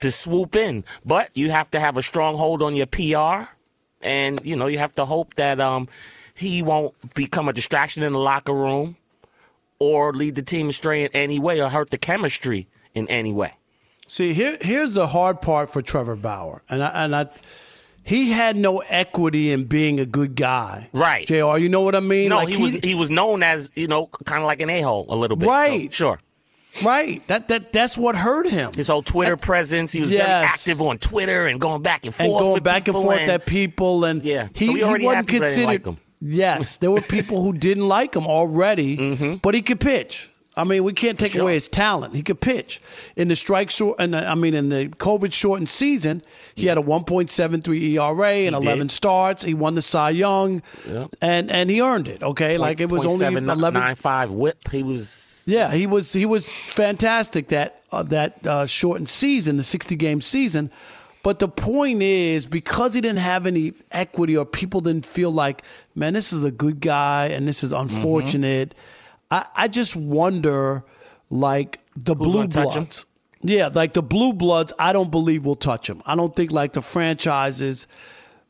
to 0.00 0.10
swoop 0.10 0.54
in. 0.54 0.84
But 1.02 1.30
you 1.34 1.50
have 1.50 1.70
to 1.70 1.80
have 1.80 1.96
a 1.96 2.02
strong 2.02 2.36
hold 2.36 2.62
on 2.62 2.76
your 2.76 2.86
PR, 2.86 3.48
and 4.02 4.38
you 4.44 4.54
know 4.54 4.66
you 4.66 4.76
have 4.78 4.94
to 4.96 5.06
hope 5.06 5.34
that 5.34 5.60
um 5.60 5.88
he 6.34 6.62
won't 6.62 6.94
become 7.14 7.48
a 7.48 7.52
distraction 7.54 8.02
in 8.02 8.12
the 8.12 8.18
locker 8.18 8.52
room 8.54 8.96
or 9.82 10.12
lead 10.12 10.34
the 10.36 10.42
team 10.42 10.68
astray 10.68 11.02
in 11.04 11.10
any 11.12 11.38
way 11.38 11.60
or 11.60 11.68
hurt 11.68 11.90
the 11.90 11.98
chemistry 11.98 12.66
in 12.94 13.08
any 13.08 13.32
way. 13.32 13.52
See, 14.08 14.32
here 14.34 14.58
here's 14.60 14.92
the 14.92 15.06
hard 15.08 15.40
part 15.40 15.72
for 15.72 15.80
Trevor 15.82 16.16
Bauer, 16.16 16.62
and 16.68 16.82
I, 16.82 17.04
and 17.04 17.16
I, 17.16 17.26
he 18.04 18.30
had 18.32 18.56
no 18.56 18.80
equity 18.88 19.50
in 19.52 19.64
being 19.64 19.98
a 20.00 20.04
good 20.06 20.34
guy. 20.34 20.88
Right. 20.92 21.26
Jr. 21.26 21.56
You 21.58 21.68
know 21.68 21.80
what 21.82 21.94
I 21.94 22.00
mean? 22.00 22.28
No, 22.28 22.36
Like, 22.36 22.48
he, 22.48 22.60
was 22.62 22.72
he 22.82 22.94
was 22.94 23.08
known 23.10 23.42
as 23.42 23.72
you 23.74 23.86
know 23.88 24.06
kind 24.24 24.42
of 24.42 24.46
like 24.46 24.60
an 24.60 24.68
a 24.70 24.82
hole 24.82 25.06
a 25.08 25.16
little 25.16 25.36
bit. 25.36 25.46
So, 25.46 25.50
Right. 25.52 25.92
sure. 25.92 26.20
Right. 26.84 27.26
That 27.28 27.48
that 27.48 27.72
that's 27.72 27.96
what 27.98 28.14
hurt 28.16 28.46
him. 28.48 28.72
His 28.74 28.88
whole 28.88 29.02
Twitter 29.02 29.36
presence. 29.36 29.92
He 29.92 30.00
was 30.00 30.10
Yes. 30.10 30.26
very 30.26 30.44
active 30.46 30.82
on 30.82 30.98
Twitter 30.98 31.46
and 31.46 31.60
going 31.60 31.82
back 31.82 32.04
and 32.06 32.14
forth 32.14 32.28
and 32.28 32.38
going 32.38 32.52
with 32.54 32.64
back 32.64 32.88
and 32.88 32.96
forth 32.96 33.18
and- 33.20 33.30
at 33.30 33.46
people, 33.46 34.04
and 34.04 34.22
Yeah. 34.22 34.48
he, 34.54 34.66
So 34.66 34.74
he 34.74 34.82
already 34.82 35.04
wasn't 35.04 35.28
considered. 35.28 35.66
like 35.66 35.86
him. 35.86 35.98
Yes, 36.24 36.76
there 36.76 36.90
were 36.90 37.00
people 37.02 37.42
who 37.42 37.52
didn't 37.52 37.88
like 37.88 38.14
him 38.14 38.26
already, 38.26 38.96
Mm-hmm. 38.96 39.34
but 39.42 39.54
he 39.54 39.62
could 39.62 39.80
pitch. 39.80 40.28
I 40.54 40.64
mean, 40.64 40.84
we 40.84 40.92
can't 40.92 41.18
take 41.18 41.34
away 41.34 41.54
his 41.54 41.66
talent. 41.66 42.14
He 42.14 42.22
could 42.22 42.38
pitch 42.38 42.78
in 43.16 43.28
the 43.28 43.36
strike 43.36 43.70
short, 43.70 43.96
and 43.98 44.14
I 44.14 44.34
mean 44.34 44.52
in 44.52 44.68
the 44.68 44.88
COVID 44.88 45.32
shortened 45.32 45.70
season, 45.70 46.22
he 46.54 46.66
had 46.66 46.76
a 46.76 46.82
1.73 46.82 47.94
ERA 47.98 48.32
and 48.46 48.54
11 48.54 48.90
starts. 48.90 49.42
He 49.44 49.54
won 49.54 49.76
the 49.76 49.82
Cy 49.82 50.10
Young, 50.10 50.62
Yeah. 50.86 51.06
and 51.22 51.50
and 51.50 51.70
he 51.70 51.80
earned 51.80 52.06
it. 52.06 52.22
Okay, 52.22 52.58
like 52.58 52.80
it 52.80 52.90
was 52.90 53.06
only 53.06 53.24
11 53.34 53.72
nine 53.80 53.94
five 53.96 54.34
whip. 54.34 54.58
He 54.70 54.82
was 54.82 55.44
yeah, 55.46 55.72
he 55.72 55.86
was 55.86 56.12
he 56.12 56.26
was 56.26 56.50
fantastic 56.50 57.48
that 57.48 57.80
uh, 57.90 58.02
that 58.04 58.46
uh, 58.46 58.66
shortened 58.66 59.08
season, 59.08 59.56
the 59.56 59.64
sixty 59.64 59.96
game 59.96 60.20
season. 60.20 60.70
But 61.22 61.38
the 61.38 61.48
point 61.48 62.02
is, 62.02 62.46
because 62.46 62.94
he 62.94 63.00
didn't 63.00 63.20
have 63.20 63.46
any 63.46 63.74
equity, 63.92 64.36
or 64.36 64.44
people 64.44 64.80
didn't 64.80 65.06
feel 65.06 65.30
like, 65.30 65.62
man, 65.94 66.14
this 66.14 66.32
is 66.32 66.42
a 66.42 66.50
good 66.50 66.80
guy, 66.80 67.26
and 67.26 67.46
this 67.46 67.62
is 67.62 67.72
mm-hmm. 67.72 67.82
unfortunate. 67.82 68.74
I, 69.30 69.46
I 69.54 69.68
just 69.68 69.94
wonder, 69.94 70.82
like 71.30 71.80
the 71.96 72.16
blue 72.16 72.48
touch 72.48 72.76
him? 72.76 72.84
bloods. 72.84 73.06
Yeah, 73.42 73.70
like 73.72 73.92
the 73.92 74.02
blue 74.02 74.32
bloods. 74.32 74.72
I 74.78 74.92
don't 74.92 75.10
believe 75.10 75.46
will 75.46 75.56
touch 75.56 75.88
him. 75.88 76.02
I 76.06 76.16
don't 76.16 76.34
think 76.34 76.52
like 76.52 76.72
the 76.72 76.82
franchises 76.82 77.86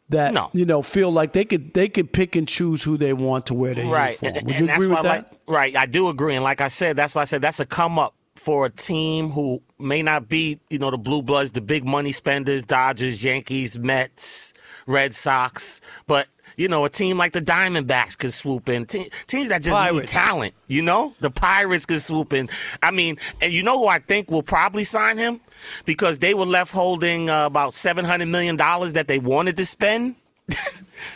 that 0.09 0.51
you 0.55 0.65
know 0.65 0.83
feel 0.83 1.11
like 1.11 1.33
they 1.33 1.45
could 1.45 1.75
they 1.75 1.89
could 1.89 2.13
pick 2.13 2.37
and 2.37 2.47
choose 2.47 2.83
who 2.83 2.97
they 2.97 3.13
want 3.13 3.47
to 3.47 3.55
wear 3.55 3.75
their 3.75 3.87
right. 3.87 4.21
uniform. 4.23 4.45
Would 4.45 4.55
and 4.55 4.69
you 4.69 4.75
agree 4.75 4.87
with 4.89 5.03
that? 5.03 5.05
Like, 5.05 5.41
right. 5.47 5.77
I 5.77 5.87
do 5.87 6.09
agree, 6.09 6.35
and 6.35 6.45
like 6.45 6.61
I 6.61 6.69
said, 6.69 6.97
that's 6.97 7.15
why 7.15 7.23
I 7.23 7.25
said 7.27 7.43
that's 7.43 7.61
a 7.61 7.67
come 7.67 7.99
up 7.99 8.15
for 8.43 8.67
a 8.67 8.71
team 8.71 9.31
who 9.31 9.63
may 9.79 10.03
not 10.03 10.29
be, 10.29 10.59
you 10.69 10.79
know, 10.79 10.91
the 10.91 10.99
blue 10.99 11.23
bloods, 11.23 11.53
the 11.53 11.61
big 11.61 11.85
money 11.85 12.11
spenders, 12.11 12.65
Dodgers, 12.65 13.23
Yankees, 13.23 13.79
Mets, 13.79 14.53
Red 14.87 15.15
Sox, 15.15 15.81
but. 16.07 16.27
You 16.59 16.69
know, 16.69 16.85
a 16.85 16.91
team 16.91 17.17
like 17.17 17.33
the 17.33 17.41
Diamondbacks 17.41 18.17
could 18.19 18.33
swoop 18.35 18.69
in. 18.69 18.85
Te- 18.85 19.09
teams 19.27 19.49
that 19.49 19.63
just 19.63 19.95
need 19.95 20.07
talent. 20.07 20.53
You 20.67 20.83
know, 20.83 21.15
the 21.21 21.31
Pirates 21.31 21.87
could 21.87 22.03
swoop 22.03 22.35
in. 22.35 22.51
I 22.83 22.91
mean, 22.91 23.17
and 23.41 23.55
you 23.55 23.63
know 23.63 23.79
who 23.79 23.87
I 23.87 24.01
think 24.01 24.31
will 24.31 24.43
probably 24.43 24.85
sign 24.85 25.17
him 25.17 25.41
because 25.87 26.19
they 26.19 26.35
were 26.35 26.45
left 26.45 26.71
holding 26.71 27.31
uh, 27.31 27.47
about 27.47 27.73
seven 27.73 28.05
hundred 28.05 28.27
million 28.27 28.57
dollars 28.57 28.93
that 28.93 29.09
they 29.09 29.19
wanted 29.19 29.57
to 29.57 29.65
spend. 29.65 30.17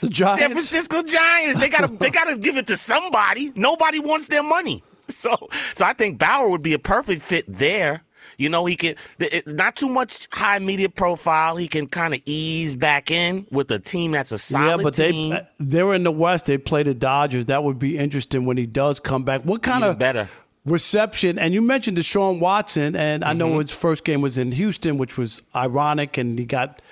The 0.00 0.08
Giants. 0.08 0.40
San 0.40 0.50
Francisco 0.52 1.02
Giants. 1.02 1.60
They 1.60 1.68
gotta 1.68 1.88
they 1.88 2.10
gotta 2.10 2.38
give 2.40 2.56
it 2.56 2.66
to 2.68 2.76
somebody. 2.76 3.52
Nobody 3.54 4.00
wants 4.00 4.28
their 4.28 4.42
money. 4.42 4.82
So 5.12 5.36
so 5.74 5.84
I 5.84 5.92
think 5.92 6.18
Bauer 6.18 6.48
would 6.50 6.62
be 6.62 6.72
a 6.74 6.78
perfect 6.78 7.22
fit 7.22 7.44
there. 7.48 8.02
You 8.38 8.48
know, 8.50 8.66
he 8.66 8.74
can 8.76 8.96
it- 9.20 9.46
not 9.46 9.76
too 9.76 9.88
much 9.88 10.28
high 10.32 10.58
media 10.58 10.88
profile. 10.88 11.56
He 11.56 11.68
can 11.68 11.86
kind 11.86 12.12
of 12.12 12.20
ease 12.26 12.74
back 12.76 13.10
in 13.10 13.46
with 13.50 13.70
a 13.70 13.78
team 13.78 14.10
that's 14.12 14.32
a 14.32 14.38
solid 14.38 14.78
yeah, 14.78 14.82
but 14.82 14.94
team. 14.94 15.30
they 15.30 15.48
they 15.60 15.82
were 15.84 15.94
in 15.94 16.02
the 16.02 16.10
West. 16.12 16.46
They 16.46 16.58
play 16.58 16.82
the 16.82 16.92
Dodgers. 16.92 17.46
That 17.46 17.62
would 17.64 17.78
be 17.78 17.96
interesting 17.96 18.44
when 18.44 18.56
he 18.56 18.66
does 18.66 18.98
come 19.00 19.22
back. 19.22 19.42
What 19.42 19.62
kind 19.62 19.78
Even 19.82 19.90
of 19.92 19.98
better. 19.98 20.28
reception? 20.64 21.38
And 21.38 21.54
you 21.54 21.62
mentioned 21.62 21.96
Deshaun 21.96 22.40
Watson, 22.40 22.96
and 22.96 23.24
I 23.24 23.28
Mm-hmm. 23.30 23.38
know 23.38 23.58
his 23.60 23.70
first 23.70 24.04
game 24.04 24.20
was 24.20 24.36
in 24.38 24.52
Houston, 24.52 24.98
which 24.98 25.16
was 25.16 25.42
ironic, 25.54 26.18
and 26.18 26.38
he 26.38 26.44
got 26.44 26.82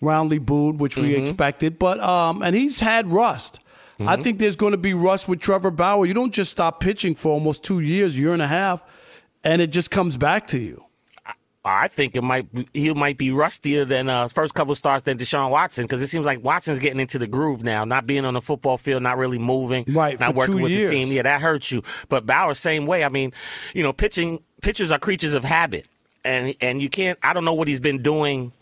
roundly 0.00 0.38
booed, 0.38 0.80
which 0.80 0.96
we 0.96 1.12
Mhm. 1.14 1.18
expected. 1.20 1.78
But 1.78 2.00
um, 2.00 2.42
and 2.42 2.54
he's 2.56 2.80
had 2.80 3.06
rust. 3.10 3.60
I 4.00 4.16
Mhm. 4.16 4.22
think 4.22 4.38
there's 4.38 4.56
going 4.56 4.72
to 4.72 4.78
be 4.78 4.94
rust 4.94 5.28
with 5.28 5.40
Trevor 5.40 5.70
Bauer. 5.70 6.06
You 6.06 6.14
don't 6.14 6.32
just 6.32 6.50
stop 6.50 6.80
pitching 6.80 7.14
for 7.14 7.30
almost 7.32 7.62
two 7.62 7.80
years, 7.80 8.18
year 8.18 8.32
and 8.32 8.42
a 8.42 8.46
half. 8.48 8.82
and 9.42 9.62
it 9.62 9.68
just 9.70 9.90
comes 9.90 10.18
back 10.18 10.46
to 10.48 10.58
you. 10.58 10.84
I 11.64 11.88
think 11.88 12.14
it 12.14 12.22
might 12.22 12.52
be, 12.54 12.68
he 12.74 12.92
might 12.92 13.16
be 13.16 13.30
rustier 13.30 13.86
than 13.86 14.08
uh, 14.10 14.28
first 14.28 14.54
couple 14.54 14.74
starts 14.74 15.04
than 15.04 15.16
Deshaun 15.16 15.50
Watson 15.50 15.84
because 15.84 16.02
it 16.02 16.08
seems 16.08 16.26
like 16.26 16.44
Watson's 16.44 16.78
getting 16.78 17.00
into 17.00 17.18
the 17.18 17.26
groove 17.26 17.62
now, 17.64 17.84
not 17.86 18.06
being 18.06 18.24
on 18.26 18.34
the 18.34 18.40
football 18.42 18.76
field, 18.76 19.02
not 19.02 19.16
really 19.16 19.38
moving, 19.38 19.84
right, 19.88 20.18
not 20.20 20.34
working 20.34 20.60
with 20.60 20.70
years. 20.72 20.90
the 20.90 20.94
team. 20.96 21.10
Yeah, 21.12 21.22
that 21.22 21.40
hurts 21.40 21.72
you. 21.72 21.82
But 22.10 22.26
Bauer, 22.26 22.52
same 22.54 22.84
way. 22.86 23.02
I 23.02 23.08
mean, 23.08 23.32
you 23.74 23.82
know, 23.82 23.92
pitching 23.94 24.40
pitchers 24.62 24.90
are 24.90 24.98
creatures 24.98 25.32
of 25.34 25.42
habit, 25.44 25.86
and 26.24 26.54
and 26.60 26.82
you 26.82 26.88
can't. 26.90 27.18
I 27.22 27.32
don't 27.32 27.44
know 27.46 27.54
what 27.54 27.66
he's 27.68 27.80
been 27.80 28.02
doing 28.02 28.52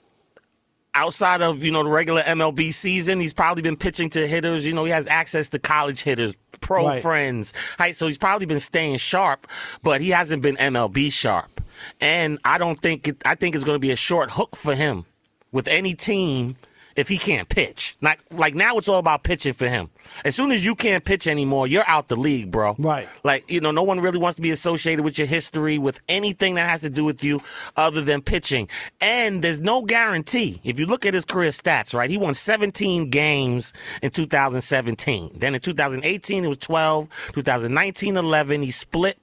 outside 0.98 1.40
of 1.42 1.62
you 1.62 1.70
know 1.70 1.84
the 1.84 1.90
regular 1.90 2.22
MLB 2.22 2.72
season, 2.72 3.20
he's 3.20 3.32
probably 3.32 3.62
been 3.62 3.76
pitching 3.76 4.08
to 4.10 4.26
hitters. 4.26 4.66
You 4.66 4.74
know, 4.74 4.84
he 4.84 4.90
has 4.90 5.06
access 5.06 5.48
to 5.50 5.58
college 5.58 6.02
hitters, 6.02 6.36
pro 6.60 6.86
Right. 6.88 7.00
friends. 7.02 7.54
Right, 7.78 7.94
so 7.94 8.06
he's 8.06 8.18
probably 8.18 8.46
been 8.46 8.60
staying 8.60 8.96
sharp, 8.98 9.46
but 9.82 10.00
he 10.00 10.10
hasn't 10.10 10.42
been 10.42 10.56
MLB 10.56 11.12
sharp. 11.12 11.60
And 12.00 12.38
I 12.44 12.58
don't 12.58 12.78
think 12.78 13.06
it, 13.08 13.22
I 13.24 13.36
think 13.36 13.54
it's 13.54 13.64
going 13.64 13.76
to 13.76 13.80
be 13.80 13.92
a 13.92 13.96
short 13.96 14.30
hook 14.32 14.56
for 14.56 14.74
him 14.74 15.04
with 15.52 15.68
any 15.68 15.94
team 15.94 16.56
if 16.98 17.08
he 17.08 17.16
can't 17.16 17.48
pitch. 17.48 17.96
Like 18.02 18.18
like 18.32 18.54
now 18.54 18.76
it's 18.76 18.88
all 18.88 18.98
about 18.98 19.22
pitching 19.22 19.52
for 19.52 19.68
him. 19.68 19.88
As 20.24 20.34
soon 20.34 20.50
as 20.50 20.64
you 20.64 20.74
can't 20.74 21.04
pitch 21.04 21.28
anymore, 21.28 21.68
you're 21.68 21.84
out 21.86 22.08
the 22.08 22.16
league, 22.16 22.50
bro. 22.50 22.74
Right. 22.76 23.08
Like, 23.22 23.48
you 23.50 23.60
know, 23.60 23.70
no 23.70 23.84
one 23.84 24.00
really 24.00 24.18
wants 24.18 24.36
to 24.36 24.42
be 24.42 24.50
associated 24.50 25.04
with 25.04 25.16
your 25.16 25.28
history, 25.28 25.78
with 25.78 26.00
anything 26.08 26.56
that 26.56 26.68
has 26.68 26.80
to 26.80 26.90
do 26.90 27.04
with 27.04 27.22
you 27.22 27.40
other 27.76 28.00
than 28.02 28.20
pitching. 28.20 28.68
And 29.00 29.42
there's 29.42 29.60
no 29.60 29.82
guarantee. 29.82 30.60
If 30.64 30.80
you 30.80 30.86
look 30.86 31.06
at 31.06 31.14
his 31.14 31.24
career 31.24 31.50
stats, 31.50 31.94
right, 31.94 32.10
he 32.10 32.18
won 32.18 32.34
17 32.34 33.10
games 33.10 33.74
in 34.02 34.10
2017. 34.10 35.30
Then 35.36 35.54
in 35.54 35.60
2018, 35.60 36.44
it 36.44 36.48
was 36.48 36.58
12. 36.58 37.30
2019, 37.32 38.16
11. 38.16 38.62
He 38.62 38.70
split 38.72 39.18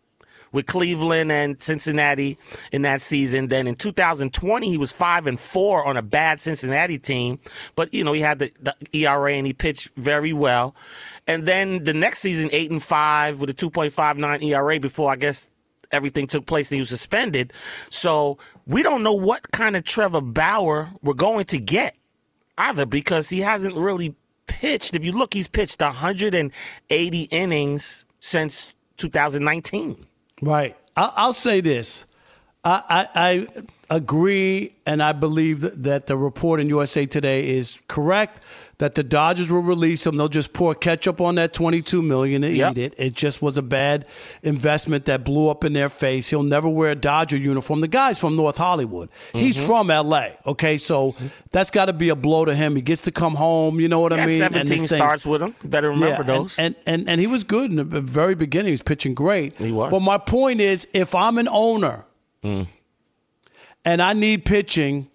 with 0.55 0.67
Cleveland 0.67 1.33
and 1.33 1.61
Cincinnati 1.61 2.37
in 2.71 2.83
that 2.83 3.01
season. 3.01 3.49
Then 3.49 3.67
in 3.67 3.75
2020, 3.75 4.69
he 4.69 4.77
was 4.77 4.93
five 4.93 5.27
and 5.27 5.37
four 5.37 5.85
on 5.85 5.97
a 5.97 6.01
bad 6.01 6.39
Cincinnati 6.39 6.97
team, 6.97 7.39
but 7.75 7.93
you 7.93 8.05
know 8.05 8.13
he 8.13 8.21
had 8.21 8.39
the, 8.39 8.51
the 8.61 8.73
ERA 8.93 9.33
and 9.33 9.45
he 9.45 9.51
pitched 9.51 9.89
very 9.97 10.31
well. 10.31 10.73
And 11.27 11.45
then 11.45 11.83
the 11.83 11.93
next 11.93 12.19
season, 12.19 12.49
eight 12.53 12.71
and 12.71 12.81
five 12.81 13.41
with 13.41 13.49
a 13.49 13.53
2.59 13.53 14.43
ERA 14.43 14.79
before 14.79 15.11
I 15.11 15.17
guess 15.17 15.49
everything 15.91 16.25
took 16.25 16.45
place 16.45 16.71
and 16.71 16.77
he 16.77 16.81
was 16.81 16.89
suspended. 16.89 17.51
So 17.89 18.37
we 18.65 18.81
don't 18.81 19.03
know 19.03 19.13
what 19.13 19.51
kind 19.51 19.75
of 19.75 19.83
Trevor 19.83 20.21
Bauer 20.21 20.89
we're 21.01 21.13
going 21.13 21.45
to 21.45 21.59
get 21.59 21.95
either 22.57 22.85
because 22.85 23.29
he 23.29 23.41
hasn't 23.41 23.75
really 23.75 24.15
pitched. 24.47 24.95
If 24.95 25.03
you 25.03 25.11
look, 25.11 25.33
he's 25.33 25.49
pitched 25.49 25.81
180 25.81 27.21
innings 27.23 28.05
since 28.19 28.73
2019. 28.97 30.04
Right. 30.41 30.75
I'll, 30.95 31.13
I'll 31.15 31.33
say 31.33 31.61
this. 31.61 32.05
I, 32.63 32.83
I, 32.89 33.07
I 33.15 33.47
agree, 33.95 34.75
and 34.86 35.01
I 35.01 35.11
believe 35.11 35.61
that, 35.61 35.83
that 35.83 36.07
the 36.07 36.17
report 36.17 36.59
in 36.59 36.67
USA 36.69 37.05
Today 37.05 37.49
is 37.49 37.77
correct. 37.88 38.41
That 38.80 38.95
the 38.95 39.03
Dodgers 39.03 39.49
will 39.49 39.61
release 39.61 40.05
him. 40.05 40.17
They'll 40.17 40.28
just 40.28 40.51
pour 40.51 40.76
ketchup 40.76 41.21
on 41.21 41.36
that 41.36 41.53
twenty-two 41.53 42.01
million 42.01 42.43
and 42.43 42.57
Yep. 42.57 42.71
eat 42.73 42.78
it. 42.82 42.93
It 42.97 43.13
just 43.13 43.41
was 43.41 43.55
a 43.57 43.61
bad 43.61 44.05
investment 44.43 45.05
that 45.05 45.23
blew 45.23 45.47
up 45.47 45.63
in 45.63 45.71
their 45.71 45.88
face. 45.88 46.30
He'll 46.30 46.43
never 46.43 46.67
wear 46.67 46.91
a 46.91 46.95
Dodger 46.95 47.38
uniform. 47.38 47.80
The 47.80 47.88
guy's 47.88 48.19
from 48.19 48.36
North 48.36 48.57
Hollywood. 48.57 49.09
He's 49.32 49.55
Mhm. 49.55 49.65
from 49.65 49.89
L.A. 49.91 50.38
Okay, 50.45 50.78
so 50.78 51.15
that's 51.53 51.71
got 51.71 51.86
to 51.86 51.93
be 51.93 52.09
a 52.09 52.15
blow 52.17 52.43
to 52.43 52.53
him. 52.53 52.76
He 52.76 52.82
gets 52.82 53.01
to 53.03 53.11
come 53.11 53.36
home. 53.36 53.80
You 53.80 53.88
know 53.88 54.01
what 54.01 54.11
I 54.11 54.17
mean? 54.26 54.41
And 54.41 54.53
17 54.53 54.82
this 54.82 54.89
starts 54.89 55.26
with 55.26 55.41
him. 55.41 55.55
Better 55.63 55.88
remember 55.91 56.07
yeah, 56.07 56.19
and- 56.19 56.28
those. 56.30 56.59
And, 56.59 56.76
and 56.86 57.07
and 57.09 57.21
he 57.21 57.28
was 57.28 57.45
good 57.45 57.69
in 57.71 57.78
the 57.78 58.01
very 58.01 58.36
beginning. 58.36 58.67
He 58.67 58.71
was 58.73 58.82
pitching 58.82 59.13
great. 59.13 59.55
He 59.57 59.71
was. 59.71 59.89
But 59.89 60.01
my 60.01 60.17
point 60.17 60.59
is, 60.59 60.86
if 60.93 61.15
I'm 61.15 61.38
an 61.38 61.47
owner 61.49 62.03
Mm. 62.43 62.67
and 63.86 64.01
I 64.01 64.11
need 64.13 64.43
pitching, 64.43 65.07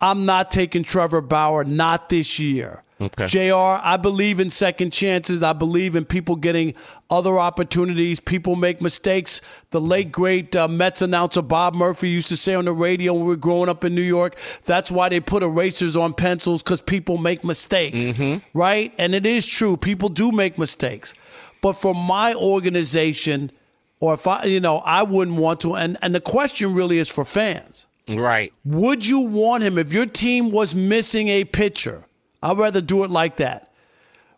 I'm 0.00 0.26
not 0.26 0.50
taking 0.50 0.84
Trevor 0.84 1.20
Bauer. 1.20 1.64
Not 1.64 2.08
this 2.08 2.38
year. 2.38 2.82
Okay. 2.98 3.26
Jr. 3.26 3.54
I 3.54 3.98
believe 3.98 4.40
in 4.40 4.48
second 4.48 4.90
chances. 4.90 5.42
I 5.42 5.52
believe 5.52 5.96
in 5.96 6.06
people 6.06 6.34
getting 6.34 6.72
other 7.10 7.38
opportunities. 7.38 8.20
People 8.20 8.56
make 8.56 8.80
mistakes. 8.80 9.42
The 9.70 9.80
late 9.82 10.10
great 10.10 10.56
uh, 10.56 10.66
Mets 10.66 11.02
announcer 11.02 11.42
Bob 11.42 11.74
Murphy 11.74 12.08
used 12.08 12.28
to 12.28 12.38
say 12.38 12.54
on 12.54 12.64
the 12.64 12.72
radio 12.72 13.12
when 13.12 13.22
we 13.22 13.28
were 13.28 13.36
growing 13.36 13.68
up 13.68 13.84
in 13.84 13.94
New 13.94 14.00
York. 14.00 14.38
That's 14.64 14.90
why 14.90 15.10
they 15.10 15.20
put 15.20 15.42
erasers 15.42 15.94
on 15.94 16.14
pencils 16.14 16.62
because 16.62 16.80
people 16.80 17.18
make 17.18 17.44
mistakes, 17.44 18.18
right? 18.54 18.94
And 18.96 19.14
it 19.14 19.26
is 19.26 19.44
true. 19.46 19.76
People 19.76 20.08
do 20.08 20.32
make 20.32 20.56
mistakes. 20.56 21.12
But 21.60 21.74
for 21.74 21.94
my 21.94 22.34
organization, 22.34 23.50
or 24.00 24.14
if 24.14 24.26
I, 24.26 24.44
you 24.44 24.60
know, 24.60 24.78
I 24.78 25.02
wouldn't 25.02 25.36
want 25.36 25.60
to. 25.60 25.74
And 25.74 25.98
and 26.00 26.14
the 26.14 26.20
question 26.20 26.72
really 26.72 26.98
is 26.98 27.10
for 27.10 27.24
fans. 27.26 27.85
Right. 28.08 28.52
Would 28.64 29.06
you 29.06 29.20
want 29.20 29.64
him 29.64 29.78
if 29.78 29.92
your 29.92 30.06
team 30.06 30.50
was 30.50 30.74
missing 30.74 31.28
a 31.28 31.44
pitcher? 31.44 32.04
I'd 32.42 32.58
rather 32.58 32.80
do 32.80 33.02
it 33.02 33.10
like 33.10 33.36
that. 33.38 33.72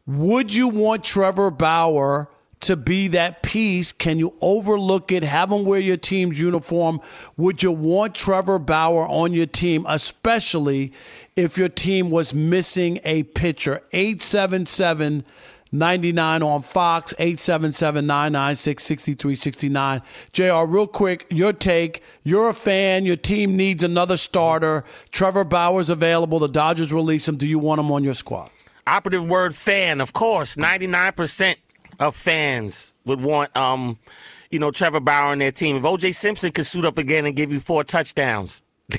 Would 0.07 0.55
you 0.55 0.69
want 0.69 1.05
Trevor 1.05 1.51
Bauer 1.51 2.31
to 2.61 2.77
be 2.77 3.09
that 3.09 3.43
piece? 3.43 3.93
Can 3.93 4.19
you 4.19 4.35
overlook 4.41 5.12
it? 5.12 5.23
Have 5.23 5.53
him 5.53 5.66
wear 5.66 5.81
your 5.81 5.99
team's 5.99 6.41
uniform? 6.41 7.01
Would 7.37 7.62
you 7.62 7.73
want 7.73 8.14
Trevor 8.14 8.59
Bauer 8.59 9.07
on 9.07 9.35
your 9.35 9.47
team, 9.47 9.85
especially 9.87 10.95
if 11.37 11.59
your 11.59 11.69
team 11.69 12.11
was 12.11 12.33
missing 12.33 13.01
a 13.05 13.25
pitcher? 13.25 13.83
877 13.93 15.27
99 15.73 16.43
on 16.43 16.62
Fox, 16.62 17.14
877 17.19 18.07
996 18.07 18.83
6369. 18.83 20.03
JR, 20.33 20.64
real 20.64 20.87
quick, 20.87 21.27
your 21.31 21.53
take. 21.53 22.03
You're 22.25 22.49
a 22.49 22.55
fan. 22.55 23.05
Your 23.05 23.16
team 23.16 23.57
needs 23.57 23.83
another 23.83 24.16
starter. 24.16 24.85
Trevor 25.11 25.45
Bauer's 25.45 25.91
available. 25.91 26.39
The 26.39 26.49
Dodgers 26.49 26.93
release 26.93 27.29
him. 27.29 27.37
Do 27.37 27.47
you 27.47 27.59
want 27.59 27.81
him 27.81 27.93
on 27.93 28.05
your 28.05 28.14
squad? 28.14 28.51
Operative 28.87 29.27
word 29.27 29.55
fan, 29.55 30.01
of 30.01 30.12
course. 30.12 30.57
99% 30.57 31.57
of 32.01 32.16
fans 32.16 32.95
would 33.05 33.21
want, 33.21 33.55
um, 33.57 33.99
you 34.51 34.59
know, 34.59 34.71
Trevor 34.71 35.01
Bauer 35.01 35.33
on 35.33 35.39
their 35.39 35.53
team. 35.53 35.77
If 35.77 35.83
OJ 35.83 36.14
Simpson 36.14 36.53
could 36.53 36.66
suit 36.66 36.85
up 36.87 36.97
again 36.97 37.27
and 37.27 37.37
give 37.37 37.53
you 37.53 37.61
four 37.61 37.85
touchdowns, 37.85 38.62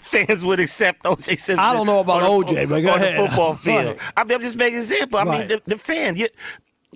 fans 0.00 0.44
would 0.44 0.60
accept 0.60 1.04
OJ 1.04 1.22
Simpson. 1.22 1.58
I 1.58 1.72
don't 1.72 1.86
know 1.86 2.00
about 2.00 2.22
OJ, 2.22 2.68
but 2.68 2.80
go 2.82 2.92
on 2.92 2.98
ahead. 2.98 3.14
the 3.22 3.28
football 3.28 3.54
field. 3.54 3.98
I 4.16 4.24
mean, 4.24 4.34
I'm 4.34 4.40
just 4.40 4.56
making 4.56 4.76
an 4.76 4.82
example. 4.82 5.18
I 5.18 5.24
mean, 5.24 5.48
the, 5.48 5.60
the 5.66 5.76
fan, 5.78 6.16
you, 6.16 6.28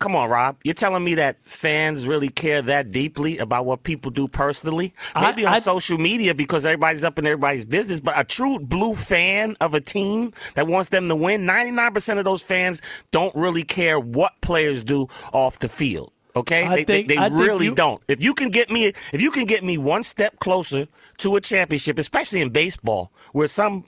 come 0.01 0.17
on, 0.17 0.31
Rob. 0.31 0.57
You're 0.65 0.75
telling 0.75 1.05
me 1.05 1.15
that 1.17 1.37
fans 1.45 2.09
really 2.09 2.29
care 2.29 2.63
that 2.63 2.91
deeply 2.91 3.37
about 3.39 3.67
what 3.67 3.83
people 3.83 4.11
do 4.11 4.29
personally? 4.29 4.95
I- 5.15 5.31
Maybe 5.31 5.45
on 5.45 5.55
I- 5.55 5.59
social 5.61 5.99
media 5.99 6.35
because 6.35 6.65
everybody's 6.65 7.05
up 7.05 7.19
in 7.19 7.27
everybody's 7.27 7.65
business, 7.67 8.01
but 8.01 8.19
a 8.19 8.25
true 8.25 8.59
blue 8.59 8.95
fan 8.95 9.57
of 9.61 9.75
a 9.75 9.81
team 9.81 10.33
that 10.55 10.67
wants 10.67 10.89
them 10.89 11.09
to 11.11 11.17
win, 11.17 11.45
99% 11.45 12.19
of 12.19 12.25
those 12.25 12.43
fans 12.43 12.81
don't 13.11 13.35
really 13.35 13.63
care 13.63 14.01
what 14.01 14.33
players 14.41 14.83
do 14.83 15.07
off 15.35 15.59
the 15.59 15.69
field. 15.69 16.13
Okay, 16.37 16.65
I 16.65 16.77
they, 16.77 16.85
think- 16.85 17.09
they, 17.09 17.17
they 17.17 17.31
really 17.31 17.67
you- 17.67 17.75
don't. 17.75 18.03
If 18.09 18.23
you 18.23 18.35
can 18.35 18.51
get 18.51 18.71
me, 18.71 18.85
if 18.87 19.21
you 19.21 19.31
can 19.31 19.47
get 19.47 19.65
me 19.65 19.79
one 19.79 20.03
step 20.03 20.39
closer 20.39 20.87
to 21.19 21.37
a 21.37 21.41
championship, 21.41 21.99
especially 21.99 22.43
in 22.43 22.51
baseball, 22.51 23.11
where 23.33 23.49
some 23.49 23.85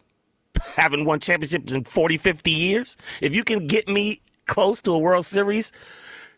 haven't 0.76 1.04
won 1.04 1.20
championships 1.20 1.72
in 1.72 1.84
40, 1.84 2.16
50 2.16 2.50
years, 2.50 2.96
if 3.20 3.34
you 3.34 3.44
can 3.44 3.66
get 3.66 3.86
me 3.88 4.18
close 4.46 4.80
to 4.80 4.92
a 4.92 4.98
World 4.98 5.26
Series, 5.26 5.72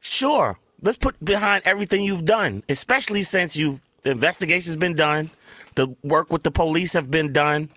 sure. 0.00 0.58
Let's 0.82 0.98
put 0.98 1.22
behind 1.24 1.62
everything 1.64 2.02
you've 2.02 2.24
done, 2.24 2.62
especially 2.68 3.22
since 3.22 3.56
you've 3.56 3.80
the 4.02 4.10
investigation's 4.10 4.76
been 4.76 4.94
done, 4.94 5.30
the 5.74 5.94
work 6.02 6.32
with 6.32 6.42
the 6.42 6.50
police 6.50 6.94
have 6.94 7.10
been 7.10 7.32
done, 7.34 7.68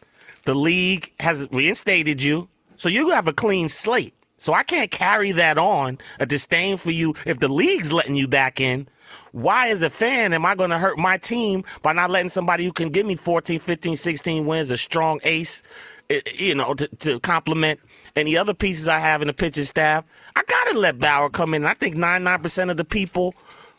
the 0.43 0.55
league 0.55 1.11
has 1.19 1.47
reinstated 1.51 2.23
you, 2.23 2.47
so 2.77 2.87
you 2.89 3.09
have 3.11 3.27
a 3.27 3.33
clean 3.33 3.67
slate. 3.69 4.13
So 4.35 4.53
I 4.53 4.63
can't 4.63 4.91
carry 4.91 5.31
that 5.33 5.57
on 5.57 5.99
a 6.19 6.25
disdain 6.25 6.77
for 6.77 6.91
you 6.91 7.13
if 7.25 7.39
the 7.39 7.47
league's 7.47 7.93
letting 7.93 8.15
you 8.15 8.27
back 8.27 8.59
in. 8.59 8.87
Why, 9.31 9.69
as 9.69 9.81
a 9.81 9.89
fan, 9.89 10.33
am 10.33 10.45
I 10.45 10.55
going 10.55 10.69
to 10.69 10.77
hurt 10.77 10.97
my 10.97 11.17
team 11.17 11.63
by 11.81 11.93
not 11.93 12.09
letting 12.09 12.29
somebody 12.29 12.65
who 12.65 12.71
can 12.71 12.89
give 12.89 13.05
me 13.05 13.15
14, 13.15 13.59
15, 13.59 13.95
16 13.95 14.45
wins, 14.45 14.71
a 14.71 14.77
strong 14.77 15.19
ace, 15.23 15.63
eh, 16.09 16.21
you 16.35 16.55
know, 16.55 16.73
to, 16.73 16.87
to 16.87 17.19
complement 17.19 17.79
any 18.15 18.37
other 18.37 18.53
pieces 18.53 18.87
I 18.87 18.99
have 18.99 19.21
in 19.21 19.27
the 19.27 19.33
pitching 19.33 19.63
staff? 19.63 20.03
I 20.35 20.43
got 20.43 20.67
to 20.69 20.77
let 20.77 20.99
Bauer 20.99 21.29
come 21.29 21.53
in. 21.53 21.65
I 21.65 21.73
think 21.73 21.95
99% 21.95 22.69
of 22.69 22.77
the 22.77 22.85
people, 22.85 23.33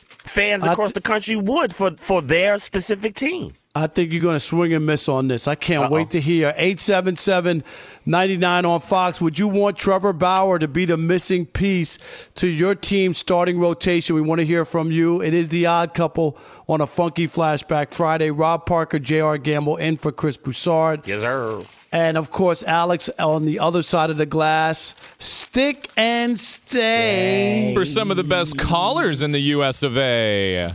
fans 0.08 0.64
across 0.64 0.92
the 0.92 1.00
country, 1.00 1.36
would 1.36 1.74
for, 1.74 1.92
for 1.96 2.22
their 2.22 2.58
specific 2.58 3.14
team. 3.14 3.54
I 3.76 3.88
think 3.88 4.12
you're 4.12 4.22
going 4.22 4.36
to 4.36 4.40
swing 4.40 4.72
and 4.72 4.86
miss 4.86 5.08
on 5.08 5.26
this. 5.26 5.48
I 5.48 5.56
can't 5.56 5.90
wait 5.90 6.10
to 6.10 6.20
hear. 6.20 6.50
877 6.56 7.64
99 8.06 8.64
on 8.64 8.80
Fox. 8.80 9.20
Would 9.20 9.36
you 9.36 9.48
want 9.48 9.76
Trevor 9.76 10.12
Bauer 10.12 10.60
to 10.60 10.68
be 10.68 10.84
the 10.84 10.96
missing 10.96 11.44
piece 11.44 11.98
to 12.36 12.46
your 12.46 12.76
team's 12.76 13.18
starting 13.18 13.58
rotation? 13.58 14.14
We 14.14 14.20
want 14.20 14.38
to 14.38 14.46
hear 14.46 14.64
from 14.64 14.92
you. 14.92 15.20
It 15.20 15.34
is 15.34 15.48
the 15.48 15.66
odd 15.66 15.92
couple 15.92 16.38
on 16.68 16.82
a 16.82 16.86
funky 16.86 17.26
flashback 17.26 17.92
Friday. 17.92 18.30
Rob 18.30 18.64
Parker, 18.64 19.00
JR 19.00 19.34
Gamble 19.38 19.76
in 19.78 19.96
for 19.96 20.12
Chris 20.12 20.36
Broussard. 20.36 21.08
Yes, 21.08 21.22
sir. 21.22 21.64
And 21.90 22.16
of 22.16 22.30
course, 22.30 22.62
Alex 22.62 23.10
on 23.18 23.44
the 23.44 23.58
other 23.58 23.82
side 23.82 24.10
of 24.10 24.18
the 24.18 24.26
glass. 24.26 24.94
Stick 25.18 25.90
and 25.96 26.38
stay. 26.38 27.72
For 27.74 27.84
some 27.84 28.12
of 28.12 28.16
the 28.16 28.22
best 28.22 28.56
callers 28.56 29.20
in 29.20 29.32
the 29.32 29.40
US 29.40 29.82
of 29.82 29.98
A. 29.98 30.74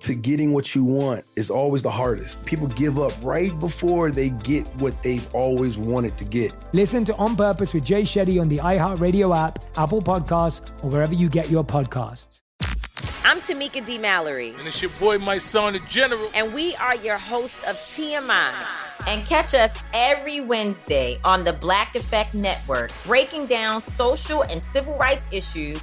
to 0.00 0.14
getting 0.14 0.52
what 0.52 0.74
you 0.74 0.84
want 0.84 1.24
is 1.36 1.50
always 1.50 1.82
the 1.82 1.90
hardest. 1.90 2.44
People 2.46 2.66
give 2.68 2.98
up 2.98 3.12
right 3.22 3.58
before 3.58 4.10
they 4.10 4.30
get 4.30 4.66
what 4.76 5.02
they've 5.02 5.34
always 5.34 5.78
wanted 5.78 6.16
to 6.18 6.24
get. 6.24 6.52
Listen 6.72 7.04
to 7.04 7.14
On 7.16 7.36
Purpose 7.36 7.74
with 7.74 7.84
Jay 7.84 8.02
Shetty 8.02 8.40
on 8.40 8.48
the 8.48 8.58
iHeartRadio 8.58 9.36
app, 9.36 9.64
Apple 9.76 10.02
Podcasts, 10.02 10.70
or 10.82 10.90
wherever 10.90 11.14
you 11.14 11.28
get 11.28 11.50
your 11.50 11.64
podcasts. 11.64 12.40
I'm 13.24 13.40
Tamika 13.40 13.84
D. 13.84 13.98
Mallory. 13.98 14.54
And 14.58 14.66
it's 14.66 14.80
your 14.80 14.90
boy, 14.92 15.18
Mysonne, 15.18 15.74
the 15.74 15.80
General. 15.90 16.30
And 16.34 16.54
we 16.54 16.74
are 16.76 16.96
your 16.96 17.18
hosts 17.18 17.62
of 17.64 17.76
TMI. 17.76 18.52
And 19.06 19.24
catch 19.26 19.54
us 19.54 19.78
every 19.92 20.40
Wednesday 20.40 21.20
on 21.24 21.42
the 21.42 21.52
Black 21.52 21.94
Effect 21.94 22.34
Network, 22.34 22.90
breaking 23.04 23.46
down 23.46 23.80
social 23.80 24.42
and 24.44 24.62
civil 24.62 24.96
rights 24.96 25.28
issues, 25.30 25.82